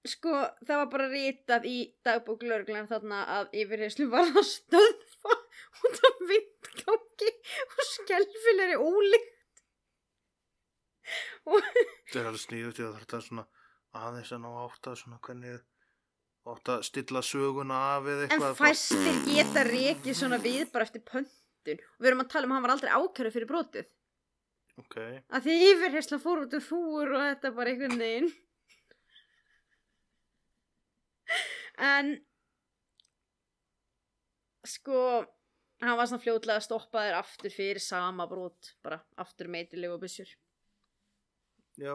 sko 0.04 0.32
það 0.68 0.80
var 0.82 0.88
bara 0.92 1.06
ritað 1.08 1.64
í 1.70 1.76
dagbók 2.04 2.42
lögreglan 2.44 2.88
þarna 2.90 3.22
að 3.38 3.54
yfirheyslu 3.62 4.08
var 4.12 4.28
að 4.28 4.44
stöðfa 4.50 5.36
út 5.88 6.00
af 6.10 6.18
vindgangi 6.28 7.30
og 7.64 7.86
skelfilegri 7.92 8.76
ólíkt 8.76 9.30
og 11.48 11.60
Þetta 11.60 12.20
er 12.20 12.28
alveg 12.30 12.42
sníðut 12.44 12.80
í 12.80 12.84
að 12.86 12.98
þetta 13.00 13.16
er 13.20 13.24
svona 13.28 13.46
aðeins 14.04 14.32
að 14.34 14.42
ná 14.44 14.50
átt 14.64 14.90
að 14.90 15.00
svona 15.00 15.18
hvernig 15.24 15.64
átt 16.52 16.70
að 16.74 16.84
stilla 16.90 17.22
söguna 17.24 17.80
af 17.96 18.06
eða 18.12 18.24
en 18.26 18.32
eitthvað. 18.36 18.56
fæstir 18.60 19.18
geta 19.28 19.64
rekið 19.68 20.16
svona 20.20 20.38
við 20.44 20.64
bara 20.72 20.84
eftir 20.88 21.04
pöntun 21.08 21.80
og 21.80 22.00
við 22.04 22.10
erum 22.10 22.24
að 22.24 22.32
tala 22.34 22.48
um 22.48 22.52
að 22.52 22.58
hann 22.58 22.66
var 22.66 22.74
aldrei 22.76 22.92
ákæru 22.92 23.32
fyrir 23.32 23.48
brotið 23.48 23.88
Ok, 24.82 24.96
að 25.30 25.44
því 25.46 25.54
yfirheysla 25.70 26.18
fór 26.22 26.44
út 26.44 26.56
úr 26.58 26.64
fúr 26.64 27.12
og 27.14 27.22
þetta 27.28 27.52
bara 27.54 27.70
einhvern 27.70 28.00
veginn. 28.00 28.32
En 31.84 32.10
sko 34.64 34.98
hann 35.84 35.98
var 35.98 36.08
svona 36.08 36.22
fljótlega 36.22 36.62
stoppaður 36.64 37.18
aftur 37.18 37.52
fyrir 37.52 37.82
sama 37.82 38.26
brot 38.30 38.74
bara 38.84 39.00
aftur 39.20 39.50
meitileg 39.52 39.92
og 39.92 40.00
bussur 40.04 40.30
já. 41.80 41.94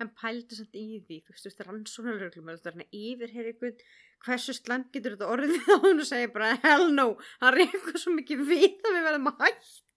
hann 0.00 0.12
pældi 0.22 0.56
samt 0.56 0.78
í 0.78 1.00
því 1.04 1.18
þú 1.26 1.34
veist, 1.34 1.44
þú 1.44 1.50
veist, 1.50 1.64
rannsóknarlöglum 1.68 2.48
þú 2.48 2.54
veist, 2.54 2.70
er 2.70 3.02
yfirheyri 3.02 3.52
einhvern 3.52 3.84
hversu 4.24 4.56
slæm 4.56 4.86
getur 4.94 5.16
þetta 5.16 5.30
orðið? 5.34 5.58
Á 5.68 5.76
hann 5.84 6.04
og 6.04 6.08
segja 6.08 6.32
bara 6.32 6.56
hell 6.64 6.88
no, 6.94 7.08
hann 7.42 7.56
reykur 7.58 8.00
svo 8.00 8.16
mikið 8.16 8.44
við 8.48 8.68
að 8.80 8.96
við 8.96 9.08
verðum 9.08 9.32
að 9.32 9.46
hætta 9.46 9.89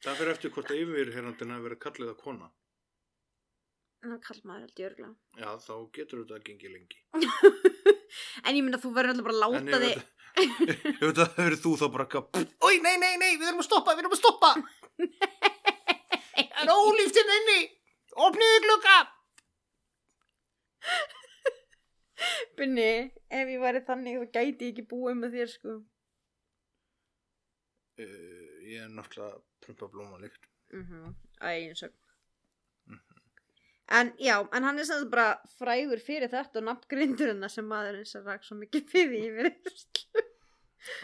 Það 0.00 0.16
fyrir 0.20 0.32
eftir 0.34 0.52
hvort 0.54 0.70
yfirherrandina 0.74 1.56
hefur 1.58 1.66
verið 1.68 1.80
kallið 1.84 2.10
að 2.14 2.18
kona. 2.24 2.48
en 4.02 4.14
hann 4.14 4.20
kall 4.24 4.38
maður 4.48 4.62
held 4.64 4.78
ég 4.80 4.86
örgla 4.90 5.08
Já, 5.36 5.48
þá 5.60 5.74
getur 5.96 6.22
þetta 6.22 6.36
að 6.38 6.44
gengi 6.46 6.68
lengi. 6.72 7.00
en 8.46 8.56
ég 8.56 8.62
myndi 8.64 8.78
að 8.78 8.84
þú 8.86 8.92
verður 8.96 9.12
alltaf 9.12 9.26
bara 9.26 9.36
að 9.36 9.42
láta 9.44 9.80
þig 9.82 9.90
þetta- 9.90 10.08
ef 10.90 11.02
þetta 11.02 11.26
hefur 11.36 11.56
þú 11.64 11.72
þá 11.82 11.86
bara 11.96 12.06
eitthvað, 12.06 12.46
Ói, 12.66 12.74
nei, 12.86 12.96
nei, 13.02 13.12
nei, 13.20 13.32
við 13.36 13.46
erum 13.50 13.60
að 13.60 13.68
stoppa, 13.68 13.92
við 13.98 14.04
erum 14.06 14.16
að 14.16 14.22
stoppa. 14.22 14.50
Það 16.50 16.62
er 16.64 16.72
ólíftinn 16.76 17.32
inni. 17.36 17.60
Opniðu 18.20 18.58
glugga. 18.64 18.96
Bunni, 22.56 22.88
ef 23.32 23.48
ég 23.52 23.60
væri 23.62 23.80
þannig 23.86 24.18
þá 24.20 24.26
gæti 24.38 24.66
ég 24.68 24.72
ekki 24.74 24.84
búið 24.90 25.20
með 25.22 25.36
þér 25.38 25.52
sko 25.58 25.78
Uh, 28.00 28.60
ég 28.64 28.80
er 28.86 28.92
náttúrulega 28.96 29.42
prumpa 29.60 29.88
blóma 29.88 30.18
líkt. 30.18 30.46
mm 30.72 30.84
-hmm. 30.86 31.14
Æginsögn 31.40 31.96
En 33.90 34.12
já, 34.18 34.48
en 34.52 34.62
hann 34.62 34.78
er 34.78 34.84
sem 34.84 35.10
bara 35.10 35.40
frægur 35.58 35.98
fyrir 35.98 36.30
þetta 36.30 36.60
og 36.60 36.64
nafngrindur 36.64 37.32
hennar 37.32 37.50
sem 37.50 37.66
maðurinn 37.66 38.06
sem 38.06 38.24
rak 38.24 38.44
svo 38.44 38.56
mikið 38.56 38.84
fyrir 38.90 39.24
yfir 39.30 39.48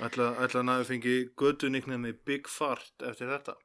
Ætla, 0.00 0.28
ætla 0.44 0.60
hann 0.60 0.68
að 0.68 0.84
fengi 0.84 1.14
götu 1.36 1.68
með 1.68 2.24
Big 2.24 2.46
Fart 2.48 3.02
eftir 3.02 3.28
þetta. 3.28 3.56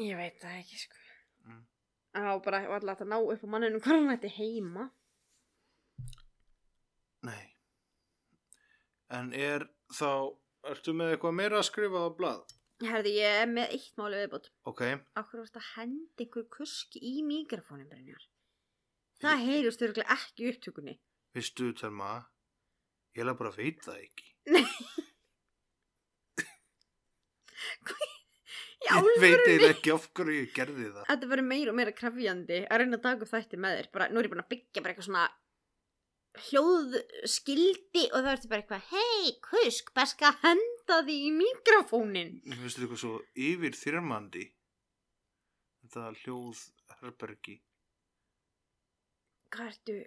Ég 0.00 0.16
veit 0.16 0.38
það 0.40 0.60
ekki 0.60 0.78
sko 0.78 0.96
Mm. 1.44 2.40
Bara 2.44 2.60
var 2.68 2.80
alltaf 2.80 3.02
að 3.02 3.10
ná 3.10 3.16
upp 3.18 3.42
á 3.44 3.48
manninu 3.50 3.80
hvað 3.82 3.98
hann 3.98 4.12
ætti 4.14 4.30
heima 4.36 4.90
Nei. 7.24 7.56
En 9.10 9.32
er 9.32 9.64
þá, 9.92 10.36
ertu 10.70 10.94
með 10.96 11.14
eitthvað 11.14 11.36
meira 11.38 11.58
að 11.58 11.68
skrifa 11.68 12.04
á 12.04 12.08
blað? 12.16 12.54
Herði, 12.82 13.14
ég 13.20 13.40
er 13.44 13.50
með 13.50 13.74
eitt 13.76 13.94
máli 14.00 14.18
viðbútt 14.18 14.50
Ok, 14.66 14.82
Akkur 15.20 15.44
varst 15.44 15.58
að 15.60 15.68
henda 15.76 16.24
einhver 16.24 16.48
kuski 16.50 16.98
í 16.98 17.20
mikrofónin 17.26 17.86
Brynjar 17.90 18.26
Það 19.22 19.44
heyrust 19.46 19.82
þurruglega 19.82 20.16
ekki 20.18 20.44
í 20.44 20.50
upptökunni 20.50 20.96
vistu, 21.34 21.70
Telma, 21.78 22.24
Ég 23.14 23.22
hef 23.22 23.38
bara 23.38 23.52
veit 23.54 23.82
það 23.84 23.98
ekki. 24.02 24.30
Í 28.84 28.88
Ég 28.90 29.06
veit 29.22 29.44
eiginlega 29.46 29.70
ekki 29.72 29.92
af 29.94 30.08
hverju 30.12 30.40
ég 30.42 30.50
gerði 30.52 30.88
það. 30.90 31.04
Þetta 31.08 31.28
verður 31.30 31.46
meira 31.46 31.72
og 31.72 31.76
meira 31.78 31.94
krafjandi 31.96 32.58
að 32.66 32.82
reyna 32.82 32.98
að 32.98 33.04
taka 33.06 33.24
upp 33.24 33.30
þætti 33.30 33.60
með 33.62 33.76
þér. 33.78 33.88
Bara, 33.94 34.08
nú 34.10 34.20
er 34.20 34.26
ég 34.26 34.32
búin 34.34 34.42
að 34.42 34.50
byggja 34.50 34.82
bara 34.82 34.92
eitthvað 34.92 35.08
svona 35.08 35.24
hljóðskildi 36.48 38.04
og 38.10 38.18
það 38.18 38.32
ertu 38.32 38.50
bara 38.50 38.64
eitthvað 38.64 38.90
hei, 38.90 39.32
kusk, 39.46 39.94
bara 39.94 40.10
skal 40.10 40.34
því 40.88 41.16
í 41.26 41.30
mikrofónin. 41.34 42.32
Finnst 42.44 42.76
þetta 42.78 42.86
eitthvað 42.86 43.02
svo 43.02 43.12
yfir 43.48 43.78
þyrmandi. 43.78 44.44
Þetta 45.84 46.06
hljóð 46.22 46.64
herbergi. 47.00 47.58
Hvað 49.54 49.70
ertu? 49.70 49.98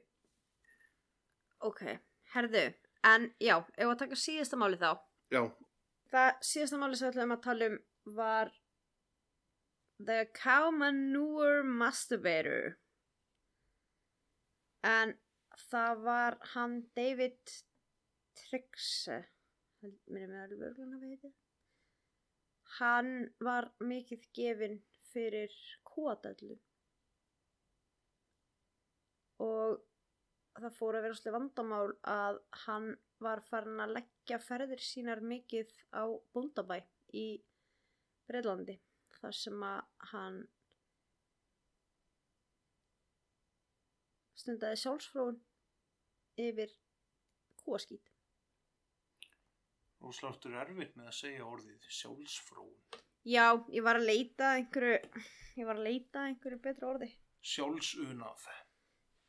Ok, 1.67 1.81
herðu, 2.33 2.65
en 3.09 3.31
já, 3.41 3.55
ef 3.77 3.87
að 3.89 3.99
taka 4.03 4.19
síðasta 4.19 4.59
máli 4.59 4.77
þá. 4.77 4.91
Já, 5.33 5.41
Það 6.07 6.35
síðasta 6.47 6.77
máli 6.79 6.95
sem 6.95 7.07
við 7.07 7.15
ætlum 7.15 7.33
að 7.35 7.43
tala 7.43 7.67
um 7.67 7.77
var 8.15 8.51
The 10.07 10.17
Cow 10.37 10.69
Manure 10.71 11.63
Masturbator. 11.67 12.77
En 14.87 15.15
það 15.67 16.03
var 16.05 16.37
hann 16.53 16.77
David 16.95 17.55
Trygse, 18.37 19.17
er 19.85 19.97
með 20.13 20.33
alveg 20.43 20.63
örgulega 20.69 20.97
að 20.97 21.03
veiti. 21.05 21.33
Hann 22.77 23.11
var 23.43 23.69
mikið 23.79 24.25
gefinn 24.35 24.79
fyrir 25.11 25.53
kóadallu. 25.87 26.57
Og 29.43 29.77
það 30.57 30.77
fór 30.79 30.97
að 30.97 31.05
vera 31.05 31.17
svolítið 31.17 31.37
vandamál 31.37 31.91
að 32.11 32.41
hann 32.65 32.89
var 33.23 33.41
farin 33.45 33.81
að 33.81 33.95
leggja 33.99 34.39
ferðir 34.41 34.81
sínar 34.83 35.21
mikið 35.21 35.71
á 35.93 36.03
bóndabæ 36.33 36.81
í 37.13 37.27
Breitlandi 38.27 38.77
þar 39.17 39.37
sem 39.37 39.63
að 39.63 40.09
hann 40.11 40.41
stundaði 44.37 44.81
sjálfsfróun 44.83 45.39
yfir 46.41 46.73
kúaskít. 47.63 48.16
Og 50.03 50.13
sláttur 50.15 50.55
erfitt 50.61 50.95
með 50.97 51.09
að 51.11 51.17
segja 51.19 51.47
orðið 51.47 51.89
sjálfsfrón. 51.99 53.01
Já, 53.27 53.45
ég 53.73 53.83
var 53.83 53.99
að 53.99 54.07
leita 54.07 54.53
einhverju, 54.55 55.23
ég 55.59 55.67
var 55.67 55.79
að 55.79 55.87
leita 55.89 56.23
einhverju 56.29 56.61
betra 56.63 56.89
orði. 56.93 57.09
Sjálfsunað. 57.47 58.47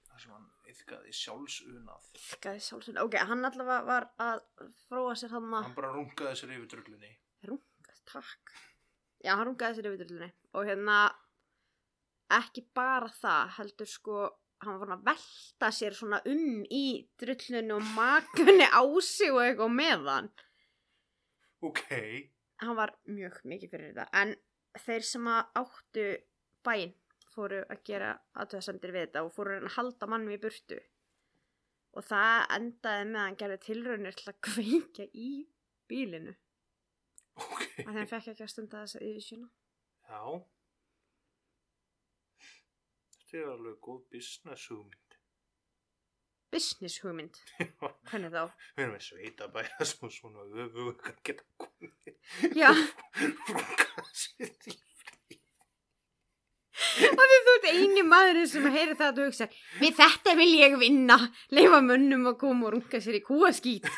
Það 0.09 0.23
sem 0.23 0.35
hann 0.35 0.49
yfkaði 0.73 1.15
sjálfsunað. 1.19 2.09
Þkaði 2.29 2.65
sjálfsfróun. 2.69 3.03
Ok, 3.05 3.19
hann 3.31 3.49
allavega 3.49 3.87
var 3.89 4.09
að 4.23 4.43
fróa 4.89 5.15
sér 5.19 5.35
hann 5.35 5.53
að 5.53 5.69
Hann 5.69 5.79
bara 5.79 5.95
rungaði 5.95 6.41
sér 6.43 6.57
yfir 6.57 6.73
drullinni. 6.75 7.15
Rungað, 7.49 8.03
takk. 8.13 8.59
Já, 9.25 9.33
hann 9.35 9.49
rungaði 9.49 9.79
sér 9.79 9.91
yfir 9.91 10.05
drullunni 10.05 10.31
og 10.55 10.69
hérna 10.69 10.99
ekki 12.39 12.63
bara 12.77 13.09
það, 13.11 13.55
heldur 13.57 13.89
sko 13.89 14.19
hann 14.63 14.75
var 14.75 14.81
farin 14.83 14.95
að 14.97 15.07
velta 15.07 15.71
sér 15.75 15.95
svona 15.97 16.19
um 16.29 16.63
í 16.75 16.85
drullunni 17.21 17.75
og 17.75 17.89
makunni 17.97 18.67
á 18.67 18.83
sig 19.05 19.33
og 19.33 19.43
eitthvað 19.45 19.75
með 19.75 20.07
hann. 20.13 20.31
Ok. 21.65 21.85
Hann 22.63 22.79
var 22.79 22.95
mjög 23.07 23.39
mikið 23.47 23.71
fyrir 23.73 23.93
þetta, 23.93 24.09
en 24.19 24.35
þeir 24.85 25.07
sem 25.07 25.29
áttu 25.31 26.07
bæinn 26.67 26.95
fóru 27.33 27.61
að 27.71 27.83
gera 27.87 28.13
aðtöðasendir 28.39 28.95
við 28.95 29.07
þetta 29.07 29.25
og 29.27 29.35
fóru 29.35 29.59
að 29.59 29.73
halda 29.77 30.09
mannum 30.11 30.35
í 30.35 30.41
burtu. 30.43 30.79
Og 31.97 32.05
það 32.07 32.45
endaði 32.59 33.07
með 33.09 33.21
að 33.21 33.27
hann 33.27 33.41
gerði 33.43 33.59
tilraunir 33.67 34.19
til 34.19 34.29
að 34.33 34.41
kveikja 34.49 35.09
í 35.15 35.31
bílinu. 35.91 36.37
Ok. 37.39 37.85
að 37.87 37.95
þeim 37.95 38.09
fekk 38.11 38.33
ekki 38.33 38.45
að 38.45 38.51
stunda 38.51 38.81
þess 38.83 38.99
að 38.99 39.05
yfirsjöna. 39.09 39.51
Já. 40.09 40.23
Þetta 43.13 43.39
er 43.39 43.53
alveg 43.53 43.77
góð 43.85 44.01
business 44.15 44.67
hugmynd. 44.73 45.08
Business 46.53 47.01
hugmynd. 47.03 47.37
Hvernig 48.09 48.33
þá? 48.33 48.45
Við 48.77 48.85
erum 48.85 48.95
með 48.97 49.05
sveita 49.05 49.49
bæða 49.53 49.89
sem 49.91 50.13
svona 50.15 50.47
öfu 50.65 50.91
að 50.95 51.19
geta 51.29 51.45
komið. 51.61 52.15
Já, 52.57 52.71
og 57.19 57.25
því 57.29 57.39
þú 57.45 57.55
ert 57.55 57.67
eini 57.73 58.05
maðurinn 58.07 58.49
sem 58.49 58.67
heyri 58.73 58.95
það 58.99 59.21
og 59.21 59.29
hugsa 59.29 59.49
við 59.81 59.97
þetta 59.99 60.35
vil 60.39 60.51
ég 60.55 60.77
vinna 60.81 61.17
leifa 61.55 61.81
mönnum 61.85 62.29
að 62.31 62.39
koma 62.43 62.69
og 62.69 62.77
runga 62.77 63.01
sér 63.03 63.19
í 63.19 63.25
kúaskít. 63.25 63.89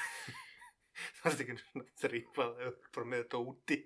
Það 1.21 1.33
er 1.33 1.43
ekki 1.45 1.57
svona 1.61 1.87
þrýpað 2.03 2.57
bara 2.95 3.11
með 3.13 3.23
þetta 3.25 3.43
úti. 3.45 3.79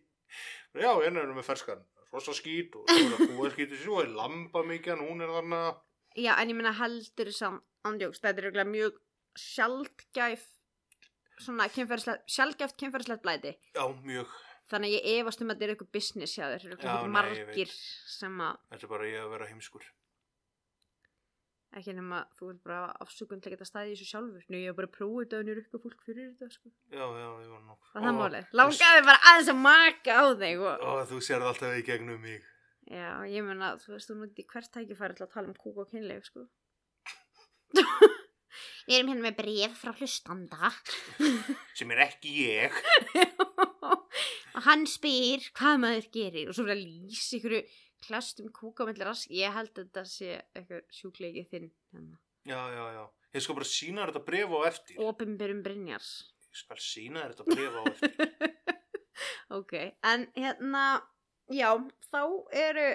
Já, 0.74 0.90
hérna 1.02 1.22
erum 1.22 1.38
við 1.40 1.48
ferskan. 1.48 1.84
Rosa 2.14 2.34
skít 2.36 2.76
og 2.78 2.90
er 2.94 3.10
það 3.10 3.34
búið 3.34 3.54
skítið 3.56 3.80
svo 3.82 4.00
er 4.04 4.10
lamba 4.14 4.62
mikið 4.66 4.94
en 4.94 5.06
hún 5.08 5.24
er 5.24 5.32
þarna. 5.34 5.62
Já, 6.14 6.32
en 6.38 6.52
ég 6.52 6.58
meina 6.58 6.74
heldur 6.78 7.30
samt 7.34 7.64
andjóks, 7.88 8.22
þetta 8.24 8.48
er 8.50 8.68
mjög 8.70 9.00
sjálfgæf 9.38 10.44
svona 11.42 11.66
sjálfgæft 11.68 12.78
kynferðislegt 12.78 13.24
blæti. 13.24 13.54
Já, 13.74 13.84
mjög. 14.06 14.30
Þannig 14.70 14.94
að 14.94 14.94
ég 14.96 15.18
efast 15.20 15.42
um 15.42 15.50
að 15.50 15.58
þetta 15.58 15.66
er 15.66 15.72
eitthvað 15.74 15.92
business 15.92 16.38
Já, 16.38 16.46
ekki 16.54 16.70
nei, 16.70 16.86
ég 16.88 17.10
margir 17.12 17.74
sem 17.74 18.40
að, 18.40 18.62
Þetta 18.72 18.86
er 18.86 18.92
bara 18.94 19.10
ég 19.10 19.20
að 19.20 19.34
vera 19.34 19.48
heimskur. 19.50 19.90
ekki 21.74 21.92
nema 21.96 22.20
þú 22.38 22.48
vil 22.48 22.58
bara 22.62 22.94
afsökun 23.02 23.40
til 23.42 23.50
að 23.50 23.56
geta 23.56 23.66
staðið 23.66 23.90
í 23.90 23.94
þessu 23.96 24.08
sjálfur. 24.12 24.46
Nú, 24.46 24.58
ég 24.62 24.70
hef 24.70 24.76
bara 24.78 24.90
prófið 24.94 25.24
þetta 25.24 25.40
og 25.40 25.46
nýr 25.48 25.60
ykkur 25.64 25.82
fólk 25.82 26.04
fyrir 26.06 26.28
þetta, 26.30 26.50
sko. 26.54 26.70
Já, 26.94 27.02
já, 27.02 27.28
ég 27.42 27.50
var 27.50 27.62
nokk. 27.66 27.88
Það 27.92 28.18
málið? 28.20 28.52
Langaði 28.60 29.04
bara 29.08 29.22
aðeins 29.32 29.50
að 29.50 29.60
maka 29.64 30.18
á 30.22 30.24
þig 30.44 30.62
og... 30.62 30.84
Ó, 30.86 30.92
þú 31.10 31.18
sérð 31.28 31.48
alltaf 31.50 31.74
í 31.74 31.82
gegnum 31.88 32.22
mig. 32.22 32.46
Já, 32.86 33.08
ég 33.26 33.44
meina, 33.48 33.72
þú 33.82 33.96
veist, 33.96 34.12
þú 34.12 34.20
núti 34.20 34.46
hvert 34.54 34.70
tækifæri 34.70 35.18
til 35.18 35.26
að 35.26 35.34
tala 35.34 35.50
um 35.50 35.58
kúk 35.58 35.82
og 35.82 35.90
kynleif, 35.90 36.30
sko. 36.30 36.46
Við 38.84 38.98
erum 38.98 39.10
hérna 39.14 39.24
með 39.24 39.36
bref 39.38 39.78
frá 39.80 39.94
hlustanda 39.96 40.68
Sem 41.78 41.92
er 41.94 42.02
ekki 42.04 42.34
ég. 42.50 42.74
og 44.54 44.66
hann 44.66 44.84
spyr 44.88 45.46
hvað 45.56 45.80
maður 45.86 46.10
gerir 46.14 46.50
og 46.50 46.56
svo 46.56 46.66
verður 46.66 46.82
að 46.82 46.90
lýsa 46.90 47.38
ykkur 47.38 47.56
klastum 48.04 48.50
kúka 48.52 48.86
mellir 48.88 49.08
rask. 49.08 49.30
Ég 49.32 49.54
held 49.54 49.72
að 49.72 49.86
þetta 49.86 50.04
sé 50.08 50.36
eitthvað 50.52 50.84
sjúkleikið 50.92 51.50
þinn 51.50 51.70
hérna. 51.94 52.18
Já, 52.44 52.60
já, 52.74 52.84
já. 52.92 53.04
Ég 53.34 53.42
skal 53.42 53.56
bara 53.58 53.70
sína 53.70 54.06
þetta 54.10 54.24
bref 54.28 54.52
á 54.52 54.58
eftir. 54.68 55.00
Opinberum 55.02 55.62
Brynjars. 55.64 56.10
Ég 56.52 56.60
skal 56.60 56.80
sína 56.82 57.24
þetta 57.30 57.46
bref 57.48 57.78
á 57.80 57.82
eftir. 57.90 58.68
ok, 59.58 59.74
en 60.12 60.26
hérna, 60.36 60.84
já, 61.50 61.70
þá 62.12 62.20
eru 62.52 62.88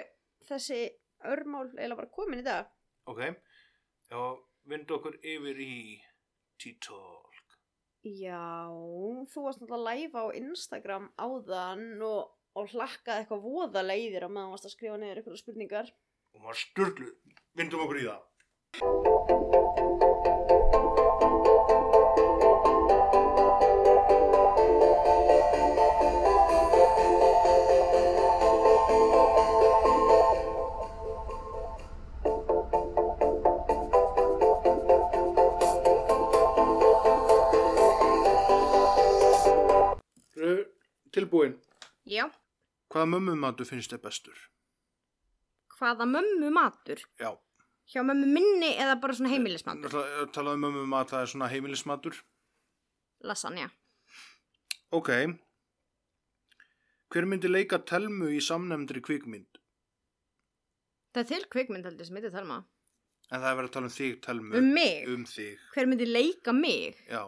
þessi 0.48 0.84
örmál 1.28 1.66
eiginlega 1.74 1.98
bara 1.98 2.14
komin 2.14 2.40
í 2.40 2.46
dag. 2.46 2.70
Ok. 3.10 3.20
Já, 4.10 4.20
vindu 4.68 4.96
okkur 4.98 5.16
yfir 5.22 5.60
í 5.64 6.00
T-Talk. 6.60 7.26
Já, 8.00 8.68
þú 9.32 9.44
varst 9.44 9.60
náttúrulega 9.60 9.92
live 9.92 10.16
á 10.16 10.24
Instagram 10.40 11.10
áðan 11.20 12.00
og, 12.04 12.32
og 12.56 12.72
hlakkaði 12.72 13.24
eitthvað 13.24 13.44
voðalega 13.44 14.00
í 14.00 14.08
þér 14.14 14.26
á 14.28 14.30
meðan 14.32 14.54
varst 14.54 14.68
að 14.70 14.74
skrifa 14.76 14.96
niður 14.96 15.20
eitthvað 15.20 15.42
spurningar. 15.42 15.92
Og 16.32 16.38
maður 16.44 16.62
styrlu. 16.64 17.10
Vindum 17.58 17.84
okkur 17.84 18.00
í 18.00 18.08
það. 18.08 18.20
Hvaða 43.00 43.14
mömmumatu 43.16 43.64
finnst 43.64 43.92
þér 43.94 44.00
bestur? 44.04 44.40
Hvaða 45.78 46.04
mömmu 46.04 46.50
matur? 46.52 47.00
Já. 47.16 47.30
Hjá 47.88 48.02
mömmu 48.04 48.26
minni 48.28 48.74
eða 48.76 48.98
bara 49.00 49.14
svona 49.16 49.30
heimilismatur? 49.32 49.86
Náttúrulega 49.88 50.26
talaðu 50.36 50.58
um 50.58 50.64
mömmumat, 50.66 51.08
það 51.08 51.22
er 51.24 51.30
svona 51.32 51.48
heimilismatur. 51.48 52.18
Lasagna. 53.24 53.70
Ok. 54.92 55.08
Hver 57.10 57.26
myndi 57.30 57.48
leika 57.48 57.78
telmu 57.88 58.28
í 58.36 58.42
samnefndri 58.44 59.00
kvikmynd? 59.06 59.56
Það 61.14 61.22
er 61.24 61.30
til 61.32 61.48
kvikmynd 61.56 61.88
heldur 61.88 62.06
sem 62.10 62.20
heitir 62.20 62.34
Telma. 62.36 62.58
En 63.30 63.40
það 63.40 63.48
er 63.48 63.56
verið 63.62 63.70
að 63.70 63.74
tala 63.78 63.88
um 63.88 63.94
þig, 63.96 64.20
telmu. 64.26 64.52
Um 64.60 64.68
mig? 64.76 65.08
Um 65.08 65.24
þig, 65.26 65.64
Hver 65.72 65.88
myndi 65.88 66.10
leika 66.10 66.52
mig? 66.52 67.00
já. 67.08 67.24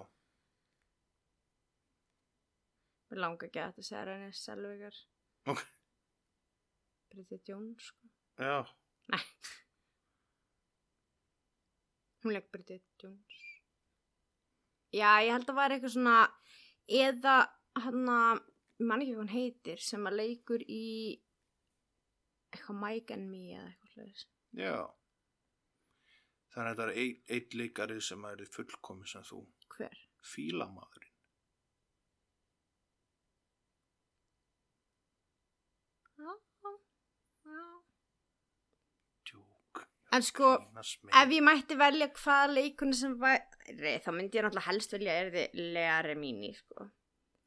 Mér 3.08 3.24
langar 3.24 3.48
ekki 3.48 3.64
að 3.64 3.72
þetta 3.72 3.88
segja 3.88 4.04
henni 4.12 4.30
Selvegar. 4.36 5.00
Ok. 5.50 5.64
Bridget 7.12 7.48
Jones, 7.48 7.90
sko. 7.90 8.08
Já. 8.38 8.62
Nei. 9.12 9.24
Hún 12.22 12.36
leik 12.36 12.50
Bridget 12.52 12.86
Jones. 13.02 13.40
Já, 14.92 15.10
ég 15.24 15.32
held 15.32 15.50
að 15.50 15.58
var 15.58 15.74
eitthvað 15.74 15.94
svona 15.96 16.16
eða 16.86 17.36
hann 17.82 18.08
að 18.12 18.42
ég 18.82 18.88
man 18.88 19.02
ekki 19.02 19.14
hvað 19.14 19.22
hann 19.22 19.32
heitir 19.36 19.82
sem 19.82 20.08
að 20.08 20.18
leikur 20.20 20.64
í 20.66 20.82
eitthvað 22.52 22.80
Mike 22.82 23.16
and 23.16 23.30
Me 23.30 23.44
eða 23.56 23.68
eitthvað 23.70 23.94
hlutist. 23.96 24.28
Já. 24.58 24.76
Þannig 26.52 26.68
að 26.68 26.72
þetta 26.72 26.84
er 26.84 26.98
ein, 27.02 27.20
einn 27.36 27.58
leikari 27.62 28.00
sem 28.04 28.26
er 28.28 28.44
fullkomi 28.56 29.08
sem 29.08 29.24
þú. 29.24 29.40
Hver? 29.72 30.02
Fílamaðurinn. 30.32 31.14
Já, 36.20 36.34
já. 37.48 37.62
Djók. 39.30 39.86
En 40.12 40.24
sko, 40.24 40.54
ef 40.76 41.30
ég 41.32 41.44
mætti 41.44 41.76
velja 41.80 42.10
hvaða 42.12 42.50
leikunni 42.52 42.96
sem 42.96 43.14
væri, 43.20 43.94
þá 44.04 44.10
myndi 44.12 44.36
ég 44.36 44.44
náttúrulega 44.44 44.66
helst 44.66 44.92
velja 44.92 45.14
er 45.22 45.30
þið 45.32 45.62
Lea 45.72 45.94
Remini, 46.04 46.50
sko. 46.58 46.90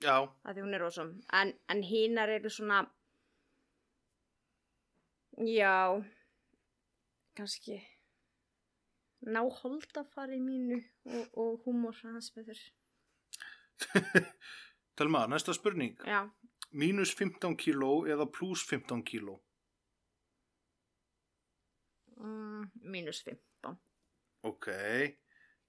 Já, 0.04 0.16
að 0.44 0.58
því 0.58 0.64
hún 0.66 0.76
er 0.76 0.82
rosum 0.84 1.12
en, 1.34 1.54
en 1.72 1.82
hinar 1.86 2.30
eru 2.34 2.50
svona 2.52 2.82
já 5.48 6.04
kannski 7.36 7.78
ná 9.26 9.42
holdafari 9.62 10.40
mínu 10.44 10.82
og, 11.06 11.38
og 11.40 11.64
húmor 11.66 11.96
hans 12.04 12.32
betur 12.36 12.60
Telma, 14.96 15.26
næsta 15.28 15.54
spurning. 15.54 15.98
já, 16.06 16.30
Mínus 16.72 17.16
15 17.16 17.56
kíló 17.56 18.06
eða 18.08 18.28
pluss 18.32 18.64
15 18.68 19.04
kíló? 19.04 19.40
Mm, 22.26 22.70
mínus 22.92 23.22
15 23.26 23.78
Ok. 24.46 24.68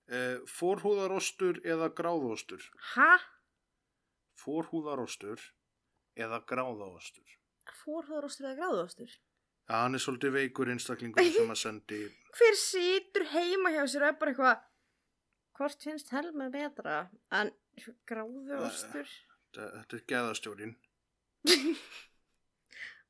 Uh, 0.07 0.43
forhúðarostur 0.51 1.63
eða 1.65 1.89
gráðostur? 1.97 2.63
ha? 2.95 3.15
Forhúðarostur 4.37 5.41
eða 6.17 6.43
gráðaostur? 6.49 7.37
fórhóðarostur 7.83 8.51
eða 8.51 8.59
gráðostur? 8.61 9.13
Já, 9.67 9.75
hann 9.83 9.99
er 9.99 10.03
svolítið 10.03 10.35
veikur 10.37 10.71
einstaklingur 10.71 11.31
sem 11.35 11.53
að 11.53 11.61
sendi... 11.63 12.01
hver 12.39 12.59
situr 12.61 13.27
heima 13.33 13.73
hjá 13.75 13.83
sér 13.91 14.07
og 14.07 14.13
er 14.13 14.19
bara 14.21 14.35
eitthvað 14.35 14.65
hvort 15.57 15.87
finnst 15.89 16.13
helma 16.15 16.51
betra 16.53 17.07
en 17.35 17.55
gráðostur 18.09 19.09
Þetta 19.57 19.71
þetta 19.73 19.97
er 19.97 20.05
geðastjórin. 20.13 20.77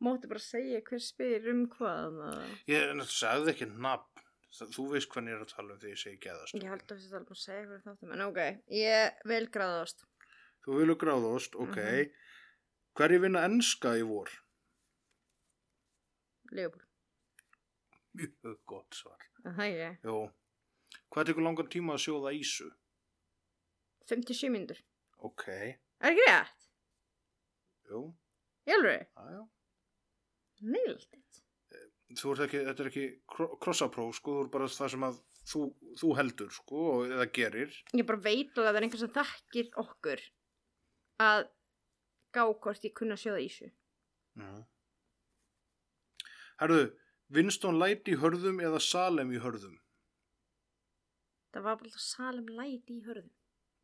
máttu 0.04 0.28
bara 0.28 0.42
segja 0.42 0.80
hver 0.84 1.00
spyr 1.00 1.48
um 1.52 1.66
hvað 1.72 2.20
Ég 2.68 3.02
sagði 3.08 3.52
ekki 3.54 3.68
nafn. 3.72 4.22
Það- 4.56 4.70
Þú 4.72 4.84
veist 4.92 5.08
hvernig 5.12 5.32
ég 5.34 5.36
er 5.40 5.44
að 5.44 5.54
tala 5.54 5.72
um 5.74 5.78
því 5.80 5.88
ég 5.90 5.98
segi 6.00 6.18
geðastjórin. 6.24 6.62
Ég 6.64 6.70
held 6.70 6.82
að 6.86 6.96
þessi 6.96 7.16
alveg 7.18 7.30
að 7.34 7.40
segja 7.42 7.64
hverju 7.66 7.82
þáttum, 7.86 8.12
en 8.12 8.20
ok, 8.26 8.38
ég 8.72 9.18
vil 9.26 9.46
gráðast. 9.52 10.04
Þú 10.64 10.78
vilur 10.80 10.96
gráðost, 11.02 11.54
ok. 11.54 11.76
Mhm. 11.76 12.12
Hverju 12.96 13.20
vinna 13.20 13.42
enska 13.44 13.92
í 13.98 14.02
vor? 14.08 14.30
Leopold. 16.52 16.84
Mjög 18.16 18.56
gott 18.66 18.94
svar. 18.96 19.20
Það 19.44 19.58
er 19.66 19.76
ég. 19.82 20.32
Hvað 21.12 21.26
tekur 21.28 21.42
langan 21.44 21.68
tíma 21.68 21.94
að 21.96 22.04
sjóða 22.06 22.32
ísu? 22.34 22.70
57 24.08 24.48
mínútur. 24.54 24.80
Ok. 25.18 25.48
Er 25.48 25.76
ekki 26.12 26.24
rétt? 26.28 26.66
Jú. 27.90 28.00
Ég 28.66 28.74
alveg? 28.78 29.06
Aðjá. 29.16 29.42
Neilt. 30.62 31.08
Þú 32.16 32.32
ert 32.32 32.44
ekki, 32.46 32.60
þetta 32.68 32.84
er 32.84 32.88
ekki 32.90 33.06
krossapróf, 33.60 34.14
sko, 34.16 34.36
þú 34.38 34.44
er 34.46 34.50
bara 34.54 34.68
það 34.70 34.90
sem 34.94 35.04
að 35.08 35.16
þú, 35.50 35.62
þú 36.00 36.12
heldur, 36.16 36.50
sko, 36.54 36.84
og- 36.92 37.10
eða 37.10 37.26
gerir. 37.34 37.74
Ég 37.94 38.06
bara 38.06 38.22
veit 38.24 38.54
að 38.56 38.64
það 38.68 38.76
er 38.80 38.86
einhver 38.86 38.98
sem 39.02 39.12
þekkir 39.16 39.70
okkur 39.82 40.22
að 41.20 41.48
gá 42.36 42.42
hvort 42.54 42.84
ég 42.84 42.94
kunna 42.94 43.14
sjóða 43.18 43.42
ísu. 43.44 43.70
Já. 44.36 44.64
Herðu, 46.60 46.80
Winston 47.36 47.78
Light 47.80 48.08
í 48.08 48.16
hörðum 48.20 48.60
eða 48.64 48.80
Salem 48.80 49.32
í 49.34 49.40
hörðum? 49.42 49.76
Það 51.52 51.62
var 51.66 51.76
bara 51.80 52.00
salum 52.04 52.48
læti 52.52 52.98
í 53.00 53.04
hörðum. 53.04 53.30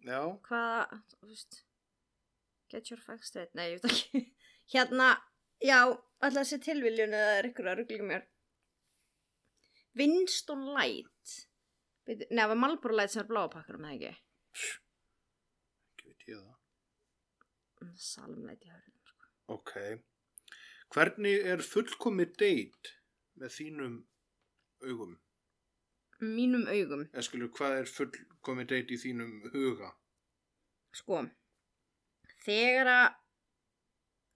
Já. 0.04 0.20
Hvaða, 0.48 1.02
þú 1.12 1.28
veist, 1.30 1.60
get 2.72 2.90
your 2.90 3.00
facts 3.00 3.28
straight. 3.32 3.54
Nei, 3.54 3.72
ég 3.74 3.82
veit 3.82 3.92
ekki. 3.92 4.22
Hérna, 4.74 5.10
já, 5.64 5.78
alltaf 6.22 6.46
þessi 6.46 6.60
tilviljun 6.66 7.16
eða 7.18 7.34
er 7.38 7.48
ykkur 7.50 7.70
að 7.70 7.80
ruggla 7.80 8.06
mér. 8.08 8.28
Winston 9.98 10.64
Light. 10.72 11.34
Nei, 12.08 12.16
það 12.30 12.48
var 12.52 12.60
Malboro 12.62 12.96
Light 12.96 13.12
sem 13.12 13.22
var 13.22 13.30
bláa 13.30 13.50
pakkar 13.52 13.78
um 13.78 13.86
það 13.86 13.96
ekki. 13.96 14.12
Ekki 15.92 16.08
veit 16.08 16.26
ég 16.30 16.40
það. 16.40 16.58
Salum 17.98 18.46
læti 18.46 18.68
í 18.68 18.72
hörðum. 18.72 18.96
Sko. 19.10 19.28
Ok. 19.56 19.74
Hvernig 20.92 21.46
er 21.52 21.64
fullkomið 21.66 22.34
date 22.40 22.96
með 23.40 23.54
þínum 23.56 23.98
augum? 24.86 25.16
Mínum 26.22 26.68
augum. 26.70 27.06
Eða 27.10 27.26
skilur, 27.26 27.50
hvað 27.56 27.78
er 27.80 27.90
fullkomið 27.90 28.70
date 28.74 28.94
í 28.94 29.00
þínum 29.02 29.32
huga? 29.54 29.90
Sko, 30.92 31.22
þegar 32.44 32.90
að 32.92 33.21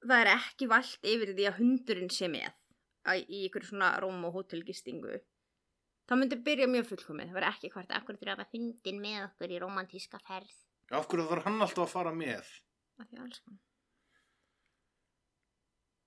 það 0.05 0.21
er 0.25 0.31
ekki 0.35 0.69
vald 0.71 1.09
yfir 1.15 1.33
því 1.37 1.47
að 1.51 1.59
hundurinn 1.61 2.11
sé 2.13 2.29
með 2.33 2.51
að, 3.07 3.23
í 3.31 3.41
ykkur 3.49 3.65
svona 3.69 3.93
róm 4.03 4.25
og 4.29 4.35
hótelgistingu. 4.37 5.21
Það 6.07 6.21
myndi 6.21 6.37
byrja 6.47 6.67
mjög 6.71 6.89
fullkomið. 6.93 7.31
Það 7.33 7.39
var 7.41 7.49
ekki 7.51 7.71
hvort 7.75 7.95
akkur 7.97 8.19
þurfa 8.21 8.45
að 8.45 8.53
hundin 8.55 9.01
með 9.03 9.21
okkur 9.29 9.55
í 9.57 9.61
romantíska 9.63 10.21
ferð? 10.27 10.53
Af 10.95 11.09
hverju 11.11 11.25
þarf 11.31 11.47
hann 11.49 11.63
alltaf 11.65 11.87
að 11.89 11.95
fara 11.97 12.13
með? 12.15 12.51
af 12.97 13.09
því 13.11 13.19
alls 13.25 13.41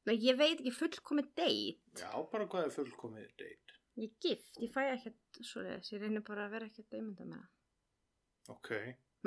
Nei, 0.08 0.16
ég 0.24 0.38
veit 0.40 0.56
ekki 0.62 0.72
fullkomið 0.74 1.28
date. 1.38 2.00
Já, 2.00 2.10
bara 2.32 2.48
hvað 2.50 2.70
er 2.70 2.72
fullkomið 2.74 3.28
date? 3.38 3.76
ég 4.00 4.14
gift, 4.24 4.56
ég 4.64 4.72
fæ 4.72 4.80
ekkert 4.94 5.40
svo 5.44 5.60
leiðis, 5.66 5.90
ég 5.92 6.00
reynir 6.02 6.24
bara 6.24 6.46
að 6.48 6.54
vera 6.56 6.68
ekkert 6.70 6.94
auðmynda 6.96 7.26
með 7.28 7.42
það. 7.42 7.50
Ok. 8.56 8.70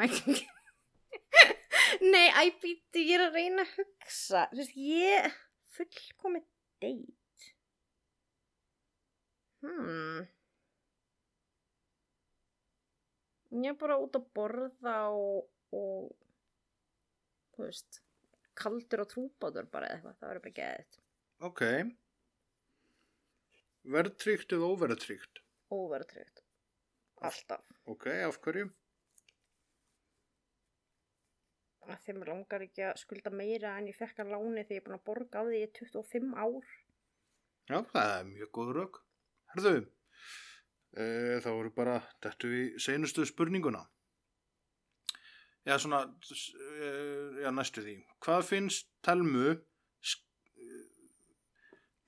Mæ- 0.01 0.62
Nei, 2.03 2.29
æ, 2.35 2.51
býttu, 2.59 2.99
ég 2.99 3.15
er 3.15 3.29
að 3.29 3.37
reyna 3.39 3.63
að 3.63 3.75
hugsa. 3.79 4.47
Þú 4.51 4.59
veist, 4.59 4.79
ég 4.83 5.37
fullkomið 5.77 6.47
date. 6.83 7.51
Hmm. 9.63 10.25
Ég 13.53 13.69
er 13.71 13.79
bara 13.79 14.01
út 14.03 14.17
að 14.19 14.27
borða 14.35 14.97
og, 15.15 15.47
og 15.77 16.11
þú 17.55 17.67
veist, 17.69 18.01
kaldur 18.59 19.05
og 19.05 19.11
trúbátur 19.13 19.71
bara 19.71 19.93
eða 19.93 20.01
eitthvað. 20.01 20.19
Það 20.19 20.33
verður 20.33 20.47
bara 20.49 20.59
geðið. 20.59 21.01
Ok. 21.49 21.63
Verðtrygt 23.95 24.55
eða 24.57 24.73
óverðtrygt? 24.73 25.43
Óverðtryggt. 25.75 26.43
Alltaf. 27.23 27.63
Ok, 27.87 28.09
af 28.27 28.43
hverju? 28.43 28.71
Að 31.91 32.05
þeim 32.07 32.21
langar 32.29 32.63
ekki 32.63 32.85
að 32.87 33.01
skulda 33.01 33.33
meira 33.35 33.73
en 33.79 33.89
ég 33.91 33.97
fekk 33.99 34.23
að 34.23 34.35
láni 34.37 34.63
þegar 34.63 34.77
ég 34.77 34.83
er 34.83 34.85
búin 34.87 34.99
að 34.99 35.07
borga 35.09 35.43
á 35.43 35.43
því 35.49 35.63
í 35.63 35.71
25 35.79 36.37
ár. 36.39 36.69
Já, 37.71 37.79
það 37.91 38.13
er 38.19 38.29
mjög 38.29 38.53
góð 38.59 38.71
rauk. 38.77 39.01
Herðu, 39.53 39.75
e, 40.95 41.05
þá 41.43 41.51
voru 41.51 41.73
bara, 41.75 41.97
þetta 42.23 42.53
við 42.53 42.79
seinustu 42.87 43.27
spurninguna. 43.29 43.83
Já, 45.67 45.77
svona, 45.79 46.05
e, 46.07 46.89
já, 47.43 47.51
næstu 47.55 47.85
því. 47.85 47.97
Hvað 48.23 48.47
finnst 48.49 48.91
Telmu, 49.07 49.59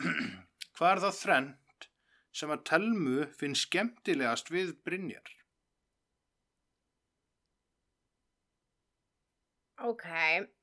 hvað 0.79 0.91
er 0.91 1.03
það 1.07 1.21
þrennt 1.21 1.89
sem 2.35 2.51
að 2.51 2.65
Telmu 2.71 3.27
finnst 3.39 3.69
skemmtilegast 3.69 4.51
við 4.55 4.75
Brynjar? 4.87 5.35
Ok, 9.85 10.05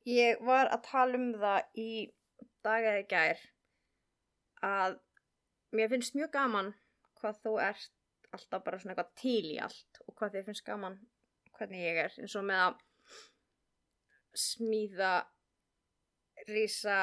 ég 0.09 0.39
var 0.41 0.71
að 0.73 0.85
tala 0.87 1.17
um 1.19 1.27
það 1.37 1.77
í 1.77 1.89
dag 2.65 2.85
eða 2.89 3.01
í 3.01 3.07
gær 3.09 3.41
að 4.65 4.95
mér 5.77 5.91
finnst 5.91 6.15
mjög 6.17 6.31
gaman 6.33 6.71
hvað 7.19 7.41
þú 7.43 7.51
ert 7.61 7.91
alltaf 8.33 8.63
bara 8.65 8.79
svona 8.81 8.95
eitthvað 8.95 9.11
til 9.21 9.51
í 9.51 9.59
allt 9.61 9.99
og 10.07 10.15
hvað 10.17 10.37
þið 10.37 10.47
finnst 10.49 10.65
gaman 10.65 10.95
hvernig 11.57 11.83
ég 11.85 11.99
er 12.05 12.15
eins 12.23 12.37
og 12.39 12.47
með 12.47 12.63
að 12.63 12.79
smíða 14.45 15.11
rísa 16.47 16.97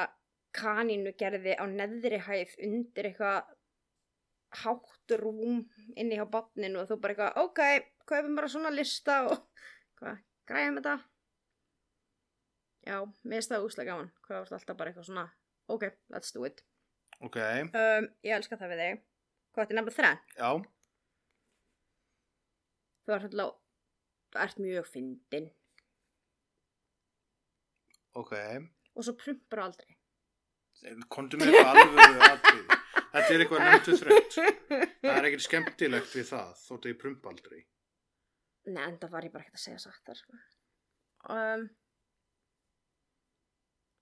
kanínu 0.59 1.13
gerði 1.21 1.55
á 1.55 1.63
neðri 1.71 2.19
hæð 2.25 2.57
undir 2.67 3.09
eitthvað 3.11 3.53
hátt 4.63 5.15
rúm 5.21 5.61
inni 5.95 6.19
hjá 6.19 6.25
botninu 6.33 6.81
og 6.81 6.91
þú 6.91 6.99
bara 6.99 7.15
eitthvað 7.15 7.39
ok, 7.45 7.63
kaupum 8.11 8.35
bara 8.41 8.51
svona 8.51 8.73
lista 8.75 9.21
og 9.29 9.45
hvað, 10.01 10.19
græðum 10.49 10.81
þetta 10.81 10.97
Já, 12.87 12.97
mér 13.27 13.43
það 13.51 13.65
úslega 13.67 13.91
gaman. 13.91 14.11
Hvað 14.25 14.39
varst 14.43 14.55
alltaf 14.57 14.77
bara 14.79 14.91
eitthvað 14.91 15.07
svona, 15.09 15.25
ok, 15.69 15.83
let's 16.15 16.31
do 16.35 16.45
it. 16.47 16.63
Ok, 17.19 17.37
Um, 17.75 18.07
ég 18.23 18.35
elska 18.37 18.55
það 18.57 18.71
við 18.73 18.83
þig. 18.85 19.01
Hvað 19.53 19.63
er 19.73 19.79
nefnilega 19.79 19.97
þrenn? 19.97 20.19
já, 20.37 20.51
Þú 23.05 23.15
ert 23.15 23.23
alltaf 23.25 23.55
þú 24.29 24.39
ert 24.43 24.59
mjög 24.61 24.85
fyndin 24.93 25.47
ok, 28.19 28.33
og 28.95 29.05
svo 29.05 29.15
prumpar 29.17 29.63
aldrei 29.63 29.95
kontu 31.11 31.39
með 31.39 31.49
eitthvað 31.49 31.79
alveg 31.81 32.21
aðrið. 32.29 32.75
Þetta 33.13 33.33
er 33.33 33.41
eitthvað 33.43 33.63
nefntu 33.65 33.95
þreytt. 33.99 34.35
Það 35.01 35.15
er 35.17 35.25
ekkert 35.27 35.43
skemmtilegt 35.43 36.13
við 36.15 36.27
það, 36.29 36.51
þótt 36.61 36.85
að 36.85 36.91
ég 36.93 36.99
prumpa 37.01 37.31
aldrei. 37.33 37.59
Nei, 38.69 38.83
en 38.85 38.99
það 39.01 39.11
var 39.15 39.25
ég 39.27 39.33
bara 39.33 39.43
ekkert 39.47 39.57
að 39.59 39.63
segja 39.65 39.81
satt 39.83 40.05
þar 40.07 40.19
sko. 40.21 40.37
um, 41.35 41.65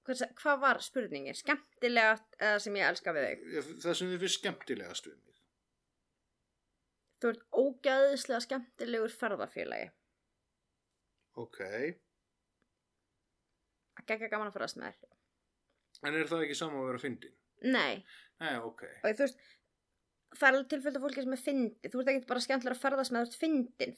hvað, 0.07 0.19
se- 0.21 0.29
hvað 0.41 0.59
var 0.63 0.79
spurningin? 0.85 1.35
Skemmtilegt 1.37 2.37
eða 2.39 2.59
sem 2.63 2.75
ég 2.79 2.87
elska 2.89 3.13
við? 3.15 3.43
Ég- 3.57 3.71
Það 3.83 3.97
sem 3.99 4.11
þið 4.13 4.19
finnst 4.23 4.39
skemmtilegast 4.41 5.09
við 5.11 5.17
mig. 5.19 5.23
Þú 7.21 7.29
ert 7.33 7.45
ógæðislega 7.63 8.41
skemmtilegur 8.47 9.13
ferðafélagi 9.19 9.87
Ok, 11.37 11.59
að 13.99 14.05
gegja 14.09 14.29
gaman 14.31 14.49
að 14.49 14.55
ferðast 14.57 14.79
með 14.81 14.95
þér 15.01 15.13
en 16.07 16.15
er 16.21 16.27
það 16.29 16.43
ekki 16.45 16.55
sama 16.59 16.77
að 16.81 16.87
vera 16.91 17.01
fyndin? 17.01 17.33
Nei, 17.65 18.03
Nei, 18.39 18.51
ok. 18.61 18.83
og 19.03 19.15
þú 19.17 19.23
veist 19.25 19.39
það 20.37 20.47
er 20.47 20.53
alveg 20.57 20.69
tilfælda 20.71 21.01
fólki 21.03 21.23
sem 21.23 21.33
er 21.35 21.41
fyndi 21.43 21.89
þú 21.91 22.01
ert 22.01 22.11
ekki 22.13 22.27
bara 22.29 22.43
skemmtilega 22.45 22.75
að 22.77 22.83
ferðast 22.85 23.13
með 23.13 23.23
þú 23.23 23.27
ert 23.27 23.39
fyndin 23.41 23.95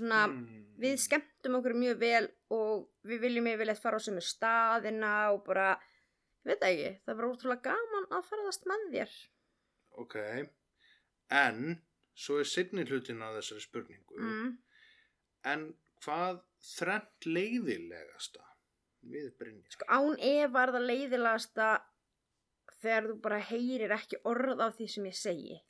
svona, 0.00 0.20
Mm. 0.32 0.64
við 0.82 0.96
skemmtum 0.98 1.56
okkur 1.60 1.74
mjög 1.78 1.98
vel 2.00 2.28
og 2.50 2.88
við 3.04 3.20
viljum 3.26 3.46
yfirleitt 3.52 3.82
fara 3.82 3.96
á 4.00 4.02
sömu 4.02 4.22
staðina 4.24 5.12
og 5.34 5.44
bara 5.44 5.68
ég 6.44 6.48
veit 6.52 6.62
ekki, 6.66 6.90
það 7.04 7.12
er 7.12 7.20
bara 7.20 7.30
útrúlega 7.32 7.62
gaman 7.62 8.06
að 8.10 8.24
ferðast 8.30 8.66
með 8.66 8.88
þér 8.92 9.12
Ok, 10.02 10.16
en 11.30 11.82
svo 12.16 12.38
er 12.40 12.48
sinni 12.48 12.84
hlutin 12.88 13.20
að 13.22 13.36
þessari 13.40 13.60
spurningu. 13.66 14.16
mm. 14.18 14.58
En 15.44 15.74
hvað 16.04 16.40
þrennt 16.78 17.26
leiðilegasta 17.26 18.42
við 19.02 19.32
Brynjar? 19.38 19.70
sko 19.74 19.84
án 19.90 20.16
ef 20.18 20.50
var 20.54 20.72
það 20.72 20.86
leiðilegasta 20.90 21.68
þegar 22.82 23.06
þú 23.10 23.16
bara 23.22 23.38
heyrir 23.38 23.90
ekki 23.94 24.20
orð 24.24 24.60
af 24.60 24.76
því 24.78 24.88
sem 24.90 25.04
ég 25.10 25.14
segi 25.18 25.60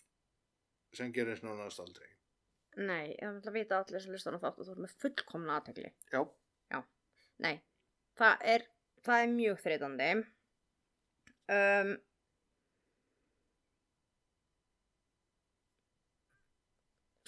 Sem 0.97 1.13
gerist 1.13 1.45
nánast 1.47 1.81
aldrei. 1.81 2.09
nei, 2.77 3.17
það 3.21 3.35
vil 3.39 3.51
að 3.51 3.57
vita 3.59 3.81
allir 3.81 4.03
sem 4.05 4.13
listan 4.15 4.37
á 4.37 4.43
þátt 4.43 4.61
og 4.61 4.67
þú 4.67 4.73
erum 4.73 4.87
með 4.87 4.95
fullkomna 5.05 5.59
aðtekli 5.59 5.91
Já, 6.73 6.79
nei, 7.45 7.55
það 8.17 8.47
er 8.55 8.65
það 9.03 9.25
er 9.25 9.35
mjög 9.35 9.61
þreytandi. 9.65 10.09
Um, 11.53 11.93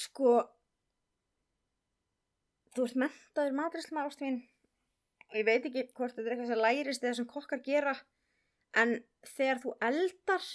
sko 0.00 0.34
þú 2.74 2.86
ert 2.86 2.98
mentaður 3.04 3.56
matrislamar 3.58 4.10
ástfín 4.10 4.40
og 5.30 5.38
ég 5.38 5.46
veit 5.48 5.66
ekki 5.68 5.86
hvort 5.96 6.14
þetta 6.14 6.28
er 6.28 6.36
eitthvað 6.36 6.52
sem 6.52 6.62
lærist 6.62 7.04
eða 7.04 7.18
sem 7.18 7.28
kokkar 7.30 7.62
gera 7.66 7.94
en 8.80 8.96
þegar 9.34 9.60
þú 9.62 9.74
eldar 9.88 10.48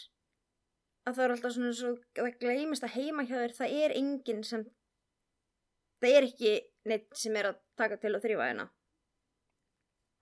að 1.07 1.15
það 1.15 1.23
er 1.25 1.33
alltaf 1.35 1.55
svona 1.55 1.71
svo 1.75 1.93
það 2.17 2.37
gleymist 2.41 2.85
að 2.85 2.95
heima 2.97 3.25
hjá 3.27 3.35
þér 3.37 3.55
það 3.57 3.75
er 3.83 3.95
enginn 3.97 4.43
sem 4.47 4.65
það 5.99 6.15
er 6.17 6.27
ekki 6.29 6.53
neitt 6.89 7.09
sem 7.21 7.37
er 7.39 7.51
að 7.51 7.59
taka 7.79 7.99
til 8.01 8.15
og 8.15 8.23
þrýfa 8.23 8.49
hérna 8.49 8.69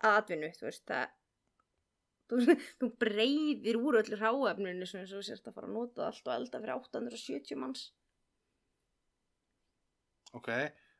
að 0.05 0.19
atvinnu, 0.21 0.49
þú 0.53 0.67
veist 0.67 0.83
það 0.89 1.13
þú, 2.29 2.41
þú 2.81 2.89
breyðir 3.01 3.79
úr 3.81 3.99
öllu 4.01 4.19
ráefninu 4.19 4.89
sem 4.89 5.07
þú 5.09 5.23
sérst 5.25 5.49
að 5.49 5.57
fara 5.57 5.69
að 5.69 5.77
nota 5.77 6.07
allt 6.07 6.27
og 6.27 6.35
elda 6.35 6.61
fyrir 6.61 6.77
870 6.77 7.61
manns 7.61 7.87
ok. 10.37 10.51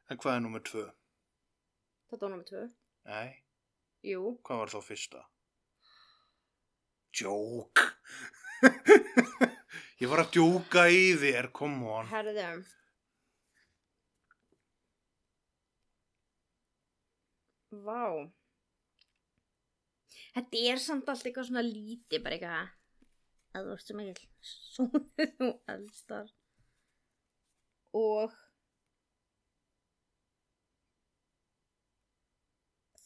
En 0.08 0.20
hvað 0.22 0.38
er 0.38 0.44
nummer 0.46 0.64
tvö? 0.64 0.86
þetta 2.08 2.24
var 2.24 2.34
námið 2.34 2.52
tvö 2.52 2.68
Nei, 3.08 3.28
jú, 4.04 4.34
hvað 4.44 4.64
var 4.64 4.72
þá 4.74 4.80
fyrsta? 4.84 5.22
Jók. 7.18 7.80
ég 10.02 10.10
var 10.12 10.24
að 10.24 10.34
djóka 10.38 10.88
í 10.94 11.14
þér, 11.22 11.52
come 11.56 11.88
on. 12.00 12.10
herðum 12.12 12.66
vá. 17.72 18.28
Þetta 20.38 20.66
er 20.72 20.82
samt 20.82 21.08
allt 21.10 21.26
eitthvað 21.26 21.50
svona 21.50 21.64
lítið 21.66 22.24
bara 22.24 22.38
eitthvað 22.38 22.76
að 23.58 23.68
þú 23.68 23.76
ert 23.76 23.88
svo 23.88 23.98
mikil 23.98 24.28
svo 24.48 24.86
þú 25.40 25.48
eldar 25.74 26.34
og 27.98 28.36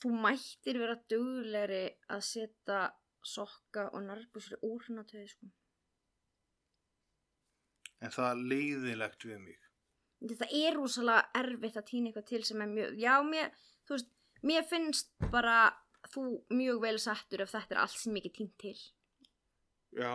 þú 0.02 0.12
mættir 0.26 0.82
vera 0.82 0.98
duglegri 1.14 1.84
að 2.12 2.26
setja 2.28 2.82
sokka 3.32 3.88
og 3.94 4.04
nærbúsri 4.10 4.60
úr 4.66 4.82
hérna 4.88 5.06
töði 5.08 5.30
sko 5.32 5.52
En 8.02 8.10
það 8.14 8.30
er 8.32 8.40
leiðilegt 8.52 9.26
við 9.30 9.40
mig. 9.40 9.60
það 10.42 10.54
er 10.58 10.76
rosalega 10.78 11.30
erfitt 11.42 11.78
að 11.78 11.86
týna 11.92 12.10
eitthvað 12.10 12.28
til 12.32 12.44
sem 12.46 12.62
er 12.62 12.68
mjög, 12.72 12.98
já 13.02 13.14
mér 13.26 13.52
þú 13.88 13.96
veist, 13.96 14.10
mér 14.44 14.64
finnst 14.70 15.10
bara 15.34 15.56
þú 16.14 16.24
mjög 16.50 16.82
vel 16.82 16.98
settur 17.02 17.42
ef 17.46 17.52
þetta 17.56 17.76
er 17.76 17.82
allt 17.84 17.98
sem 17.98 18.16
ekki 18.22 18.32
týnt 18.40 18.58
til 18.62 18.76
Já, 19.92 20.12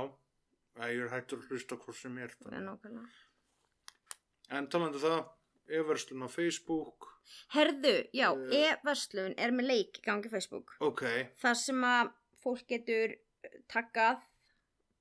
ég 0.81 1.03
er 1.05 1.11
hættur 1.13 1.39
að 1.43 1.51
hlusta 1.51 1.77
hvort 1.77 1.97
sem 1.99 2.17
er. 2.19 2.33
Það 2.41 2.55
er. 2.87 3.19
En 4.57 4.69
talandi 4.73 4.97
um 4.97 5.03
það, 5.03 5.27
Everslun 5.69 6.23
á 6.23 6.29
Facebook. 6.31 7.09
herðu, 7.55 7.95
já, 8.15 8.29
Eh. 8.53 8.71
e-verslun 8.71 9.35
er 9.37 9.51
með 9.51 9.67
leik 9.67 10.01
gangi 10.03 10.29
Facebook 10.31 10.77
Ok, 10.81 11.03
þar 11.43 11.55
sem 11.57 11.83
að 11.83 12.13
fólk 12.43 12.67
getur 12.69 13.17
taggað, 13.69 14.23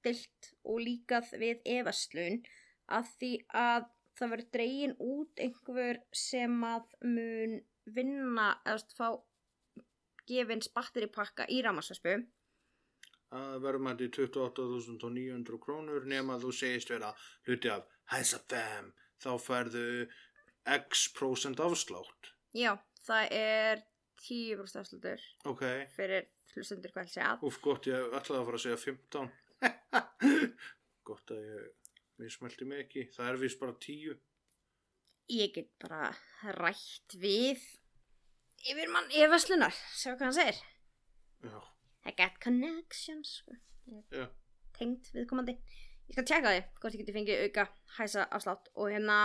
dilt 0.03 0.53
og 0.65 0.79
líkað 0.81 1.29
við 1.39 1.61
e-verslun 1.65 2.43
að 2.91 3.11
því 3.19 3.31
að 3.61 3.87
það 4.15 4.31
verður 4.33 4.51
dregin 4.55 4.95
út 5.03 5.41
einhver 5.43 6.01
sem 6.15 6.61
að 6.63 6.93
mun 7.03 7.57
vinna 7.95 8.49
eða 8.65 8.95
fá 8.97 9.09
gefins 10.25 10.71
batteripakka 10.73 11.45
í 11.51 11.59
ramarsaspu 11.65 12.15
það 13.35 13.57
verður 13.65 13.83
mætti 13.87 14.07
28.900 14.15 15.59
krónur 15.61 16.07
nema 16.09 16.37
þú 16.41 16.53
segist 16.55 16.91
vera 16.93 17.11
hluti 17.47 17.71
af 17.73 17.85
Hæsa 18.13 18.37
5, 18.51 18.91
þá 19.23 19.31
færðu 19.41 19.85
x 20.75 21.07
prósent 21.17 21.61
afslátt. 21.61 22.31
já, 22.53 22.77
það 23.05 23.31
er 23.37 23.81
10% 24.25 24.81
afslutur 24.81 25.23
Ok, 25.49 25.63
fyrir 25.95 26.29
hlustendur 26.53 26.93
hvað 26.93 27.09
sé 27.11 27.25
að 27.25 27.45
úf 27.49 27.59
gott, 27.61 27.89
ég 27.89 28.13
ætlaði 28.15 28.39
að 28.41 28.45
fara 28.49 28.61
að 28.61 28.65
segja 28.65 28.79
15. 28.85 29.33
gott 31.09 31.33
að 31.35 31.49
ég 31.49 31.84
mismælti 32.21 32.67
mig 32.69 32.85
ekki, 32.85 33.07
það 33.15 33.31
er 33.31 33.41
vist 33.41 33.59
bara 33.61 33.75
10. 33.85 34.15
ég 35.35 35.53
get 35.55 35.71
bara 35.81 36.11
rætt 36.59 37.17
við 37.21 37.63
yfir 38.65 38.91
mann 38.93 39.09
e-verslunar 39.13 39.73
sjá 39.73 40.13
hvað 40.13 40.27
hann 40.27 40.37
segir 40.39 40.61
Já, 41.45 41.57
I 42.09 42.13
got 42.17 42.37
connections 42.41 43.39
sko. 43.41 43.57
já, 44.13 44.27
tengt 44.77 45.11
viðkomandi 45.13 45.57
ég 45.57 46.13
skal 46.13 46.27
tjekka 46.29 46.53
því 46.53 46.61
hvort 46.79 46.95
ég 46.95 47.01
geti 47.01 47.17
fengið 47.17 47.43
auka 47.47 47.67
hæsa 47.97 48.27
afslátt 48.29 48.71
og 48.73 48.93
hérna 48.93 49.19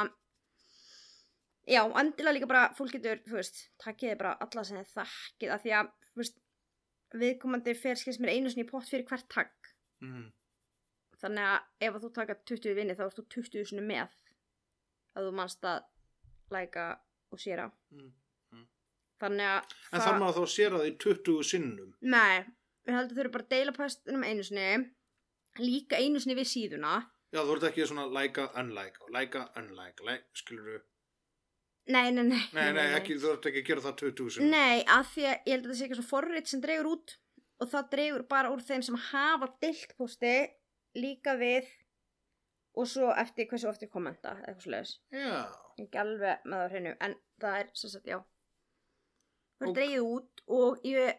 já, 1.69 1.83
endilega 1.85 2.37
líka 2.37 2.51
bara 2.51 2.69
fólk 2.77 2.97
getur, 2.97 3.21
þú 3.29 3.39
veist, 3.39 3.65
takkiði 3.83 4.19
bara 4.21 4.37
alla 4.45 4.65
sem 4.67 4.81
þið 4.81 4.93
þakkið 4.97 5.55
af 5.55 5.65
því 5.65 5.75
að, 5.79 5.93
þú 6.11 6.23
veist 6.23 6.41
viðkomandi 7.21 7.75
fer 7.79 7.99
skils 7.99 8.21
mér 8.23 8.35
einu 8.37 8.53
sinni 8.53 8.67
í 8.67 8.71
pott 8.71 8.89
fyrir 8.89 9.07
hvert 9.09 9.29
takk 9.33 9.73
mm. 10.05 10.29
Þannig 11.23 11.47
að 11.51 11.87
ef 11.89 11.95
að 11.99 12.05
þú 12.07 12.11
taka 12.19 12.37
20 12.51 12.75
vinni 12.79 12.95
þá 12.99 13.05
ert 13.07 13.19
þú 13.21 13.25
20 13.37 13.65
sinni 13.71 13.85
með 13.87 14.09
að 15.17 15.27
þú 15.29 15.33
manst 15.41 15.65
að 15.65 15.85
læka 16.55 16.87
og 17.31 17.39
séra 17.43 17.71
Mm. 17.93 18.67
þannig 19.21 19.47
að 19.47 19.75
En 19.93 20.01
þarf 20.01 20.19
maður 20.21 20.37
þá 20.39 20.43
að 20.47 20.53
séra 20.55 20.79
því 20.83 20.91
20 21.05 21.43
sinnum. 21.51 21.91
nei, 22.01 22.45
við 22.87 22.95
heldum 22.97 23.17
þurfum 23.19 23.33
bara 23.37 23.45
að 23.45 23.51
deila 23.55 23.73
postunum 23.77 24.25
einu 24.25 24.43
sinni 24.47 24.69
líka 25.61 25.99
einu 26.01 26.21
sinni 26.23 26.37
við 26.39 26.49
síðuna 26.55 26.95
Já, 27.31 27.45
þú 27.47 27.53
ert 27.57 27.67
ekki 27.69 27.85
svona 27.87 28.07
like, 28.11 28.43
unlike, 28.59 28.99
like, 29.15 29.39
unlike, 29.61 30.03
like, 30.07 30.25
skilur 30.35 30.65
þú? 30.67 30.79
nei, 31.95 32.11
nei, 32.11 32.23
nei 32.25 32.41
Nei, 32.57 32.73
nei, 32.73 32.87
ekki, 32.99 33.19
þú 33.23 33.35
ert 33.37 33.47
ekki 33.51 33.63
að 33.63 33.69
gera 33.69 33.85
það 33.85 33.97
20 34.03 34.31
sinnum. 34.35 34.51
Nei, 34.51 34.83
að 34.87 35.05
því 35.15 35.27
að 35.29 35.37
ég 35.37 35.53
held 35.55 35.65
að 35.67 35.71
það 35.71 35.77
sé 35.79 35.85
eitthvað 35.85 36.01
svona 36.01 36.11
forrit 36.15 36.49
sem 36.51 36.61
dregur 36.65 36.89
út 36.95 37.15
og 37.61 37.69
það 37.75 37.91
dregur 37.95 38.25
bara 38.31 38.51
úr 38.55 38.63
þeim 38.67 38.83
sem 38.89 38.99
hafa 39.11 39.49
deilt 39.63 39.95
posti 39.99 40.35
líka 40.99 41.37
við 41.39 41.69
og 42.81 42.87
svo 42.89 43.11
eftir 43.19 43.49
hversu 43.51 43.69
ofti 43.71 43.89
kommenta 43.91 44.35
eða 44.37 44.53
eitthvað 44.53 44.65
er 45.81 45.85
ekki 45.85 46.01
alveg 46.03 46.45
með 46.47 46.63
það 46.63 46.75
hreinu 46.75 46.93
en 47.07 47.17
það 47.43 47.59
er 47.61 47.73
sem 47.81 47.93
sagt, 47.95 48.07
já. 48.11 48.19
Það 49.59 49.69
er 49.69 49.75
dreigið 49.79 50.09
út 50.15 50.43
og 50.57 50.87
ég 50.87 51.19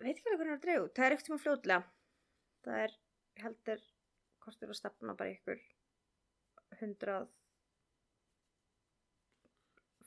veit 0.00 0.10
ekki 0.16 0.28
alveg 0.30 0.40
hvernig 0.40 0.52
það 0.52 0.58
er 0.58 0.64
dreigið 0.66 0.84
út. 0.84 0.94
Það 0.96 1.06
er 1.06 1.16
eitthvað 1.16 1.42
fljótlega. 1.44 1.86
Það 2.64 2.82
er, 2.84 2.98
heldur, 3.44 3.86
hvort 4.44 4.62
er 4.62 4.74
að 4.74 4.78
stefna 4.80 5.16
bara 5.18 5.34
ykkur 5.34 5.64
hundrað 6.80 7.26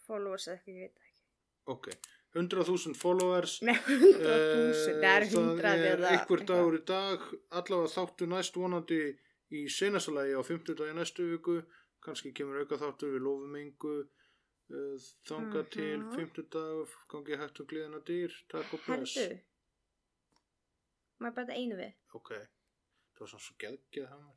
followers 0.07 0.47
eða 0.47 0.57
eitthvað, 0.57 0.77
ég 0.77 0.87
veit 0.87 1.03
ekki. 1.03 1.25
ok, 1.73 1.89
100.000 2.35 2.93
followers 2.99 3.61
Nei, 3.61 3.75
100.000, 3.75 4.99
það 5.01 5.07
er 5.13 5.25
100 5.27 5.61
það 5.61 5.85
er 5.91 6.03
eitthvað. 6.11 6.45
dagur 6.49 6.75
í 6.77 6.83
dag 6.85 7.23
allavega 7.61 7.93
þáttu 7.95 8.27
næst 8.29 8.55
vonandi 8.59 8.99
í 9.57 9.63
senasalagi 9.71 10.35
á 10.35 10.41
50 10.43 10.75
dagi 10.81 10.93
næstu 10.97 11.25
viku 11.31 11.61
kannski 12.03 12.33
kemur 12.35 12.59
auka 12.61 12.77
þáttur 12.81 13.13
við 13.15 13.23
lofum 13.25 13.55
engu 13.55 13.93
uh, 14.03 14.97
þanga 15.29 15.63
Mhm. 15.63 15.69
til 15.71 15.99
50 16.15 16.49
dag 16.51 16.95
gangi 17.09 17.37
hægt 17.39 17.59
og 17.63 17.67
gleðina 17.71 17.99
dýr 18.03 18.31
takk 18.51 18.73
og 18.73 18.79
bless 18.85 19.15
Herðu, 19.17 19.39
maður 21.19 21.35
bara 21.39 21.53
einu 21.57 21.75
við. 21.79 21.93
ok, 22.13 22.29
það 23.15 23.19
var 23.23 23.27
svona 23.27 23.45
svo 23.47 24.07
hamar 24.11 24.35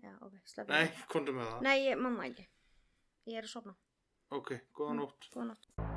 Já, 0.00 0.12
ok, 0.24 0.34
slepp 0.48 0.68
nei, 0.68 0.86
komdu 1.12 1.32
með 1.36 1.46
það 1.52 1.62
Nei, 1.62 1.78
ég, 1.84 1.98
mamma 2.00 2.24
ekki. 2.30 2.46
Ég 3.28 3.36
er 3.38 3.44
að 3.44 3.52
sofna. 3.52 3.74
ok, 4.30 4.54
góða 4.72 4.94
nótt 4.96 5.30
Góða 5.34 5.46
nótt. 5.52 5.89